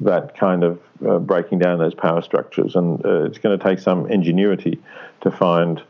that 0.01 0.37
kind 0.37 0.65
of 0.65 0.81
uh, 1.07 1.19
breaking 1.19 1.61
down 1.61 1.79
those 1.79 1.95
power 1.95 2.23
structures. 2.23 2.75
And 2.75 3.05
uh, 3.05 3.25
it's 3.25 3.39
going 3.39 3.57
to 3.57 3.65
take 3.65 3.79
some 3.79 4.11
ingenuity 4.11 4.81
to 5.21 5.31
find 5.31 5.81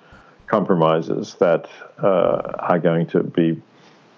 compromises 0.47 1.37
that 1.39 1.69
uh, 2.03 2.43
are 2.59 2.79
going 2.79 3.07
to 3.07 3.23
be 3.23 3.63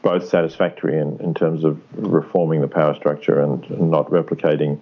both 0.02 0.28
satisfactory 0.28 0.98
in, 0.98 1.20
in 1.20 1.34
terms 1.34 1.62
of 1.62 1.80
reforming 1.94 2.60
the 2.62 2.68
power 2.68 2.94
structure 2.96 3.40
and, 3.40 3.70
not 3.78 4.10
replicating 4.10 4.80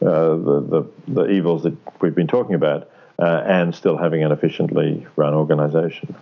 the, 0.00 0.86
the, 1.06 1.12
the, 1.12 1.30
evils 1.30 1.62
that 1.64 1.76
we've 2.00 2.14
been 2.14 2.26
talking 2.26 2.54
about, 2.54 2.90
uh, 3.18 3.42
and 3.46 3.74
still 3.74 3.96
having 3.96 4.22
an 4.22 4.32
efficiently 4.32 5.06
run 5.16 5.34
organization. 5.34 6.14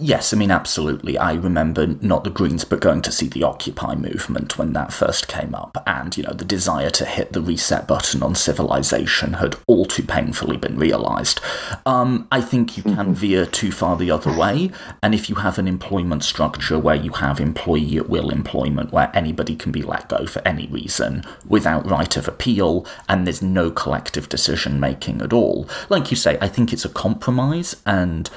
Yes, 0.00 0.32
I 0.32 0.36
mean, 0.36 0.52
absolutely. 0.52 1.18
I 1.18 1.34
remember 1.34 1.86
not 1.86 2.22
the 2.22 2.30
Greens, 2.30 2.64
but 2.64 2.80
going 2.80 3.02
to 3.02 3.10
see 3.10 3.26
the 3.26 3.42
Occupy 3.42 3.96
movement 3.96 4.56
when 4.56 4.72
that 4.72 4.92
first 4.92 5.26
came 5.26 5.54
up. 5.54 5.82
And, 5.86 6.16
you 6.16 6.22
know, 6.22 6.32
the 6.32 6.44
desire 6.44 6.90
to 6.90 7.04
hit 7.04 7.32
the 7.32 7.42
reset 7.42 7.88
button 7.88 8.22
on 8.22 8.36
civilization 8.36 9.34
had 9.34 9.56
all 9.66 9.86
too 9.86 10.04
painfully 10.04 10.56
been 10.56 10.78
realised. 10.78 11.40
Um, 11.84 12.28
I 12.30 12.40
think 12.40 12.76
you 12.76 12.84
can 12.84 12.94
mm-hmm. 12.94 13.12
veer 13.12 13.46
too 13.46 13.72
far 13.72 13.96
the 13.96 14.10
other 14.10 14.32
way. 14.36 14.70
And 15.02 15.14
if 15.14 15.28
you 15.28 15.36
have 15.36 15.58
an 15.58 15.66
employment 15.66 16.22
structure 16.22 16.78
where 16.78 16.94
you 16.94 17.10
have 17.12 17.40
employee 17.40 17.96
at 17.96 18.08
will 18.08 18.30
employment, 18.30 18.92
where 18.92 19.10
anybody 19.14 19.56
can 19.56 19.72
be 19.72 19.82
let 19.82 20.08
go 20.08 20.26
for 20.26 20.46
any 20.46 20.68
reason 20.68 21.24
without 21.46 21.90
right 21.90 22.16
of 22.16 22.28
appeal, 22.28 22.86
and 23.08 23.26
there's 23.26 23.42
no 23.42 23.70
collective 23.70 24.28
decision 24.28 24.78
making 24.78 25.20
at 25.22 25.32
all, 25.32 25.68
like 25.88 26.10
you 26.10 26.16
say, 26.16 26.38
I 26.40 26.48
think 26.48 26.72
it's 26.72 26.84
a 26.84 26.88
compromise. 26.88 27.76
And 27.84 28.30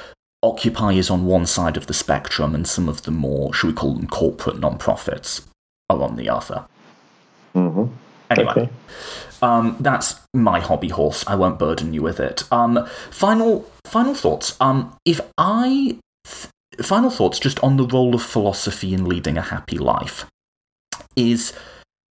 Occupy 0.43 0.93
is 0.93 1.09
on 1.09 1.25
one 1.25 1.45
side 1.45 1.77
of 1.77 1.87
the 1.87 1.93
spectrum, 1.93 2.55
and 2.55 2.67
some 2.67 2.89
of 2.89 3.03
the 3.03 3.11
more, 3.11 3.53
should 3.53 3.67
we 3.67 3.73
call 3.73 3.93
them 3.93 4.07
corporate 4.07 4.59
non-profits, 4.59 5.41
are 5.89 6.01
on 6.01 6.15
the 6.15 6.29
other. 6.29 6.65
Mm-hmm. 7.53 7.93
Anyway, 8.31 8.51
okay. 8.51 8.69
um, 9.41 9.75
that's 9.79 10.19
my 10.33 10.59
hobby 10.59 10.87
horse. 10.87 11.23
I 11.27 11.35
won't 11.35 11.59
burden 11.59 11.93
you 11.93 12.01
with 12.01 12.19
it. 12.19 12.43
Um, 12.51 12.87
final, 13.09 13.69
final 13.85 14.15
thoughts. 14.15 14.55
Um, 14.61 14.95
if 15.05 15.19
I, 15.37 15.97
th- 16.25 16.47
final 16.81 17.09
thoughts 17.09 17.39
just 17.39 17.59
on 17.59 17.77
the 17.77 17.85
role 17.85 18.15
of 18.15 18.23
philosophy 18.23 18.93
in 18.93 19.05
leading 19.05 19.37
a 19.37 19.41
happy 19.41 19.77
life 19.77 20.25
is 21.15 21.53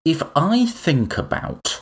if 0.06 0.22
I 0.36 0.66
think 0.66 1.18
about 1.18 1.82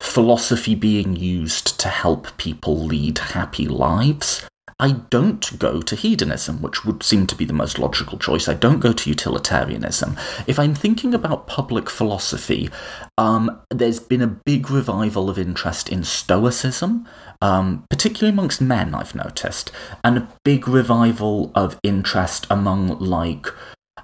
philosophy 0.00 0.74
being 0.74 1.14
used 1.16 1.78
to 1.80 1.88
help 1.88 2.36
people 2.36 2.76
lead 2.76 3.18
happy 3.18 3.68
lives, 3.68 4.44
I 4.80 4.92
don't 5.10 5.58
go 5.58 5.82
to 5.82 5.96
hedonism, 5.96 6.62
which 6.62 6.84
would 6.84 7.02
seem 7.02 7.26
to 7.26 7.34
be 7.34 7.44
the 7.44 7.52
most 7.52 7.80
logical 7.80 8.16
choice. 8.16 8.48
I 8.48 8.54
don't 8.54 8.78
go 8.78 8.92
to 8.92 9.10
utilitarianism. 9.10 10.16
If 10.46 10.58
I'm 10.58 10.74
thinking 10.74 11.14
about 11.14 11.48
public 11.48 11.90
philosophy, 11.90 12.70
um, 13.16 13.60
there's 13.70 13.98
been 13.98 14.22
a 14.22 14.28
big 14.28 14.70
revival 14.70 15.28
of 15.28 15.38
interest 15.38 15.88
in 15.88 16.04
Stoicism, 16.04 17.08
um, 17.42 17.86
particularly 17.90 18.32
amongst 18.32 18.60
men, 18.60 18.94
I've 18.94 19.16
noticed, 19.16 19.72
and 20.04 20.16
a 20.16 20.28
big 20.44 20.68
revival 20.68 21.50
of 21.56 21.78
interest 21.82 22.46
among, 22.48 23.00
like, 23.00 23.48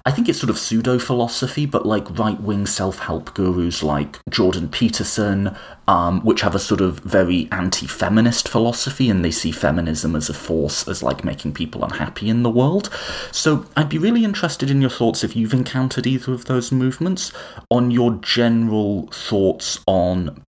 I 0.07 0.11
think 0.11 0.29
it's 0.29 0.39
sort 0.39 0.51
of 0.51 0.59
pseudo 0.59 0.99
philosophy, 0.99 1.65
but 1.65 1.83
like 1.83 2.19
right 2.19 2.39
wing 2.39 2.67
self 2.67 2.99
help 2.99 3.33
gurus 3.33 3.81
like 3.81 4.19
Jordan 4.29 4.69
Peterson, 4.69 5.55
um, 5.87 6.21
which 6.21 6.41
have 6.41 6.53
a 6.53 6.59
sort 6.59 6.79
of 6.79 6.99
very 6.99 7.47
anti 7.51 7.87
feminist 7.87 8.47
philosophy 8.47 9.09
and 9.09 9.25
they 9.25 9.31
see 9.31 9.51
feminism 9.51 10.15
as 10.15 10.29
a 10.29 10.33
force 10.35 10.87
as 10.87 11.01
like 11.01 11.23
making 11.23 11.53
people 11.53 11.83
unhappy 11.83 12.29
in 12.29 12.43
the 12.43 12.51
world. 12.51 12.91
So 13.31 13.65
I'd 13.75 13.89
be 13.89 13.97
really 13.97 14.23
interested 14.23 14.69
in 14.69 14.79
your 14.79 14.91
thoughts 14.91 15.23
if 15.23 15.35
you've 15.35 15.55
encountered 15.55 16.05
either 16.05 16.33
of 16.33 16.45
those 16.45 16.71
movements, 16.71 17.31
on 17.71 17.89
your 17.89 18.13
general 18.21 19.07
thoughts 19.07 19.79
on 19.87 20.43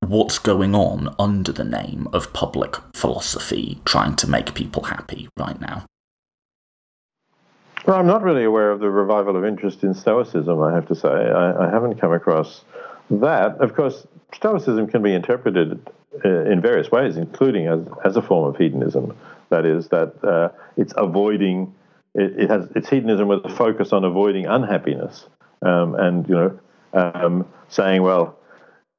what's 0.00 0.38
going 0.38 0.74
on 0.74 1.14
under 1.18 1.52
the 1.52 1.64
name 1.64 2.08
of 2.14 2.32
public 2.32 2.76
philosophy 2.94 3.80
trying 3.84 4.16
to 4.16 4.28
make 4.28 4.54
people 4.54 4.84
happy 4.84 5.28
right 5.36 5.60
now. 5.60 5.84
Well, 7.86 7.96
I'm 7.98 8.06
not 8.06 8.22
really 8.22 8.44
aware 8.44 8.70
of 8.70 8.80
the 8.80 8.90
revival 8.90 9.36
of 9.36 9.44
interest 9.44 9.82
in 9.84 9.94
Stoicism, 9.94 10.60
I 10.60 10.74
have 10.74 10.86
to 10.88 10.94
say. 10.94 11.08
I, 11.08 11.66
I 11.66 11.70
haven't 11.70 11.98
come 11.98 12.12
across 12.12 12.64
that. 13.10 13.56
Of 13.60 13.74
course, 13.74 14.06
Stoicism 14.34 14.86
can 14.86 15.02
be 15.02 15.14
interpreted 15.14 15.80
uh, 16.24 16.28
in 16.44 16.60
various 16.60 16.90
ways, 16.90 17.16
including 17.16 17.68
as, 17.68 17.80
as 18.04 18.16
a 18.16 18.22
form 18.22 18.48
of 18.48 18.56
hedonism. 18.60 19.16
That 19.48 19.64
is, 19.64 19.88
that 19.88 20.22
uh, 20.22 20.50
it's 20.76 20.92
avoiding, 20.96 21.74
it, 22.14 22.40
it, 22.40 22.50
has 22.50 22.68
it's 22.76 22.88
hedonism 22.88 23.28
with 23.28 23.44
a 23.44 23.48
focus 23.48 23.92
on 23.92 24.04
avoiding 24.04 24.46
unhappiness, 24.46 25.26
um, 25.62 25.94
and 25.94 26.28
you 26.28 26.34
know, 26.34 26.60
um, 26.92 27.46
saying, 27.68 28.02
well, 28.02 28.38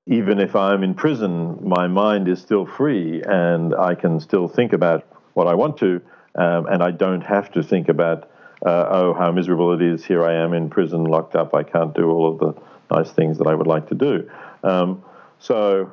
even 0.07 0.39
if 0.39 0.55
I'm 0.55 0.83
in 0.83 0.95
prison, 0.95 1.59
my 1.61 1.87
mind 1.87 2.27
is 2.27 2.41
still 2.41 2.65
free, 2.65 3.21
and 3.21 3.75
I 3.75 3.93
can 3.93 4.19
still 4.19 4.47
think 4.47 4.73
about 4.73 5.05
what 5.33 5.47
I 5.47 5.53
want 5.53 5.77
to, 5.77 6.01
um, 6.35 6.65
and 6.65 6.81
I 6.81 6.91
don't 6.91 7.21
have 7.21 7.51
to 7.51 7.61
think 7.61 7.87
about 7.87 8.30
uh, 8.65 8.87
oh, 8.89 9.13
how 9.13 9.31
miserable 9.31 9.73
it 9.73 9.81
is. 9.81 10.05
Here 10.05 10.23
I 10.23 10.35
am 10.35 10.53
in 10.53 10.69
prison, 10.69 11.03
locked 11.03 11.35
up. 11.35 11.55
I 11.55 11.63
can't 11.63 11.93
do 11.95 12.09
all 12.09 12.31
of 12.31 12.39
the 12.39 12.61
nice 12.95 13.11
things 13.11 13.37
that 13.39 13.47
I 13.47 13.55
would 13.55 13.67
like 13.67 13.89
to 13.89 13.95
do. 13.95 14.29
Um, 14.63 15.03
so, 15.39 15.91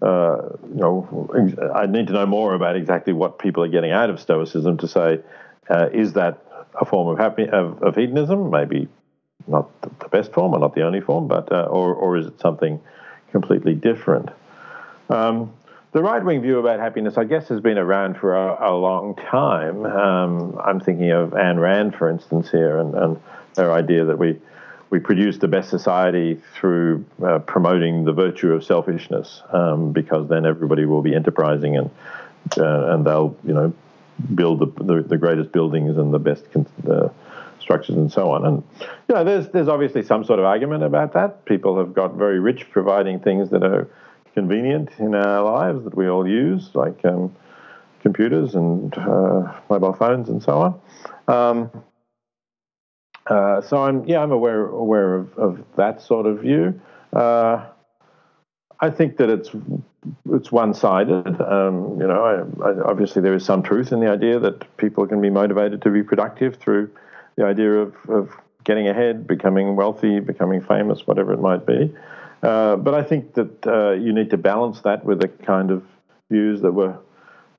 uh, 0.00 0.36
you 0.68 0.80
know, 0.80 1.30
I 1.74 1.86
need 1.86 2.06
to 2.06 2.12
know 2.12 2.26
more 2.26 2.54
about 2.54 2.76
exactly 2.76 3.12
what 3.12 3.38
people 3.38 3.62
are 3.64 3.68
getting 3.68 3.90
out 3.90 4.08
of 4.08 4.20
Stoicism 4.20 4.78
to 4.78 4.88
say, 4.88 5.20
uh, 5.68 5.88
is 5.92 6.14
that 6.14 6.42
a 6.80 6.84
form 6.84 7.08
of, 7.08 7.18
happy, 7.18 7.46
of, 7.48 7.82
of, 7.82 7.96
hedonism? 7.96 8.50
Maybe 8.50 8.88
not 9.46 9.68
the 9.82 10.08
best 10.08 10.32
form 10.32 10.54
or 10.54 10.60
not 10.60 10.74
the 10.74 10.82
only 10.82 11.00
form, 11.00 11.28
but 11.28 11.52
uh, 11.52 11.64
or, 11.64 11.94
or 11.94 12.16
is 12.16 12.26
it 12.26 12.40
something 12.40 12.80
completely 13.32 13.74
different? 13.74 14.30
Um, 15.10 15.52
the 15.92 16.02
right 16.02 16.22
wing 16.22 16.42
view 16.42 16.58
about 16.58 16.80
happiness, 16.80 17.16
I 17.16 17.24
guess, 17.24 17.48
has 17.48 17.60
been 17.60 17.78
around 17.78 18.18
for 18.18 18.36
a, 18.36 18.70
a 18.70 18.74
long 18.74 19.14
time. 19.16 19.86
Um, 19.86 20.58
I'm 20.62 20.80
thinking 20.80 21.10
of 21.10 21.30
Ayn 21.30 21.60
Rand, 21.60 21.94
for 21.94 22.10
instance, 22.10 22.50
here, 22.50 22.78
and, 22.78 22.94
and 22.94 23.20
their 23.54 23.72
idea 23.72 24.04
that 24.04 24.18
we 24.18 24.38
we 24.90 24.98
produce 24.98 25.36
the 25.36 25.48
best 25.48 25.68
society 25.68 26.40
through 26.54 27.04
uh, 27.22 27.40
promoting 27.40 28.04
the 28.04 28.12
virtue 28.12 28.52
of 28.52 28.64
selfishness, 28.64 29.42
um, 29.52 29.92
because 29.92 30.28
then 30.28 30.46
everybody 30.46 30.86
will 30.86 31.02
be 31.02 31.14
enterprising 31.14 31.76
and 31.76 31.90
uh, 32.56 32.94
and 32.94 33.06
they'll 33.06 33.36
you 33.44 33.52
know 33.52 33.72
build 34.34 34.60
the, 34.60 34.84
the, 34.84 35.02
the 35.02 35.16
greatest 35.16 35.52
buildings 35.52 35.96
and 35.96 36.12
the 36.12 36.18
best 36.18 36.50
con- 36.52 36.66
structures 37.60 37.96
and 37.96 38.10
so 38.10 38.30
on. 38.30 38.46
And 38.46 38.62
you 39.08 39.14
know, 39.14 39.24
there's 39.24 39.48
there's 39.48 39.68
obviously 39.68 40.02
some 40.02 40.24
sort 40.24 40.38
of 40.38 40.44
argument 40.44 40.84
about 40.84 41.12
that. 41.12 41.44
People 41.44 41.78
have 41.78 41.94
got 41.94 42.14
very 42.14 42.40
rich 42.40 42.70
providing 42.70 43.20
things 43.20 43.50
that 43.50 43.62
are 43.62 43.88
convenient 44.38 44.88
in 45.00 45.16
our 45.16 45.42
lives 45.42 45.82
that 45.82 45.96
we 45.96 46.08
all 46.08 46.26
use, 46.28 46.70
like 46.74 47.04
um, 47.04 47.34
computers 48.02 48.54
and 48.54 48.96
uh, 48.96 49.52
mobile 49.68 49.92
phones 49.92 50.28
and 50.28 50.40
so 50.40 50.54
on. 50.66 50.80
Um, 51.36 51.70
uh, 53.26 53.60
so 53.60 53.82
I'm 53.82 54.04
yeah 54.06 54.20
I'm 54.20 54.30
aware 54.30 54.64
aware 54.66 55.14
of, 55.16 55.36
of 55.36 55.64
that 55.76 56.00
sort 56.00 56.26
of 56.26 56.40
view. 56.40 56.80
Uh, 57.12 57.66
I 58.80 58.90
think 58.90 59.16
that 59.16 59.28
it's 59.28 59.50
it's 60.30 60.52
one 60.52 60.72
sided. 60.72 61.40
Um, 61.40 62.00
you 62.00 62.06
know, 62.06 62.22
I, 62.32 62.68
I, 62.68 62.80
obviously 62.90 63.20
there 63.20 63.34
is 63.34 63.44
some 63.44 63.62
truth 63.64 63.90
in 63.90 63.98
the 63.98 64.08
idea 64.08 64.38
that 64.38 64.76
people 64.76 65.04
can 65.08 65.20
be 65.20 65.30
motivated 65.30 65.82
to 65.82 65.90
be 65.90 66.04
productive 66.04 66.56
through 66.56 66.90
the 67.34 67.44
idea 67.44 67.72
of, 67.72 67.94
of 68.08 68.30
getting 68.62 68.86
ahead, 68.88 69.26
becoming 69.26 69.74
wealthy, 69.74 70.20
becoming 70.20 70.60
famous, 70.60 71.06
whatever 71.08 71.32
it 71.32 71.40
might 71.40 71.66
be. 71.66 71.92
Uh, 72.42 72.76
but 72.76 72.94
I 72.94 73.02
think 73.02 73.34
that 73.34 73.66
uh, 73.66 73.90
you 73.92 74.12
need 74.12 74.30
to 74.30 74.36
balance 74.36 74.80
that 74.82 75.04
with 75.04 75.20
the 75.20 75.28
kind 75.28 75.70
of 75.70 75.82
views 76.30 76.60
that 76.62 76.72
were 76.72 76.98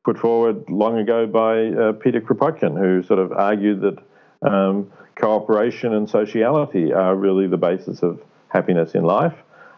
put 0.06 0.18
forward 0.18 0.70
long 0.70 0.98
ago 0.98 1.28
by 1.28 1.68
uh, 1.68 1.92
Peter 1.94 2.22
Kropotkin, 2.22 2.80
who 2.80 3.04
sort 3.04 3.20
of 3.20 3.32
argued 3.34 3.82
that 3.82 3.98
um, 4.42 4.92
cooperation 5.16 5.94
and 5.94 6.10
sociality 6.10 6.94
are 6.94 7.16
really 7.16 7.48
the 7.48 7.58
basis 7.58 8.02
of 8.04 8.22
happiness 8.48 8.96
in 8.96 9.04
life. 9.04 9.36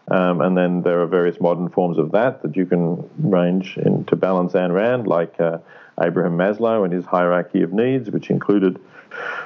Um, 0.08 0.40
and 0.40 0.56
then 0.56 0.82
there 0.82 1.00
are 1.02 1.06
various 1.06 1.40
modern 1.40 1.68
forms 1.68 1.98
of 1.98 2.12
that 2.12 2.42
that 2.42 2.56
you 2.56 2.66
can 2.66 3.08
range 3.18 3.76
in 3.76 4.04
to 4.06 4.16
balance 4.16 4.52
Ayn 4.52 4.72
Rand, 4.72 5.06
like 5.06 5.40
uh, 5.40 5.58
Abraham 6.00 6.36
Maslow 6.36 6.84
and 6.84 6.92
his 6.92 7.04
hierarchy 7.04 7.62
of 7.62 7.72
needs, 7.72 8.10
which 8.10 8.30
included 8.30 8.80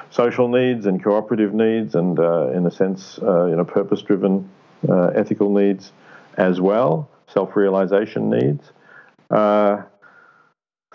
social 0.09 0.47
needs 0.47 0.85
and 0.85 1.03
cooperative 1.03 1.53
needs, 1.53 1.95
and 1.95 2.19
uh, 2.19 2.49
in 2.51 2.65
a 2.65 2.71
sense, 2.71 3.19
you 3.21 3.55
know, 3.55 3.65
purpose-driven 3.65 4.49
uh, 4.87 5.07
ethical 5.07 5.53
needs 5.53 5.91
as 6.37 6.61
well, 6.61 7.09
self 7.27 7.55
realization 7.55 8.29
needs. 8.29 8.71
Uh, 9.29 9.83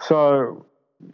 so 0.00 0.66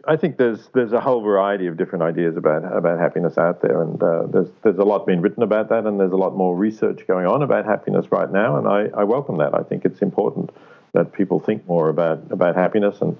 I 0.07 0.15
think 0.17 0.37
there's 0.37 0.69
there's 0.73 0.93
a 0.93 1.01
whole 1.01 1.21
variety 1.21 1.67
of 1.67 1.77
different 1.77 2.03
ideas 2.03 2.37
about 2.37 2.63
about 2.63 2.99
happiness 2.99 3.37
out 3.37 3.61
there, 3.61 3.81
and 3.81 4.01
uh, 4.01 4.27
there's 4.27 4.49
there's 4.63 4.77
a 4.77 4.83
lot 4.83 5.05
being 5.05 5.21
written 5.21 5.43
about 5.43 5.69
that, 5.69 5.85
and 5.85 5.99
there's 5.99 6.11
a 6.11 6.17
lot 6.17 6.35
more 6.35 6.55
research 6.55 7.05
going 7.07 7.25
on 7.25 7.41
about 7.41 7.65
happiness 7.65 8.11
right 8.11 8.31
now, 8.31 8.57
and 8.57 8.67
I, 8.67 8.89
I 8.99 9.03
welcome 9.03 9.37
that. 9.37 9.53
I 9.53 9.63
think 9.63 9.85
it's 9.85 10.01
important 10.01 10.51
that 10.93 11.13
people 11.13 11.39
think 11.39 11.67
more 11.67 11.89
about 11.89 12.31
about 12.31 12.55
happiness. 12.55 13.01
And 13.01 13.17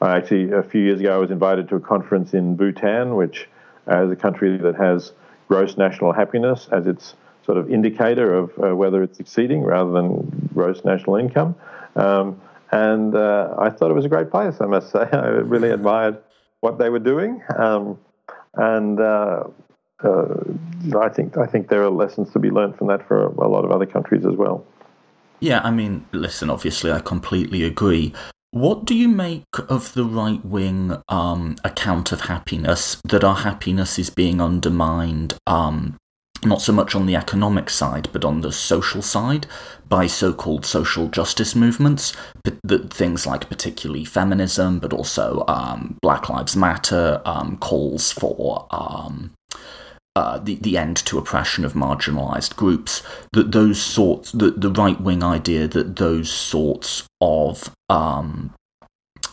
I 0.00 0.16
actually 0.16 0.52
a 0.52 0.62
few 0.62 0.82
years 0.82 1.00
ago 1.00 1.14
I 1.14 1.18
was 1.18 1.30
invited 1.30 1.68
to 1.68 1.76
a 1.76 1.80
conference 1.80 2.34
in 2.34 2.56
Bhutan, 2.56 3.14
which 3.14 3.48
is 3.86 4.10
a 4.10 4.16
country 4.16 4.56
that 4.58 4.76
has 4.76 5.12
gross 5.48 5.76
national 5.76 6.12
happiness 6.12 6.68
as 6.70 6.86
its 6.86 7.14
sort 7.44 7.58
of 7.58 7.70
indicator 7.70 8.34
of 8.34 8.50
uh, 8.62 8.76
whether 8.76 9.02
it's 9.02 9.16
succeeding 9.16 9.62
rather 9.62 9.90
than 9.90 10.50
gross 10.54 10.84
national 10.84 11.16
income. 11.16 11.54
Um, 11.96 12.40
and 12.72 13.14
uh, 13.14 13.54
I 13.58 13.70
thought 13.70 13.90
it 13.90 13.94
was 13.94 14.04
a 14.04 14.08
great 14.08 14.30
place, 14.30 14.60
I 14.60 14.66
must 14.66 14.92
say. 14.92 15.08
I 15.12 15.26
really 15.26 15.70
admired 15.70 16.18
what 16.60 16.78
they 16.78 16.90
were 16.90 17.00
doing. 17.00 17.42
Um, 17.56 17.98
and 18.54 19.00
uh, 19.00 19.44
uh, 20.02 20.34
I 20.98 21.08
think 21.08 21.36
I 21.36 21.46
think 21.46 21.68
there 21.68 21.82
are 21.82 21.90
lessons 21.90 22.32
to 22.32 22.38
be 22.38 22.50
learned 22.50 22.76
from 22.76 22.88
that 22.88 23.06
for 23.06 23.26
a 23.26 23.48
lot 23.48 23.64
of 23.64 23.70
other 23.70 23.86
countries 23.86 24.24
as 24.24 24.34
well. 24.34 24.64
Yeah, 25.40 25.60
I 25.64 25.70
mean, 25.70 26.06
listen, 26.12 26.50
obviously, 26.50 26.92
I 26.92 27.00
completely 27.00 27.64
agree. 27.64 28.12
What 28.52 28.84
do 28.84 28.94
you 28.94 29.08
make 29.08 29.44
of 29.68 29.94
the 29.94 30.04
right 30.04 30.44
wing 30.44 31.00
um, 31.08 31.56
account 31.64 32.12
of 32.12 32.22
happiness 32.22 33.00
that 33.04 33.22
our 33.22 33.36
happiness 33.36 33.98
is 33.98 34.10
being 34.10 34.40
undermined 34.40 35.34
um, 35.46 35.96
not 36.44 36.62
so 36.62 36.72
much 36.72 36.94
on 36.94 37.06
the 37.06 37.16
economic 37.16 37.70
side, 37.70 38.08
but 38.12 38.24
on 38.24 38.40
the 38.40 38.52
social 38.52 39.02
side 39.02 39.46
by 39.88 40.06
so 40.06 40.32
called 40.32 40.64
social 40.64 41.08
justice 41.08 41.54
movements, 41.54 42.14
things 42.90 43.26
like 43.26 43.48
particularly 43.48 44.04
feminism, 44.04 44.78
but 44.78 44.92
also 44.92 45.44
um, 45.48 45.98
Black 46.00 46.28
Lives 46.28 46.56
Matter, 46.56 47.20
um, 47.24 47.56
calls 47.58 48.12
for. 48.12 48.66
Um, 48.70 49.32
uh, 50.16 50.38
the 50.38 50.56
the 50.56 50.76
end 50.76 50.96
to 50.96 51.18
oppression 51.18 51.64
of 51.64 51.74
marginalized 51.74 52.56
groups 52.56 53.00
that 53.32 53.52
those 53.52 53.80
sorts 53.80 54.32
the 54.32 54.50
the 54.50 54.70
right 54.70 55.00
wing 55.00 55.22
idea 55.22 55.68
that 55.68 55.96
those 55.96 56.30
sorts 56.30 57.04
of 57.20 57.70
um, 57.88 58.52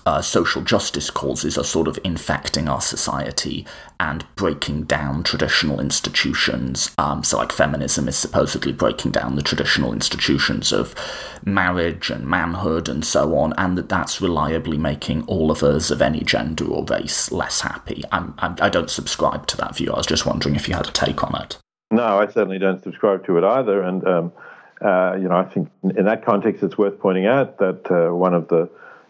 uh, 0.07 0.21
social 0.21 0.61
justice 0.61 1.09
causes 1.09 1.57
are 1.57 1.65
sort 1.65 1.85
of 1.85 1.99
infecting 2.01 2.69
our 2.69 2.79
society 2.79 3.65
and 3.99 4.25
breaking 4.37 4.83
down 4.83 5.21
traditional 5.21 5.81
institutions. 5.81 6.95
Um, 6.97 7.25
so, 7.25 7.35
like, 7.35 7.51
feminism 7.51 8.07
is 8.07 8.15
supposedly 8.15 8.71
breaking 8.71 9.11
down 9.11 9.35
the 9.35 9.41
traditional 9.41 9.91
institutions 9.91 10.71
of 10.71 10.95
marriage 11.43 12.09
and 12.09 12.25
manhood 12.25 12.87
and 12.87 13.03
so 13.03 13.37
on, 13.37 13.51
and 13.57 13.77
that 13.77 13.89
that's 13.89 14.21
reliably 14.21 14.77
making 14.77 15.23
all 15.23 15.51
of 15.51 15.61
us 15.61 15.91
of 15.91 16.01
any 16.01 16.21
gender 16.21 16.63
or 16.63 16.85
race 16.85 17.29
less 17.29 17.59
happy. 17.59 18.01
I'm, 18.09 18.33
I'm, 18.37 18.55
I 18.61 18.69
do 18.69 18.79
not 18.79 18.89
subscribe 18.89 19.45
to 19.47 19.57
that 19.57 19.75
view. 19.75 19.91
I 19.91 19.97
was 19.97 20.07
just 20.07 20.25
wondering 20.25 20.55
if 20.55 20.69
you 20.69 20.75
had 20.75 20.87
a 20.87 20.91
take 20.91 21.21
on 21.21 21.35
it. 21.41 21.57
No, 21.91 22.17
I 22.17 22.27
certainly 22.27 22.59
don't 22.59 22.81
subscribe 22.81 23.25
to 23.25 23.37
it 23.37 23.43
either. 23.43 23.81
And, 23.81 24.07
um, 24.07 24.31
uh, 24.79 25.17
you 25.19 25.27
know, 25.27 25.35
I 25.35 25.43
think 25.43 25.69
in 25.83 26.05
that 26.05 26.23
context, 26.23 26.63
it's 26.63 26.77
worth 26.77 26.97
pointing 26.97 27.25
out 27.25 27.57
that 27.57 27.91
uh, 27.91 28.15
one 28.15 28.33
of 28.33 28.47
the 28.47 28.69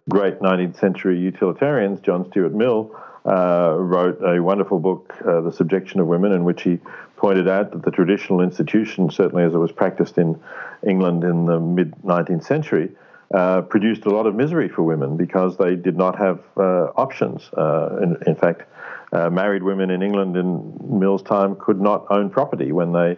great 0.10 0.39
19th 0.39 0.80
century 0.80 1.20
utilitarians, 1.20 1.99
John 1.99 2.30
Stuart 2.30 2.53
Mill, 2.53 2.95
uh, 3.26 3.76
wrote 3.78 4.20
a 4.24 4.41
wonderful 4.41 4.80
book, 4.80 5.14
uh, 5.26 5.41
The 5.41 5.51
Subjection 5.51 5.99
of 5.99 6.08
Women, 6.08 6.32
in 6.32 6.45
which 6.45 6.64
he 6.64 6.80
pointed 7.18 7.47
out 7.47 7.72
that 7.72 7.84
the 7.84 7.91
traditional 7.91 8.41
institution, 8.41 9.10
certainly 9.10 9.43
as 9.43 9.53
it 9.53 9.58
was 9.58 9.72
practiced 9.72 10.18
in 10.18 10.39
England 10.86 11.24
in 11.24 11.45
the 11.45 11.60
mid 11.60 11.93
19th 12.03 12.45
century, 12.45 12.91
uh, 13.34 13.62
produced 13.62 14.05
a 14.05 14.10
lot 14.10 14.26
of 14.26 14.36
misery 14.36 14.70
for 14.70 14.84
women 14.84 15.18
because 15.18 15.58
they 15.58 15.76
did 15.76 15.97
not 15.97 16.18
have 16.18 16.39
uh, 16.55 16.86
options. 16.95 17.49
Uh, 17.51 17.99
in, 18.01 18.18
in, 18.26 18.36
fact, 18.36 18.64
uh, 19.12 19.30
married 19.30 19.64
women 19.64 19.89
in 19.89 20.01
England 20.01 20.38
in 20.38 20.78
Mill's 20.99 21.24
time 21.24 21.58
could 21.58 21.82
not 21.82 22.05
own 22.10 22.30
property 22.30 22.72
when 22.72 22.93
they 22.93 23.18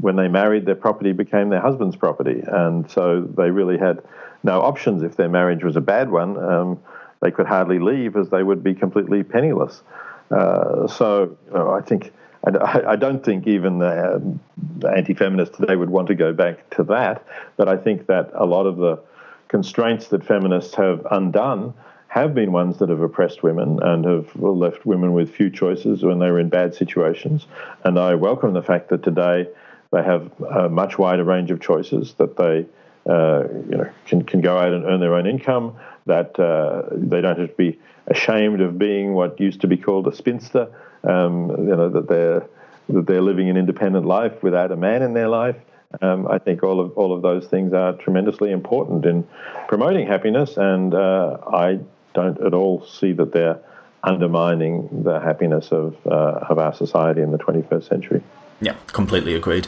when 0.00 0.14
they 0.14 0.28
married, 0.28 0.64
their 0.64 0.76
property 0.76 1.10
became 1.10 1.48
their 1.48 1.60
husband's 1.60 1.96
property, 1.96 2.40
and 2.46 2.88
so 2.88 3.20
they 3.20 3.50
really 3.50 3.76
had 3.76 4.00
no 4.42 4.60
options 4.60 5.02
if 5.02 5.16
their 5.16 5.28
marriage 5.28 5.64
was 5.64 5.76
a 5.76 5.80
bad 5.80 6.10
one. 6.10 6.36
Um, 6.36 6.80
they 7.20 7.30
could 7.30 7.46
hardly 7.46 7.78
leave 7.78 8.16
as 8.16 8.28
they 8.28 8.42
would 8.42 8.62
be 8.62 8.74
completely 8.74 9.22
penniless. 9.22 9.82
Uh, 10.30 10.86
so 10.86 11.36
you 11.46 11.54
know, 11.54 11.70
I 11.70 11.80
think 11.80 12.12
I, 12.46 12.82
I, 12.92 12.96
don't 12.96 13.24
think 13.24 13.46
even 13.46 13.78
the, 13.78 14.38
the 14.78 14.88
anti-feminists 14.88 15.56
today 15.56 15.76
would 15.76 15.90
want 15.90 16.08
to 16.08 16.14
go 16.14 16.32
back 16.32 16.70
to 16.70 16.84
that. 16.84 17.26
But 17.56 17.68
I 17.68 17.76
think 17.76 18.06
that 18.06 18.30
a 18.34 18.44
lot 18.44 18.66
of 18.66 18.76
the 18.76 19.00
constraints 19.48 20.08
that 20.08 20.24
feminists 20.24 20.74
have 20.74 21.06
undone 21.10 21.74
have 22.08 22.34
been 22.34 22.52
ones 22.52 22.78
that 22.78 22.88
have 22.88 23.00
oppressed 23.00 23.42
women 23.42 23.78
and 23.82 24.04
have 24.04 24.34
left 24.36 24.86
women 24.86 25.12
with 25.12 25.34
few 25.34 25.50
choices 25.50 26.02
when 26.02 26.18
they 26.18 26.30
were 26.30 26.40
in 26.40 26.48
bad 26.48 26.74
situations. 26.74 27.46
And 27.84 27.98
I 27.98 28.14
welcome 28.14 28.54
the 28.54 28.62
fact 28.62 28.88
that 28.88 29.02
today 29.02 29.46
they 29.92 30.02
have 30.02 30.30
a 30.42 30.68
much 30.68 30.98
wider 30.98 31.24
range 31.24 31.50
of 31.50 31.60
choices 31.60 32.14
that 32.14 32.36
they 32.36 32.66
uh, 33.08 33.44
you 33.68 33.76
know, 33.76 33.90
can, 34.06 34.22
can 34.22 34.40
go 34.40 34.58
out 34.58 34.72
and 34.72 34.84
earn 34.84 35.00
their 35.00 35.14
own 35.14 35.26
income, 35.26 35.76
that 36.06 36.38
uh, 36.38 36.82
they 36.92 37.20
don't 37.20 37.38
have 37.38 37.50
to 37.50 37.56
be 37.56 37.78
ashamed 38.06 38.60
of 38.60 38.78
being 38.78 39.14
what 39.14 39.38
used 39.40 39.60
to 39.60 39.66
be 39.66 39.76
called 39.76 40.06
a 40.06 40.14
spinster, 40.14 40.68
um, 41.04 41.50
you 41.50 41.76
know, 41.76 41.88
that 41.88 42.08
they're, 42.08 42.46
that 42.88 43.06
they're 43.06 43.22
living 43.22 43.48
an 43.48 43.56
independent 43.56 44.06
life 44.06 44.42
without 44.42 44.72
a 44.72 44.76
man 44.76 45.02
in 45.02 45.14
their 45.14 45.28
life. 45.28 45.56
Um, 46.02 46.28
I 46.28 46.38
think 46.38 46.62
all 46.62 46.80
of 46.80 46.92
all 46.98 47.14
of 47.14 47.22
those 47.22 47.46
things 47.46 47.72
are 47.72 47.94
tremendously 47.94 48.50
important 48.52 49.06
in 49.06 49.26
promoting 49.68 50.06
happiness, 50.06 50.58
and 50.58 50.92
uh, 50.94 51.38
I 51.50 51.80
don't 52.12 52.38
at 52.42 52.52
all 52.52 52.84
see 52.84 53.12
that 53.12 53.32
they're 53.32 53.58
undermining 54.02 55.02
the 55.02 55.18
happiness 55.18 55.72
of 55.72 55.96
uh, 56.06 56.44
of 56.50 56.58
our 56.58 56.74
society 56.74 57.22
in 57.22 57.30
the 57.30 57.38
21st 57.38 57.88
century. 57.88 58.22
Yeah, 58.60 58.74
completely 58.88 59.34
agreed. 59.34 59.66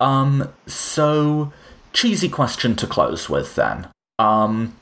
Um, 0.00 0.48
so 0.66 1.52
cheesy 1.92 2.28
question 2.28 2.76
to 2.76 2.86
close 2.86 3.28
with 3.28 3.54
then. 3.54 3.88
Um, 4.18 4.76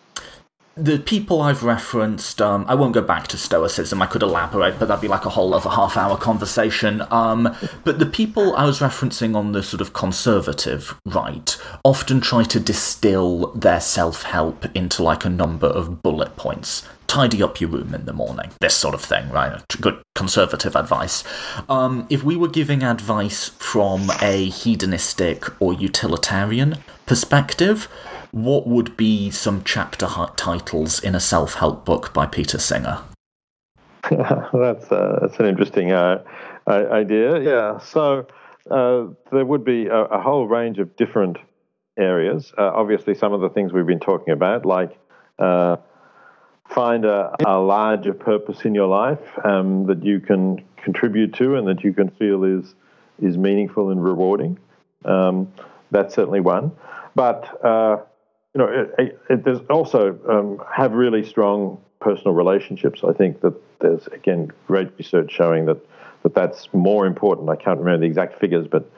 the 0.79 0.99
people 0.99 1.43
I've 1.43 1.65
referenced, 1.65 2.41
um, 2.41 2.65
I 2.69 2.75
won't 2.77 2.95
go 2.95 3.03
back 3.03 3.27
to 3.29 3.37
Stoicism, 3.37 4.01
I 4.01 4.07
could 4.07 4.23
elaborate, 4.23 4.79
but 4.79 4.87
that'd 4.87 5.03
be 5.03 5.09
like 5.09 5.25
a 5.25 5.31
whole 5.31 5.53
other 5.53 5.71
half 5.71 5.97
hour 5.97 6.17
conversation. 6.17 7.03
Um, 7.11 7.55
but 7.85 7.99
the 7.99 8.07
people 8.07 8.55
I 8.55 8.65
was 8.65 8.79
referencing 8.79 9.35
on 9.35 9.53
the 9.53 9.63
sort 9.63 9.81
of 9.81 9.93
conservative 9.93 10.99
right 11.05 11.57
often 11.85 12.21
try 12.21 12.45
to 12.45 12.61
distill 12.61 13.53
their 13.55 13.81
self 13.81 14.23
help 14.23 14.65
into 14.77 15.03
like 15.03 15.25
a 15.25 15.31
number 15.31 15.67
of 15.67 16.01
bullet 16.03 16.37
points. 16.37 16.85
Tidy 17.09 17.43
up 17.43 17.61
your 17.61 17.71
room 17.71 17.95
in 17.95 18.05
the 18.05 18.13
morning, 18.13 18.51
this 18.61 18.75
sort 18.75 18.95
of 18.95 19.03
thing, 19.03 19.31
right? 19.31 19.61
Good 19.81 20.01
conservative 20.15 20.77
advice. 20.77 21.25
Um, 21.69 22.07
if 22.11 22.23
we 22.23 22.37
were 22.37 22.49
giving 22.49 22.83
advice 22.83 23.49
from 23.49 24.11
a 24.21 24.45
hedonistic 24.51 25.45
or 25.61 25.73
utilitarian 25.73 26.77
perspective, 27.07 27.89
what 28.31 28.67
would 28.67 28.97
be 28.97 29.31
some 29.31 29.65
chapter 29.65 30.07
titles 30.37 31.03
in 31.03 31.15
a 31.15 31.21
self 31.21 31.55
help 31.55 31.85
book 31.85 32.13
by 32.13 32.27
Peter 32.27 32.59
Singer? 32.59 33.01
that's 34.11 34.93
uh, 34.93 35.19
that's 35.23 35.39
an 35.41 35.47
interesting 35.47 35.93
uh, 35.93 36.23
idea. 36.69 37.41
Yeah, 37.41 37.79
so 37.79 38.27
uh, 38.71 39.07
there 39.33 39.45
would 39.45 39.65
be 39.65 39.87
a, 39.87 40.05
a, 40.05 40.21
whole 40.21 40.47
range 40.47 40.79
of 40.79 40.95
different 40.97 41.39
areas. 41.99 42.53
Uh, 42.57 42.71
obviously, 42.75 43.15
some 43.15 43.33
of 43.33 43.41
the 43.41 43.49
things 43.49 43.73
we've 43.73 43.87
been 43.87 44.01
talking 44.01 44.33
about, 44.33 44.67
like 44.67 44.99
uh, 45.39 45.77
find 46.69 47.05
a, 47.05 47.35
a, 47.47 47.59
larger 47.59 48.13
purpose 48.13 48.65
in 48.65 48.75
your 48.75 48.89
life 48.89 49.21
um, 49.45 49.87
that 49.87 50.05
you 50.05 50.21
can 50.21 50.63
contribute 50.77 51.35
to 51.35 51.57
and 51.57 51.67
that 51.67 51.83
you 51.83 51.93
can 51.93 52.11
feel 52.11 52.45
is 52.45 52.75
is 53.21 53.37
meaningful 53.37 53.91
and 53.91 54.03
rewarding. 54.03 54.59
Um, 55.05 55.53
that's 55.91 56.15
certainly 56.15 56.41
one. 56.41 56.73
But 57.15 57.65
uh, 57.65 57.99
you 58.55 58.59
know, 58.59 58.87
it, 58.99 59.21
it, 59.29 59.45
there's 59.45 59.61
also 59.71 60.19
um, 60.29 60.65
have 60.73 60.93
really 60.93 61.25
strong 61.25 61.81
personal 62.01 62.35
relationships. 62.35 63.03
I 63.03 63.13
think 63.13 63.41
that 63.41 63.55
there's 63.81 64.07
again 64.09 64.53
great 64.67 64.91
research 64.99 65.33
showing 65.33 65.67
that 65.67 65.79
that 66.23 66.35
that's 66.35 66.69
more 66.73 67.07
important. 67.07 67.49
I 67.49 67.57
can't 67.57 67.79
remember 67.79 68.01
the 68.01 68.07
exact 68.07 68.39
figures, 68.39 68.67
but 68.67 68.91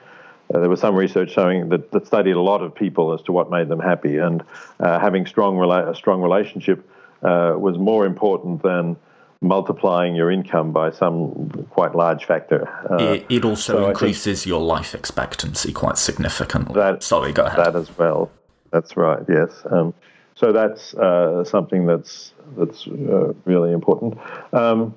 uh, 0.53 0.59
there 0.59 0.69
was 0.69 0.81
some 0.81 0.95
research 0.95 1.31
showing 1.31 1.69
that, 1.69 1.91
that 1.91 2.05
studied 2.05 2.35
a 2.35 2.41
lot 2.41 2.61
of 2.61 2.75
people 2.75 3.13
as 3.13 3.21
to 3.23 3.31
what 3.31 3.49
made 3.49 3.69
them 3.69 3.79
happy, 3.79 4.17
and 4.17 4.43
uh, 4.79 4.99
having 4.99 5.25
strong 5.25 5.55
rela- 5.55 5.89
a 5.89 5.95
strong 5.95 6.21
relationship 6.21 6.87
uh, 7.23 7.55
was 7.57 7.77
more 7.77 8.05
important 8.05 8.63
than 8.63 8.97
multiplying 9.41 10.15
your 10.15 10.31
income 10.31 10.71
by 10.71 10.91
some 10.91 11.49
quite 11.71 11.95
large 11.95 12.25
factor. 12.25 12.69
Uh, 12.89 13.13
it, 13.13 13.25
it, 13.29 13.45
also 13.45 13.73
so 13.73 13.89
increases 13.89 14.45
your 14.45 14.61
life 14.61 14.93
expectancy 14.93 15.73
quite 15.73 15.97
significantly. 15.97 16.75
That, 16.75 17.01
Sorry, 17.01 17.33
go 17.33 17.45
ahead. 17.45 17.65
That 17.65 17.75
as 17.75 17.97
well. 17.97 18.29
That's 18.71 18.95
right. 18.95 19.23
Yes. 19.27 19.49
Um, 19.69 19.93
so 20.35 20.51
that's 20.51 20.93
uh, 20.93 21.43
something 21.43 21.85
that's 21.85 22.33
that's 22.57 22.87
uh, 22.87 23.33
really 23.45 23.71
important. 23.73 24.17
Um, 24.53 24.95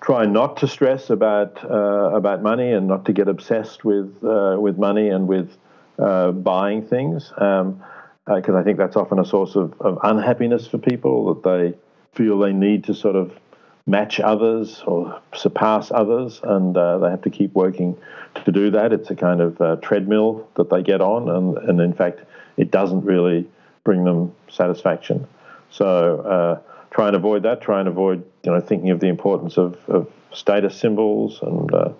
try 0.00 0.24
not 0.26 0.56
to 0.58 0.68
stress 0.68 1.10
about 1.10 1.62
uh, 1.64 2.14
about 2.14 2.42
money 2.42 2.72
and 2.72 2.86
not 2.86 3.04
to 3.06 3.12
get 3.12 3.28
obsessed 3.28 3.84
with 3.84 4.22
uh, 4.22 4.56
with 4.58 4.78
money 4.78 5.08
and 5.08 5.26
with 5.26 5.56
uh, 5.98 6.32
buying 6.32 6.86
things, 6.86 7.32
because 8.26 8.54
um, 8.54 8.56
I 8.56 8.62
think 8.62 8.78
that's 8.78 8.96
often 8.96 9.18
a 9.18 9.24
source 9.24 9.54
of, 9.54 9.80
of 9.80 9.98
unhappiness 10.02 10.66
for 10.66 10.78
people 10.78 11.34
that 11.34 11.42
they 11.42 11.78
feel 12.14 12.38
they 12.38 12.52
need 12.52 12.84
to 12.84 12.94
sort 12.94 13.14
of 13.14 13.32
match 13.86 14.18
others 14.18 14.82
or 14.86 15.20
surpass 15.34 15.92
others, 15.92 16.40
and 16.42 16.76
uh, 16.76 16.98
they 16.98 17.08
have 17.08 17.22
to 17.22 17.30
keep 17.30 17.54
working 17.54 17.96
to 18.44 18.50
do 18.50 18.70
that. 18.72 18.92
It's 18.92 19.10
a 19.10 19.14
kind 19.14 19.40
of 19.40 19.60
uh, 19.60 19.76
treadmill 19.76 20.48
that 20.56 20.70
they 20.70 20.82
get 20.82 21.00
on, 21.00 21.28
and, 21.28 21.58
and 21.58 21.80
in 21.80 21.92
fact, 21.92 22.20
it 22.56 22.70
doesn't 22.70 23.04
really 23.04 23.48
bring 23.84 24.04
them 24.04 24.34
satisfaction. 24.50 25.26
So 25.70 26.20
uh, 26.20 26.60
try 26.90 27.06
and 27.06 27.16
avoid 27.16 27.44
that. 27.44 27.60
Try 27.60 27.78
and 27.78 27.88
avoid 27.88 28.24
you 28.42 28.50
know 28.50 28.60
thinking 28.60 28.90
of 28.90 28.98
the 28.98 29.08
importance 29.08 29.56
of, 29.56 29.76
of 29.88 30.10
status 30.32 30.76
symbols 30.76 31.38
and 31.42 31.72
uh, 31.72 31.90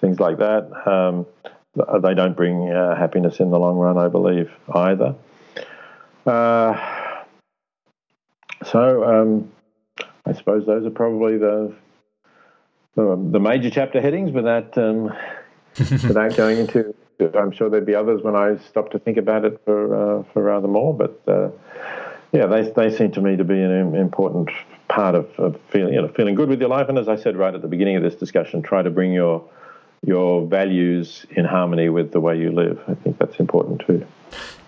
things 0.00 0.20
like 0.20 0.38
that. 0.38 0.70
Um, 0.86 1.26
they 1.74 2.12
don't 2.12 2.36
bring 2.36 2.70
uh, 2.70 2.94
happiness 2.94 3.40
in 3.40 3.50
the 3.50 3.58
long 3.58 3.78
run, 3.78 3.96
I 3.96 4.08
believe, 4.08 4.50
either. 4.74 5.14
Uh, 6.26 7.24
so 8.64 9.04
um, 9.04 9.52
I 10.24 10.32
suppose 10.32 10.66
those 10.66 10.86
are 10.86 10.90
probably 10.90 11.38
the 11.38 11.74
the, 12.94 13.28
the 13.32 13.40
major 13.40 13.70
chapter 13.70 14.00
headings, 14.00 14.32
without 14.32 14.76
um, 14.76 15.12
without 15.78 16.36
going 16.36 16.58
into. 16.58 16.94
I'm 17.34 17.52
sure 17.52 17.70
there'd 17.70 17.86
be 17.86 17.94
others 17.94 18.22
when 18.22 18.34
I 18.34 18.56
stop 18.68 18.90
to 18.92 18.98
think 18.98 19.16
about 19.16 19.44
it 19.44 19.60
for 19.64 19.94
uh, 19.94 20.22
for 20.32 20.42
rather 20.42 20.68
more, 20.68 20.94
but 20.94 21.20
uh, 21.26 21.50
yeah, 22.32 22.46
they 22.46 22.70
they 22.70 22.94
seem 22.94 23.12
to 23.12 23.20
me 23.20 23.36
to 23.36 23.44
be 23.44 23.60
an 23.60 23.94
important 23.94 24.50
part 24.88 25.14
of, 25.14 25.28
of 25.38 25.58
feeling 25.70 25.94
you 25.94 26.02
know 26.02 26.08
feeling 26.08 26.34
good 26.34 26.48
with 26.48 26.60
your 26.60 26.68
life. 26.68 26.88
And 26.88 26.98
as 26.98 27.08
I 27.08 27.16
said 27.16 27.36
right 27.36 27.54
at 27.54 27.62
the 27.62 27.68
beginning 27.68 27.96
of 27.96 28.02
this 28.02 28.14
discussion, 28.14 28.62
try 28.62 28.82
to 28.82 28.90
bring 28.90 29.12
your 29.12 29.48
your 30.04 30.46
values 30.46 31.24
in 31.30 31.44
harmony 31.44 31.88
with 31.88 32.12
the 32.12 32.20
way 32.20 32.36
you 32.36 32.50
live. 32.50 32.80
I 32.88 32.94
think 32.94 33.18
that's 33.18 33.36
important 33.36 33.82
too. 33.86 34.04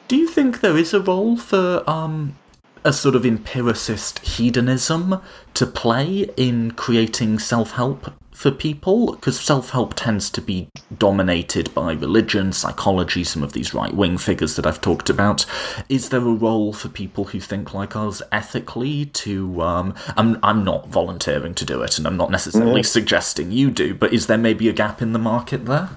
Do 0.07 0.17
you 0.17 0.29
think 0.29 0.61
there 0.61 0.77
is 0.77 0.93
a 0.93 1.01
role 1.01 1.37
for 1.39 1.83
um, 1.89 2.37
a 2.85 2.93
sort 2.93 3.17
of 3.17 3.25
empiricist 3.25 4.19
hedonism 4.19 5.23
to 5.55 5.67
play 5.67 6.29
in 6.37 6.73
creating 6.73 7.39
self 7.39 7.73
help 7.73 8.13
for 8.31 8.51
people? 8.51 9.15
Because 9.15 9.41
self 9.41 9.71
help 9.71 9.95
tends 9.95 10.29
to 10.29 10.43
be 10.43 10.69
dominated 10.99 11.73
by 11.73 11.95
religion, 11.95 12.53
psychology, 12.53 13.25
some 13.25 13.43
of 13.43 13.55
these 13.55 13.73
right 13.73 13.95
wing 13.95 14.19
figures 14.19 14.57
that 14.57 14.67
I've 14.67 14.83
talked 14.83 15.09
about. 15.09 15.47
Is 15.89 16.11
there 16.11 16.21
a 16.21 16.35
role 16.35 16.75
for 16.75 16.91
people 16.91 17.25
who 17.25 17.41
think 17.41 17.73
like 17.73 17.97
us 17.97 18.21
ethically 18.31 19.07
to. 19.07 19.63
Um, 19.63 19.95
I'm, 20.19 20.39
I'm 20.43 20.65
not 20.65 20.89
volunteering 20.89 21.55
to 21.55 21.65
do 21.65 21.81
it, 21.81 21.97
and 21.97 22.07
I'm 22.07 22.19
not 22.19 22.31
necessarily 22.31 22.83
mm-hmm. 22.83 22.99
suggesting 22.99 23.53
you 23.53 23.71
do, 23.71 23.95
but 23.95 24.13
is 24.13 24.27
there 24.27 24.37
maybe 24.37 24.69
a 24.69 24.75
gap 24.75 25.01
in 25.01 25.15
the 25.15 25.19
market 25.19 25.65
there? 25.65 25.89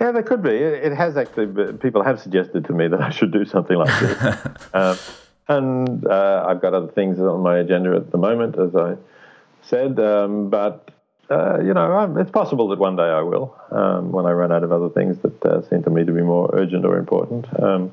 Yeah, 0.00 0.10
there 0.10 0.22
could 0.22 0.42
be. 0.42 0.50
It 0.50 0.92
has 0.92 1.16
actually. 1.16 1.72
People 1.74 2.02
have 2.02 2.20
suggested 2.20 2.64
to 2.66 2.72
me 2.72 2.88
that 2.88 3.00
I 3.00 3.10
should 3.10 3.32
do 3.32 3.44
something 3.44 3.76
like 3.76 4.00
this, 4.00 4.22
uh, 4.74 4.96
and 5.48 6.06
uh, 6.06 6.44
I've 6.48 6.60
got 6.60 6.74
other 6.74 6.88
things 6.88 7.20
on 7.20 7.40
my 7.42 7.58
agenda 7.58 7.94
at 7.94 8.10
the 8.10 8.18
moment, 8.18 8.58
as 8.58 8.74
I 8.74 8.96
said. 9.62 10.00
Um, 10.00 10.50
but 10.50 10.90
uh, 11.30 11.60
you 11.60 11.72
know, 11.72 12.16
it's 12.18 12.30
possible 12.30 12.68
that 12.68 12.78
one 12.78 12.96
day 12.96 13.02
I 13.02 13.22
will, 13.22 13.56
um, 13.70 14.10
when 14.12 14.26
I 14.26 14.32
run 14.32 14.52
out 14.52 14.64
of 14.64 14.72
other 14.72 14.88
things 14.88 15.18
that 15.18 15.44
uh, 15.44 15.62
seem 15.68 15.82
to 15.84 15.90
me 15.90 16.04
to 16.04 16.12
be 16.12 16.22
more 16.22 16.50
urgent 16.52 16.84
or 16.84 16.98
important. 16.98 17.46
Um, 17.62 17.92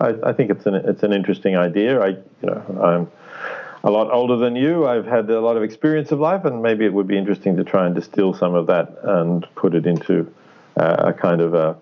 I, 0.00 0.14
I, 0.24 0.32
think 0.32 0.50
it's 0.50 0.66
an 0.66 0.74
it's 0.74 1.02
an 1.02 1.12
interesting 1.12 1.56
idea. 1.56 2.00
I 2.00 2.08
you 2.08 2.18
know 2.42 2.80
I'm 2.82 3.10
a 3.84 3.90
lot 3.90 4.10
older 4.10 4.36
than 4.36 4.56
you. 4.56 4.86
I've 4.86 5.06
had 5.06 5.28
a 5.30 5.40
lot 5.40 5.56
of 5.56 5.62
experience 5.62 6.12
of 6.12 6.18
life, 6.18 6.44
and 6.44 6.62
maybe 6.62 6.86
it 6.86 6.92
would 6.92 7.06
be 7.06 7.18
interesting 7.18 7.56
to 7.56 7.64
try 7.64 7.86
and 7.86 7.94
distill 7.94 8.32
some 8.32 8.54
of 8.54 8.66
that 8.68 8.96
and 9.02 9.46
put 9.54 9.74
it 9.74 9.86
into 9.86 10.32
a 10.76 11.12
kind 11.12 11.40
of 11.40 11.54
a, 11.54 11.76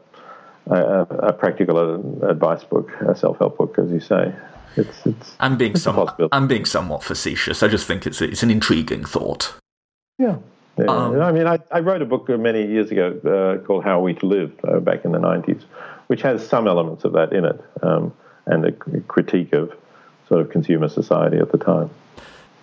a, 0.66 1.02
a 1.28 1.32
practical 1.32 2.24
advice 2.24 2.64
book, 2.64 2.90
a 3.00 3.14
self 3.14 3.38
help 3.38 3.58
book, 3.58 3.78
as 3.78 3.90
you 3.90 4.00
say. 4.00 4.34
It's, 4.76 5.04
it's, 5.06 5.36
I'm 5.40 5.56
being 5.56 5.76
somewhat 5.76 6.16
I'm 6.32 6.46
being 6.46 6.64
somewhat 6.64 7.02
facetious. 7.02 7.62
I 7.62 7.68
just 7.68 7.86
think 7.86 8.06
it's 8.06 8.20
it's 8.20 8.42
an 8.42 8.50
intriguing 8.50 9.04
thought. 9.04 9.54
Yeah. 10.18 10.36
yeah. 10.78 10.84
Um, 10.84 11.20
I 11.20 11.32
mean, 11.32 11.46
I, 11.46 11.58
I 11.72 11.80
wrote 11.80 12.02
a 12.02 12.06
book 12.06 12.28
many 12.28 12.66
years 12.66 12.90
ago 12.90 13.18
uh, 13.24 13.64
called 13.66 13.84
How 13.84 14.00
We 14.00 14.14
to 14.14 14.26
Live 14.26 14.52
uh, 14.64 14.78
back 14.78 15.04
in 15.04 15.12
the 15.12 15.18
90s, 15.18 15.62
which 16.08 16.22
has 16.22 16.46
some 16.46 16.68
elements 16.68 17.04
of 17.04 17.12
that 17.14 17.32
in 17.32 17.46
it 17.46 17.60
um, 17.82 18.12
and 18.46 18.66
a 18.66 18.72
critique 18.72 19.52
of 19.54 19.72
sort 20.28 20.42
of 20.42 20.50
consumer 20.50 20.88
society 20.88 21.38
at 21.38 21.50
the 21.52 21.58
time. 21.58 21.90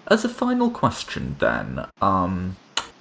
As 0.07 0.23
a 0.23 0.29
final 0.29 0.69
question, 0.69 1.35
then, 1.39 1.85
um, 2.01 2.55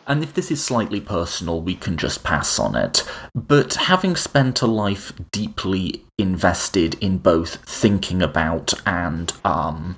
and 0.06 0.22
if 0.22 0.34
this 0.34 0.50
is 0.50 0.62
slightly 0.62 1.00
personal, 1.00 1.60
we 1.60 1.74
can 1.74 1.96
just 1.96 2.22
pass 2.22 2.58
on 2.58 2.76
it. 2.76 3.02
But 3.34 3.74
having 3.74 4.14
spent 4.14 4.62
a 4.62 4.66
life 4.66 5.12
deeply 5.32 6.04
invested 6.16 6.94
in 7.00 7.18
both 7.18 7.56
thinking 7.68 8.22
about 8.22 8.72
and 8.86 9.32
um, 9.44 9.96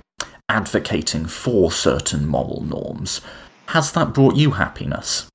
advocating 0.48 1.26
for 1.26 1.70
certain 1.70 2.26
moral 2.26 2.62
norms, 2.62 3.20
has 3.66 3.92
that 3.92 4.14
brought 4.14 4.36
you 4.36 4.52
happiness? 4.52 5.28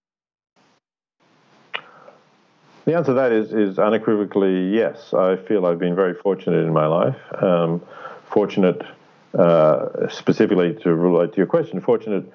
The 2.85 2.95
answer 2.95 3.11
to 3.11 3.13
that 3.13 3.31
is, 3.31 3.53
is 3.53 3.79
unequivocally 3.79 4.75
yes. 4.75 5.13
I 5.13 5.37
feel 5.37 5.65
I've 5.65 5.79
been 5.79 5.95
very 5.95 6.15
fortunate 6.15 6.65
in 6.65 6.73
my 6.73 6.87
life. 6.87 7.15
Um, 7.41 7.81
fortunate, 8.25 8.81
uh, 9.37 10.09
specifically 10.09 10.73
to 10.81 10.93
relate 10.93 11.31
to 11.33 11.37
your 11.37 11.45
question, 11.45 11.79
fortunate 11.79 12.25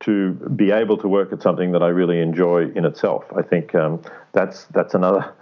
to 0.00 0.32
be 0.32 0.70
able 0.70 0.98
to 0.98 1.08
work 1.08 1.32
at 1.32 1.42
something 1.42 1.72
that 1.72 1.82
I 1.82 1.88
really 1.88 2.20
enjoy 2.20 2.70
in 2.74 2.84
itself. 2.84 3.24
I 3.36 3.42
think 3.42 3.74
um, 3.74 4.02
that's 4.32 4.64
that's 4.66 4.94
another. 4.94 5.32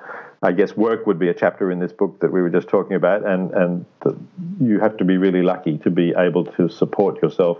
I 0.44 0.52
guess 0.52 0.76
work 0.76 1.06
would 1.06 1.18
be 1.18 1.28
a 1.28 1.34
chapter 1.34 1.70
in 1.70 1.78
this 1.78 1.92
book 1.92 2.18
that 2.20 2.32
we 2.32 2.42
were 2.42 2.50
just 2.50 2.68
talking 2.68 2.94
about, 2.94 3.26
and 3.26 3.50
and 3.52 3.86
the, 4.02 4.16
you 4.60 4.80
have 4.80 4.96
to 4.98 5.04
be 5.04 5.16
really 5.16 5.42
lucky 5.42 5.78
to 5.78 5.90
be 5.90 6.14
able 6.16 6.44
to 6.44 6.68
support 6.68 7.22
yourself 7.22 7.58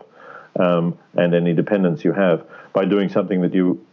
um, 0.59 0.99
and 1.15 1.35
any 1.35 1.55
dependence 1.55 2.05
you 2.05 2.13
have 2.13 2.45
by 2.73 2.85
doing 2.85 3.09
something 3.09 3.41
that 3.43 3.55
you 3.55 3.85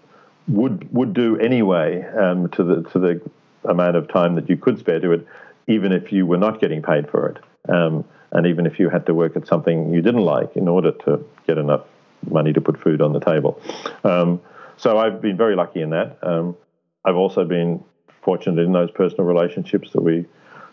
would 0.48 0.92
would 0.94 1.14
do 1.14 1.38
anyway 1.40 2.04
um, 2.18 2.50
to 2.50 2.64
the 2.64 2.84
to 2.92 3.00
the 3.00 3.22
amount 3.66 3.96
of 3.96 4.08
time 4.08 4.36
that 4.36 4.50
you 4.50 4.58
could 4.58 4.80
spare 4.80 5.00
to 5.00 5.12
it, 5.12 5.28
even 5.68 5.92
if 5.92 6.12
you 6.12 6.26
were 6.26 6.38
not 6.38 6.60
getting 6.62 6.82
paid 6.82 7.10
for 7.10 7.28
it, 7.30 7.74
um, 7.74 8.06
and 8.32 8.46
even 8.46 8.66
if 8.66 8.80
you 8.80 8.90
had 8.90 9.06
to 9.06 9.14
work 9.14 9.36
at 9.36 9.48
something 9.48 9.94
you 9.94 10.02
didn't 10.02 10.22
like 10.22 10.56
in 10.56 10.68
order 10.68 10.92
to 10.92 11.26
get 11.48 11.58
enough 11.58 11.82
money 12.30 12.54
to 12.54 12.62
put 12.62 12.80
food 12.80 13.02
on 13.02 13.14
the 13.14 13.20
table. 13.20 13.62
Um, 14.04 14.42
so 14.78 14.98
I've 14.98 15.22
been 15.22 15.38
very 15.38 15.56
lucky 15.56 15.82
in 15.82 15.90
that. 15.92 16.18
Um, 16.22 16.56
I've 17.06 17.16
also 17.16 17.46
been 17.46 17.84
fortunate 18.22 18.62
in 18.62 18.72
those 18.72 18.92
personal 18.92 19.26
relationships 19.26 19.92
that 19.94 20.02
we 20.02 20.26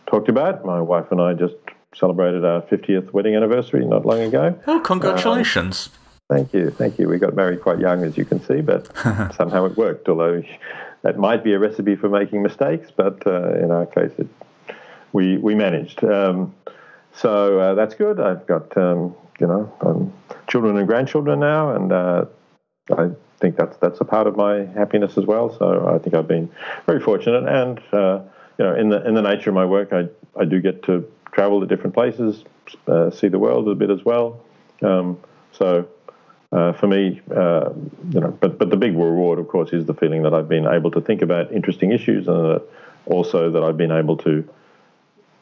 talked 0.07 0.29
about. 0.29 0.65
My 0.65 0.81
wife 0.81 1.07
and 1.11 1.21
I 1.21 1.35
just 1.35 1.55
celebrated 1.95 2.45
our 2.45 2.63
50th 2.63 3.13
wedding 3.13 3.35
anniversary 3.35 3.85
not 3.85 4.05
long 4.05 4.21
ago. 4.21 4.59
Oh, 4.67 4.81
congratulations. 4.81 5.91
Um, 6.29 6.37
thank 6.37 6.53
you. 6.53 6.71
Thank 6.71 6.99
you. 6.99 7.09
We 7.09 7.19
got 7.19 7.35
married 7.35 7.63
quite 7.63 7.79
young, 7.79 8.05
as 8.05 8.17
you 8.17 8.25
can 8.25 8.43
see, 8.45 8.61
but 8.61 8.87
somehow 9.35 9.65
it 9.65 9.77
worked, 9.77 10.09
although 10.09 10.43
that 11.03 11.19
might 11.19 11.43
be 11.43 11.53
a 11.53 11.59
recipe 11.59 11.97
for 11.97 12.09
making 12.09 12.43
mistakes, 12.43 12.91
but 12.95 13.27
uh, 13.27 13.55
in 13.55 13.71
our 13.71 13.87
case, 13.87 14.13
it, 14.19 14.27
we, 15.13 15.39
we 15.39 15.55
managed. 15.55 16.05
Um, 16.05 16.55
so 17.15 17.59
uh, 17.59 17.75
that's 17.75 17.95
good. 17.95 18.21
I've 18.21 18.47
got, 18.47 18.77
um, 18.77 19.15
you 19.41 19.47
know, 19.47 19.73
um, 19.81 20.13
children 20.57 20.79
and 20.79 20.87
grandchildren 20.87 21.39
now, 21.39 21.77
and 21.77 21.93
uh, 21.93 22.25
I 22.91 23.11
think 23.41 23.57
that's 23.57 23.77
that's 23.77 24.01
a 24.01 24.07
part 24.07 24.27
of 24.27 24.37
my 24.37 24.65
happiness 24.65 25.19
as 25.19 25.27
well. 25.27 25.55
So 25.59 25.87
I 25.95 25.99
think 25.99 26.15
I've 26.15 26.27
been 26.27 26.51
very 26.87 26.99
fortunate, 26.99 27.45
and 27.47 27.79
uh, 27.93 28.23
you 28.59 28.65
know, 28.65 28.75
in 28.75 28.89
the 28.89 29.07
in 29.07 29.13
the 29.13 29.21
nature 29.21 29.51
of 29.51 29.55
my 29.55 29.67
work, 29.67 29.93
I 29.93 30.09
I 30.35 30.47
do 30.47 30.63
get 30.63 30.83
to 30.85 31.07
travel 31.33 31.61
to 31.61 31.67
different 31.67 31.93
places, 31.93 32.43
uh, 32.89 33.11
see 33.11 33.29
the 33.29 33.39
world 33.39 33.69
a 33.69 33.75
bit 33.75 33.91
as 33.91 34.05
well. 34.05 34.41
Um, 34.83 35.19
so. 35.53 35.89
Uh, 36.53 36.73
for 36.73 36.87
me, 36.87 37.21
uh, 37.35 37.71
you 38.13 38.21
know, 38.21 38.31
but 38.41 38.57
but 38.57 38.71
the 38.71 38.77
big 38.77 38.95
reward, 38.97 39.41
of 39.41 39.49
course, 39.49 39.73
is 39.73 39.85
the 39.85 39.93
feeling 39.93 40.23
that 40.23 40.33
I've 40.33 40.49
been 40.49 40.65
able 40.65 40.93
to 40.93 41.01
think 41.01 41.21
about 41.21 41.53
interesting 41.53 41.91
issues, 41.91 42.29
and 42.29 42.61
also 43.05 43.51
that 43.51 43.65
I've 43.65 43.77
been 43.77 43.91
able 43.91 44.17
to 44.19 44.49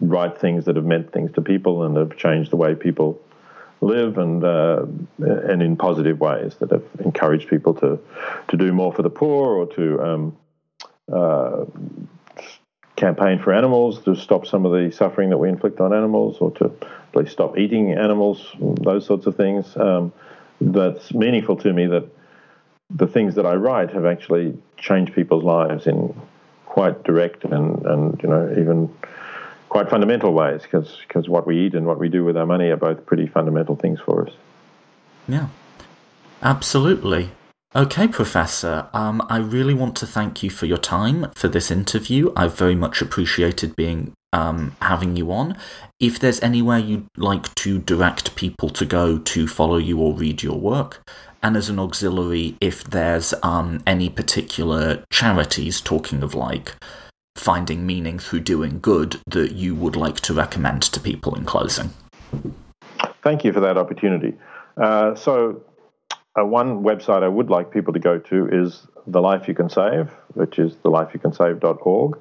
write 0.00 0.40
things 0.40 0.64
that 0.64 0.76
have 0.76 0.86
meant 0.86 1.12
things 1.12 1.30
to 1.32 1.42
people 1.42 1.84
and 1.84 1.94
have 1.98 2.16
changed 2.16 2.50
the 2.50 2.56
way 2.56 2.74
people 2.74 3.20
live 3.84 4.18
and 4.18 4.42
uh, 4.44 4.84
and 5.18 5.62
in 5.62 5.76
positive 5.76 6.20
ways 6.20 6.56
that 6.60 6.70
have 6.70 6.84
encouraged 7.04 7.48
people 7.48 7.74
to 7.74 7.98
to 8.48 8.56
do 8.56 8.72
more 8.72 8.92
for 8.92 9.02
the 9.02 9.10
poor 9.10 9.56
or 9.56 9.66
to 9.66 10.02
um, 10.02 10.36
uh, 11.12 11.64
campaign 12.96 13.38
for 13.38 13.52
animals 13.52 14.02
to 14.04 14.14
stop 14.14 14.46
some 14.46 14.64
of 14.64 14.72
the 14.72 14.90
suffering 14.90 15.30
that 15.30 15.38
we 15.38 15.48
inflict 15.48 15.80
on 15.80 15.92
animals 15.92 16.38
or 16.40 16.50
to 16.52 16.64
at 16.82 17.16
least 17.16 17.32
stop 17.32 17.58
eating 17.58 17.92
animals 17.92 18.50
those 18.60 19.04
sorts 19.04 19.26
of 19.26 19.36
things. 19.36 19.76
Um, 19.76 20.12
that's 20.60 21.12
meaningful 21.12 21.56
to 21.56 21.72
me 21.72 21.86
that 21.86 22.06
the 22.90 23.06
things 23.06 23.34
that 23.34 23.46
I 23.46 23.54
write 23.54 23.90
have 23.90 24.06
actually 24.06 24.56
changed 24.76 25.14
people's 25.14 25.44
lives 25.44 25.86
in 25.86 26.14
quite 26.66 27.02
direct 27.04 27.44
and, 27.44 27.84
and 27.86 28.20
you 28.22 28.28
know 28.28 28.50
even 28.58 28.94
quite 29.74 29.90
fundamental 29.90 30.32
ways 30.32 30.62
because 30.62 31.28
what 31.28 31.48
we 31.48 31.66
eat 31.66 31.74
and 31.74 31.84
what 31.84 31.98
we 31.98 32.08
do 32.08 32.22
with 32.22 32.36
our 32.36 32.46
money 32.46 32.68
are 32.68 32.76
both 32.76 33.04
pretty 33.06 33.26
fundamental 33.26 33.74
things 33.74 33.98
for 33.98 34.24
us. 34.24 34.32
Yeah, 35.26 35.48
absolutely. 36.40 37.32
Okay, 37.74 38.06
Professor, 38.06 38.86
um, 38.92 39.20
I 39.28 39.38
really 39.38 39.74
want 39.74 39.96
to 39.96 40.06
thank 40.06 40.44
you 40.44 40.50
for 40.50 40.66
your 40.66 40.78
time 40.78 41.26
for 41.34 41.48
this 41.48 41.72
interview. 41.72 42.32
I've 42.36 42.56
very 42.56 42.76
much 42.76 43.02
appreciated 43.02 43.74
being 43.74 44.12
um, 44.32 44.76
having 44.80 45.16
you 45.16 45.32
on. 45.32 45.56
If 45.98 46.20
there's 46.20 46.40
anywhere 46.40 46.78
you'd 46.78 47.08
like 47.16 47.52
to 47.56 47.80
direct 47.80 48.36
people 48.36 48.70
to 48.70 48.84
go 48.84 49.18
to 49.18 49.48
follow 49.48 49.78
you 49.78 49.98
or 49.98 50.14
read 50.14 50.44
your 50.44 50.60
work, 50.60 51.02
and 51.42 51.56
as 51.56 51.68
an 51.68 51.80
auxiliary, 51.80 52.56
if 52.60 52.84
there's 52.84 53.34
um, 53.42 53.82
any 53.88 54.08
particular 54.08 55.02
charities, 55.10 55.80
talking 55.80 56.22
of 56.22 56.32
like 56.32 56.76
finding 57.36 57.86
meaning 57.86 58.18
through 58.18 58.40
doing 58.40 58.80
good 58.80 59.20
that 59.26 59.52
you 59.52 59.74
would 59.74 59.96
like 59.96 60.20
to 60.20 60.34
recommend 60.34 60.82
to 60.82 61.00
people 61.00 61.34
in 61.34 61.44
closing? 61.44 61.90
Thank 63.22 63.44
you 63.44 63.52
for 63.52 63.60
that 63.60 63.76
opportunity. 63.76 64.34
Uh, 64.76 65.14
so, 65.14 65.62
uh, 66.38 66.44
one 66.44 66.82
website 66.82 67.22
I 67.22 67.28
would 67.28 67.50
like 67.50 67.70
people 67.70 67.92
to 67.92 68.00
go 68.00 68.18
to 68.18 68.48
is 68.48 68.86
The 69.06 69.20
Life 69.20 69.46
You 69.48 69.54
Can 69.54 69.70
Save, 69.70 70.10
which 70.34 70.58
is 70.58 70.74
thelifeyoucansave.org. 70.76 72.18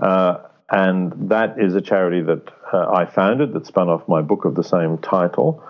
Uh, 0.00 0.38
and 0.70 1.30
that 1.30 1.58
is 1.58 1.74
a 1.74 1.80
charity 1.80 2.22
that 2.22 2.48
uh, 2.72 2.90
I 2.92 3.04
founded 3.04 3.52
that 3.54 3.66
spun 3.66 3.88
off 3.88 4.06
my 4.08 4.22
book 4.22 4.44
of 4.44 4.54
the 4.54 4.62
same 4.62 4.98
title. 4.98 5.62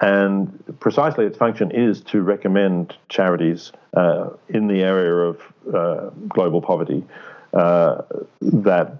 And 0.00 0.64
precisely 0.80 1.26
its 1.26 1.36
function 1.36 1.70
is 1.70 2.00
to 2.04 2.22
recommend 2.22 2.96
charities 3.08 3.70
uh, 3.94 4.30
in 4.48 4.66
the 4.66 4.82
area 4.82 5.14
of 5.14 5.40
uh, 5.72 6.10
global 6.28 6.62
poverty 6.62 7.04
uh, 7.52 8.02
that 8.40 8.98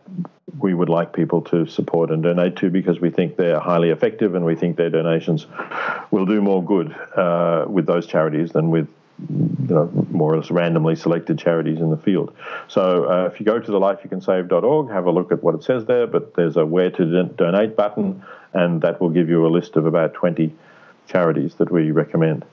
we 0.58 0.74
would 0.74 0.88
like 0.88 1.12
people 1.12 1.42
to 1.42 1.66
support 1.66 2.10
and 2.10 2.22
donate 2.22 2.56
to 2.56 2.70
because 2.70 3.00
we 3.00 3.10
think 3.10 3.36
they're 3.36 3.60
highly 3.60 3.90
effective 3.90 4.34
and 4.34 4.44
we 4.44 4.54
think 4.54 4.76
their 4.76 4.90
donations 4.90 5.46
will 6.10 6.26
do 6.26 6.40
more 6.40 6.62
good 6.62 6.94
uh, 7.16 7.64
with 7.68 7.86
those 7.86 8.06
charities 8.06 8.50
than 8.50 8.70
with 8.70 8.88
you 9.28 9.74
know, 9.74 9.90
more 10.10 10.34
or 10.34 10.38
less 10.38 10.50
randomly 10.50 10.96
selected 10.96 11.38
charities 11.38 11.78
in 11.78 11.90
the 11.90 11.96
field. 11.96 12.34
So 12.68 13.04
uh, 13.04 13.30
if 13.32 13.38
you 13.38 13.46
go 13.46 13.58
to 13.58 13.70
the 13.70 13.78
lifeyoucansave.org, 13.78 14.90
have 14.90 15.06
a 15.06 15.10
look 15.10 15.30
at 15.30 15.42
what 15.42 15.54
it 15.54 15.62
says 15.62 15.84
there, 15.84 16.06
but 16.06 16.34
there's 16.34 16.56
a 16.56 16.64
where 16.64 16.90
to 16.90 17.24
donate 17.24 17.76
button, 17.76 18.24
and 18.54 18.80
that 18.82 19.00
will 19.00 19.10
give 19.10 19.28
you 19.28 19.46
a 19.46 19.48
list 19.48 19.76
of 19.76 19.86
about 19.86 20.14
20 20.14 20.54
charities 21.06 21.54
that 21.56 21.70
we 21.70 21.90
recommend. 21.90 22.44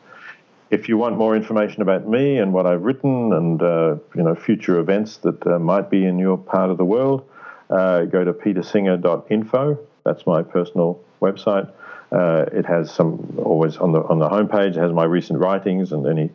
If 0.70 0.90
you 0.90 0.98
want 0.98 1.18
more 1.18 1.36
information 1.36 1.82
about 1.82 2.08
me 2.08 2.38
and 2.38 2.52
what 2.54 2.66
I've 2.66 2.84
written 2.84 3.32
and 3.34 3.62
uh, 3.62 3.96
you 4.16 4.24
know 4.24 4.36
future 4.36 4.80
events 4.80 5.18
that 5.18 5.46
uh, 5.48 5.60
might 5.60 5.90
be 5.90 6.06
in 6.06 6.20
your 6.20 6.38
part 6.38 6.70
of 6.70 6.78
the 6.78 6.86
world, 6.86 7.28
uh, 7.70 8.04
go 8.06 8.24
to 8.24 8.34
petersinger.info. 8.34 9.80
That's 10.04 10.26
my 10.26 10.44
personal 10.44 11.00
website. 11.22 11.72
Uh, 12.12 12.46
it 12.52 12.66
has 12.66 12.92
some 12.92 13.38
always 13.44 13.78
on 13.78 13.92
the 13.92 14.02
on 14.04 14.20
the 14.20 14.30
homepage. 14.30 14.72
It 14.72 14.78
has 14.78 14.92
my 14.92 15.06
recent 15.06 15.40
writings 15.40 15.92
and 15.92 16.06
any 16.06 16.30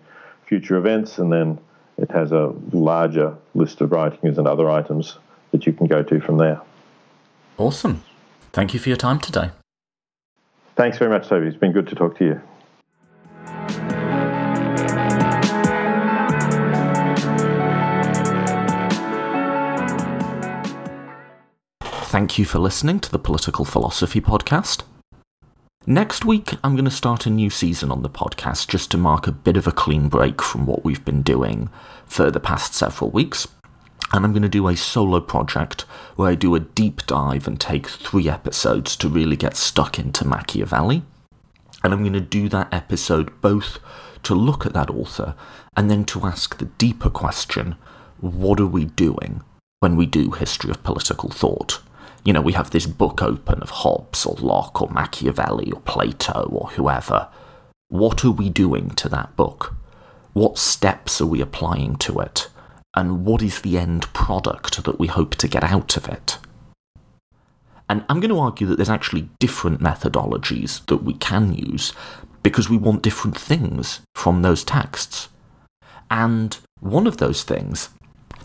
future 0.46 0.76
events, 0.76 1.18
and 1.18 1.32
then 1.32 1.58
it 1.98 2.10
has 2.10 2.32
a 2.32 2.54
larger 2.72 3.34
list 3.54 3.80
of 3.80 3.92
writings 3.92 4.38
and 4.38 4.46
other 4.46 4.70
items 4.70 5.18
that 5.50 5.66
you 5.66 5.72
can 5.72 5.86
go 5.86 6.02
to 6.02 6.20
from 6.20 6.38
there. 6.38 6.60
Awesome. 7.58 8.02
Thank 8.52 8.74
you 8.74 8.80
for 8.80 8.88
your 8.88 8.96
time 8.96 9.18
today. 9.18 9.50
Thanks 10.76 10.98
very 10.98 11.10
much, 11.10 11.28
Toby. 11.28 11.46
It's 11.46 11.56
been 11.56 11.72
good 11.72 11.88
to 11.88 11.94
talk 11.94 12.16
to 12.18 12.24
you. 12.24 12.40
Thank 22.12 22.36
you 22.38 22.44
for 22.44 22.58
listening 22.58 23.00
to 23.00 23.10
the 23.10 23.18
Political 23.18 23.64
Philosophy 23.64 24.20
Podcast. 24.20 24.82
Next 25.86 26.26
week, 26.26 26.50
I'm 26.62 26.74
going 26.74 26.84
to 26.84 26.90
start 26.90 27.24
a 27.24 27.30
new 27.30 27.48
season 27.48 27.90
on 27.90 28.02
the 28.02 28.10
podcast 28.10 28.68
just 28.68 28.90
to 28.90 28.98
mark 28.98 29.26
a 29.26 29.32
bit 29.32 29.56
of 29.56 29.66
a 29.66 29.72
clean 29.72 30.10
break 30.10 30.42
from 30.42 30.66
what 30.66 30.84
we've 30.84 31.06
been 31.06 31.22
doing 31.22 31.70
for 32.04 32.30
the 32.30 32.38
past 32.38 32.74
several 32.74 33.08
weeks. 33.08 33.48
And 34.12 34.26
I'm 34.26 34.32
going 34.32 34.42
to 34.42 34.48
do 34.50 34.68
a 34.68 34.76
solo 34.76 35.20
project 35.22 35.86
where 36.16 36.28
I 36.28 36.34
do 36.34 36.54
a 36.54 36.60
deep 36.60 37.06
dive 37.06 37.48
and 37.48 37.58
take 37.58 37.88
three 37.88 38.28
episodes 38.28 38.94
to 38.96 39.08
really 39.08 39.36
get 39.36 39.56
stuck 39.56 39.98
into 39.98 40.26
Machiavelli. 40.26 41.04
And 41.82 41.94
I'm 41.94 42.02
going 42.02 42.12
to 42.12 42.20
do 42.20 42.46
that 42.50 42.68
episode 42.74 43.40
both 43.40 43.78
to 44.24 44.34
look 44.34 44.66
at 44.66 44.74
that 44.74 44.90
author 44.90 45.34
and 45.78 45.90
then 45.90 46.04
to 46.04 46.26
ask 46.26 46.58
the 46.58 46.66
deeper 46.66 47.08
question 47.08 47.74
what 48.20 48.60
are 48.60 48.66
we 48.66 48.84
doing 48.84 49.42
when 49.80 49.96
we 49.96 50.04
do 50.04 50.32
history 50.32 50.70
of 50.70 50.84
political 50.84 51.30
thought? 51.30 51.80
You 52.24 52.32
know, 52.32 52.40
we 52.40 52.52
have 52.52 52.70
this 52.70 52.86
book 52.86 53.20
open 53.20 53.60
of 53.62 53.70
Hobbes 53.70 54.24
or 54.24 54.36
Locke 54.36 54.80
or 54.80 54.88
Machiavelli 54.90 55.72
or 55.72 55.80
Plato 55.80 56.48
or 56.52 56.68
whoever. 56.70 57.28
What 57.88 58.24
are 58.24 58.30
we 58.30 58.48
doing 58.48 58.90
to 58.90 59.08
that 59.08 59.34
book? 59.34 59.74
What 60.32 60.56
steps 60.56 61.20
are 61.20 61.26
we 61.26 61.40
applying 61.40 61.96
to 61.96 62.20
it? 62.20 62.48
And 62.94 63.24
what 63.24 63.42
is 63.42 63.62
the 63.62 63.76
end 63.76 64.12
product 64.12 64.84
that 64.84 65.00
we 65.00 65.08
hope 65.08 65.34
to 65.36 65.48
get 65.48 65.64
out 65.64 65.96
of 65.96 66.08
it? 66.08 66.38
And 67.88 68.04
I'm 68.08 68.20
going 68.20 68.30
to 68.30 68.38
argue 68.38 68.66
that 68.68 68.76
there's 68.76 68.88
actually 68.88 69.28
different 69.40 69.80
methodologies 69.80 70.84
that 70.86 71.02
we 71.02 71.14
can 71.14 71.54
use 71.54 71.92
because 72.42 72.70
we 72.70 72.76
want 72.76 73.02
different 73.02 73.36
things 73.36 74.00
from 74.14 74.42
those 74.42 74.64
texts. 74.64 75.28
And 76.10 76.56
one 76.80 77.06
of 77.06 77.16
those 77.16 77.42
things 77.42 77.88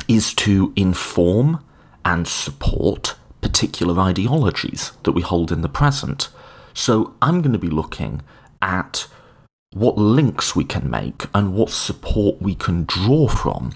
is 0.07 0.33
to 0.35 0.73
inform 0.75 1.63
and 2.03 2.27
support 2.27 3.15
particular 3.47 3.97
ideologies 3.97 4.91
that 5.03 5.13
we 5.13 5.21
hold 5.21 5.53
in 5.53 5.61
the 5.61 5.69
present. 5.69 6.27
So 6.73 7.13
I'm 7.21 7.41
going 7.41 7.53
to 7.53 7.57
be 7.57 7.69
looking 7.69 8.21
at 8.61 9.07
what 9.71 9.97
links 9.97 10.53
we 10.53 10.65
can 10.65 10.89
make 10.89 11.27
and 11.33 11.53
what 11.53 11.69
support 11.69 12.41
we 12.41 12.55
can 12.55 12.83
draw 12.83 13.29
from 13.29 13.71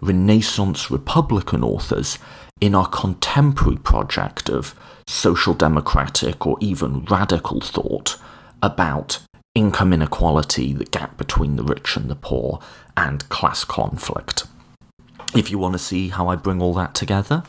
Renaissance 0.00 0.90
Republican 0.90 1.62
authors 1.62 2.18
in 2.60 2.74
our 2.74 2.88
contemporary 2.88 3.76
project 3.76 4.48
of 4.48 4.74
social 5.06 5.54
democratic 5.54 6.44
or 6.44 6.56
even 6.60 7.04
radical 7.04 7.60
thought 7.60 8.18
about 8.60 9.20
income 9.54 9.92
inequality, 9.92 10.72
the 10.72 10.84
gap 10.86 11.16
between 11.16 11.54
the 11.54 11.62
rich 11.62 11.96
and 11.96 12.10
the 12.10 12.16
poor, 12.16 12.58
and 12.96 13.28
class 13.28 13.62
conflict. 13.62 14.46
If 15.32 15.48
you 15.52 15.60
want 15.60 15.74
to 15.74 15.78
see 15.78 16.08
how 16.08 16.26
I 16.26 16.34
bring 16.34 16.60
all 16.60 16.74
that 16.74 16.96
together, 16.96 17.44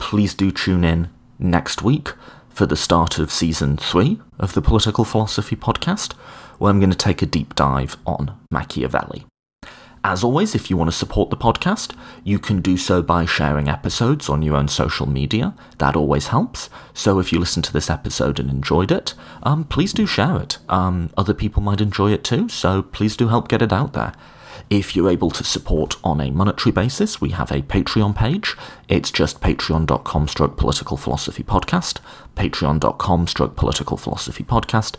please 0.00 0.34
do 0.34 0.50
tune 0.50 0.82
in 0.82 1.08
next 1.38 1.82
week 1.82 2.14
for 2.48 2.66
the 2.66 2.76
start 2.76 3.18
of 3.20 3.30
season 3.30 3.76
three 3.76 4.20
of 4.40 4.54
the 4.54 4.62
Political 4.62 5.04
Philosophy 5.04 5.54
podcast, 5.54 6.14
where 6.58 6.70
I'm 6.70 6.80
going 6.80 6.90
to 6.90 6.96
take 6.96 7.22
a 7.22 7.26
deep 7.26 7.54
dive 7.54 7.96
on 8.04 8.36
Machiavelli. 8.50 9.24
As 10.02 10.24
always, 10.24 10.54
if 10.54 10.70
you 10.70 10.78
want 10.78 10.90
to 10.90 10.96
support 10.96 11.28
the 11.28 11.36
podcast, 11.36 11.94
you 12.24 12.38
can 12.38 12.62
do 12.62 12.78
so 12.78 13.02
by 13.02 13.26
sharing 13.26 13.68
episodes 13.68 14.30
on 14.30 14.40
your 14.40 14.56
own 14.56 14.66
social 14.66 15.06
media. 15.06 15.54
That 15.78 15.94
always 15.94 16.28
helps. 16.28 16.70
So 16.94 17.18
if 17.18 17.32
you 17.32 17.38
listen 17.38 17.62
to 17.62 17.72
this 17.72 17.90
episode 17.90 18.40
and 18.40 18.50
enjoyed 18.50 18.90
it, 18.90 19.14
um, 19.42 19.64
please 19.64 19.92
do 19.92 20.06
share 20.06 20.38
it. 20.38 20.58
Um, 20.70 21.10
other 21.18 21.34
people 21.34 21.62
might 21.62 21.82
enjoy 21.82 22.12
it 22.12 22.24
too, 22.24 22.48
so 22.48 22.82
please 22.82 23.16
do 23.16 23.28
help 23.28 23.48
get 23.48 23.62
it 23.62 23.72
out 23.72 23.92
there. 23.92 24.14
If 24.70 24.94
you're 24.94 25.10
able 25.10 25.32
to 25.32 25.42
support 25.42 25.96
on 26.04 26.20
a 26.20 26.30
monetary 26.30 26.70
basis, 26.70 27.20
we 27.20 27.30
have 27.30 27.50
a 27.50 27.62
Patreon 27.62 28.14
page. 28.14 28.56
It's 28.88 29.10
just 29.10 29.40
patreon.com 29.40 30.28
stroke 30.28 30.56
political 30.56 30.96
philosophy 30.96 31.42
podcast, 31.42 31.98
patreon.com 32.36 33.26
stroke 33.26 33.56
political 33.56 33.96
philosophy 33.96 34.44
podcast, 34.44 34.94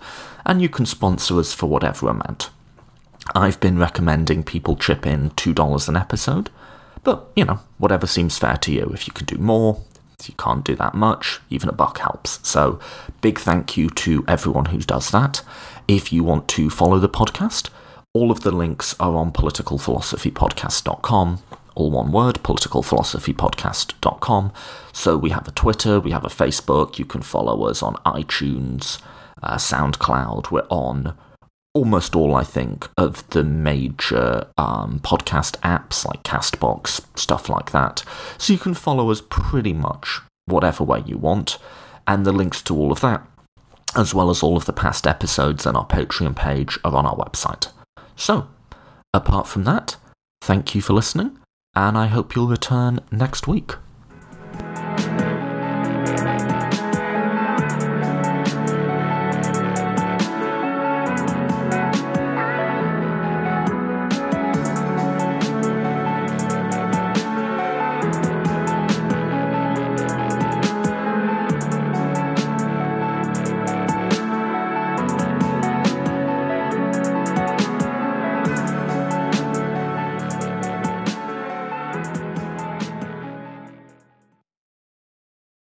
and 0.45 0.61
you 0.61 0.67
can 0.67 0.85
sponsor 0.85 1.39
us 1.39 1.53
for 1.53 1.67
whatever 1.67 2.09
amount. 2.09 2.49
I've 3.33 3.61
been 3.61 3.79
recommending 3.79 4.43
people 4.43 4.75
chip 4.75 5.07
in 5.07 5.29
$2 5.31 5.87
an 5.87 5.95
episode, 5.95 6.49
but, 7.05 7.31
you 7.37 7.45
know, 7.45 7.61
whatever 7.77 8.07
seems 8.07 8.37
fair 8.37 8.57
to 8.57 8.73
you. 8.73 8.91
If 8.93 9.07
you 9.07 9.13
can 9.13 9.25
do 9.25 9.37
more, 9.37 9.81
if 10.19 10.27
you 10.27 10.35
can't 10.35 10.65
do 10.65 10.75
that 10.75 10.95
much, 10.95 11.39
even 11.49 11.69
a 11.69 11.73
buck 11.73 11.99
helps. 11.99 12.45
So, 12.45 12.77
big 13.21 13.39
thank 13.39 13.77
you 13.77 13.89
to 13.89 14.25
everyone 14.27 14.65
who 14.65 14.79
does 14.79 15.11
that. 15.11 15.43
If 15.87 16.11
you 16.11 16.25
want 16.25 16.49
to 16.49 16.69
follow 16.69 16.99
the 16.99 17.07
podcast, 17.07 17.69
all 18.13 18.29
of 18.31 18.41
the 18.41 18.51
links 18.51 18.93
are 18.99 19.15
on 19.15 19.31
politicalphilosophypodcast.com. 19.31 21.39
All 21.75 21.89
one 21.89 22.11
word, 22.11 22.43
politicalphilosophypodcast.com. 22.43 24.51
So 24.91 25.17
we 25.17 25.29
have 25.29 25.47
a 25.47 25.51
Twitter, 25.51 26.01
we 26.01 26.11
have 26.11 26.25
a 26.25 26.29
Facebook, 26.29 26.99
you 26.99 27.05
can 27.05 27.21
follow 27.21 27.63
us 27.63 27.81
on 27.81 27.95
iTunes, 28.05 29.01
uh, 29.41 29.55
SoundCloud. 29.55 30.51
We're 30.51 30.67
on 30.69 31.17
almost 31.73 32.13
all, 32.13 32.35
I 32.35 32.43
think, 32.43 32.89
of 32.97 33.25
the 33.29 33.45
major 33.45 34.47
um, 34.57 34.99
podcast 34.99 35.57
apps 35.61 36.05
like 36.05 36.23
Castbox, 36.23 37.05
stuff 37.17 37.47
like 37.47 37.71
that. 37.71 38.03
So 38.37 38.51
you 38.51 38.59
can 38.59 38.73
follow 38.73 39.09
us 39.09 39.21
pretty 39.29 39.71
much 39.71 40.19
whatever 40.47 40.83
way 40.83 41.01
you 41.05 41.17
want. 41.17 41.57
And 42.05 42.25
the 42.25 42.33
links 42.33 42.61
to 42.63 42.75
all 42.75 42.91
of 42.91 42.99
that, 42.99 43.25
as 43.95 44.13
well 44.13 44.29
as 44.29 44.43
all 44.43 44.57
of 44.57 44.65
the 44.65 44.73
past 44.73 45.07
episodes 45.07 45.65
and 45.65 45.77
our 45.77 45.87
Patreon 45.87 46.35
page, 46.35 46.77
are 46.83 46.93
on 46.93 47.05
our 47.05 47.15
website. 47.15 47.71
So, 48.21 48.49
apart 49.15 49.47
from 49.47 49.63
that, 49.63 49.97
thank 50.43 50.75
you 50.75 50.81
for 50.83 50.93
listening, 50.93 51.39
and 51.75 51.97
I 51.97 52.05
hope 52.05 52.35
you'll 52.35 52.45
return 52.45 52.99
next 53.09 53.47
week. 53.47 53.71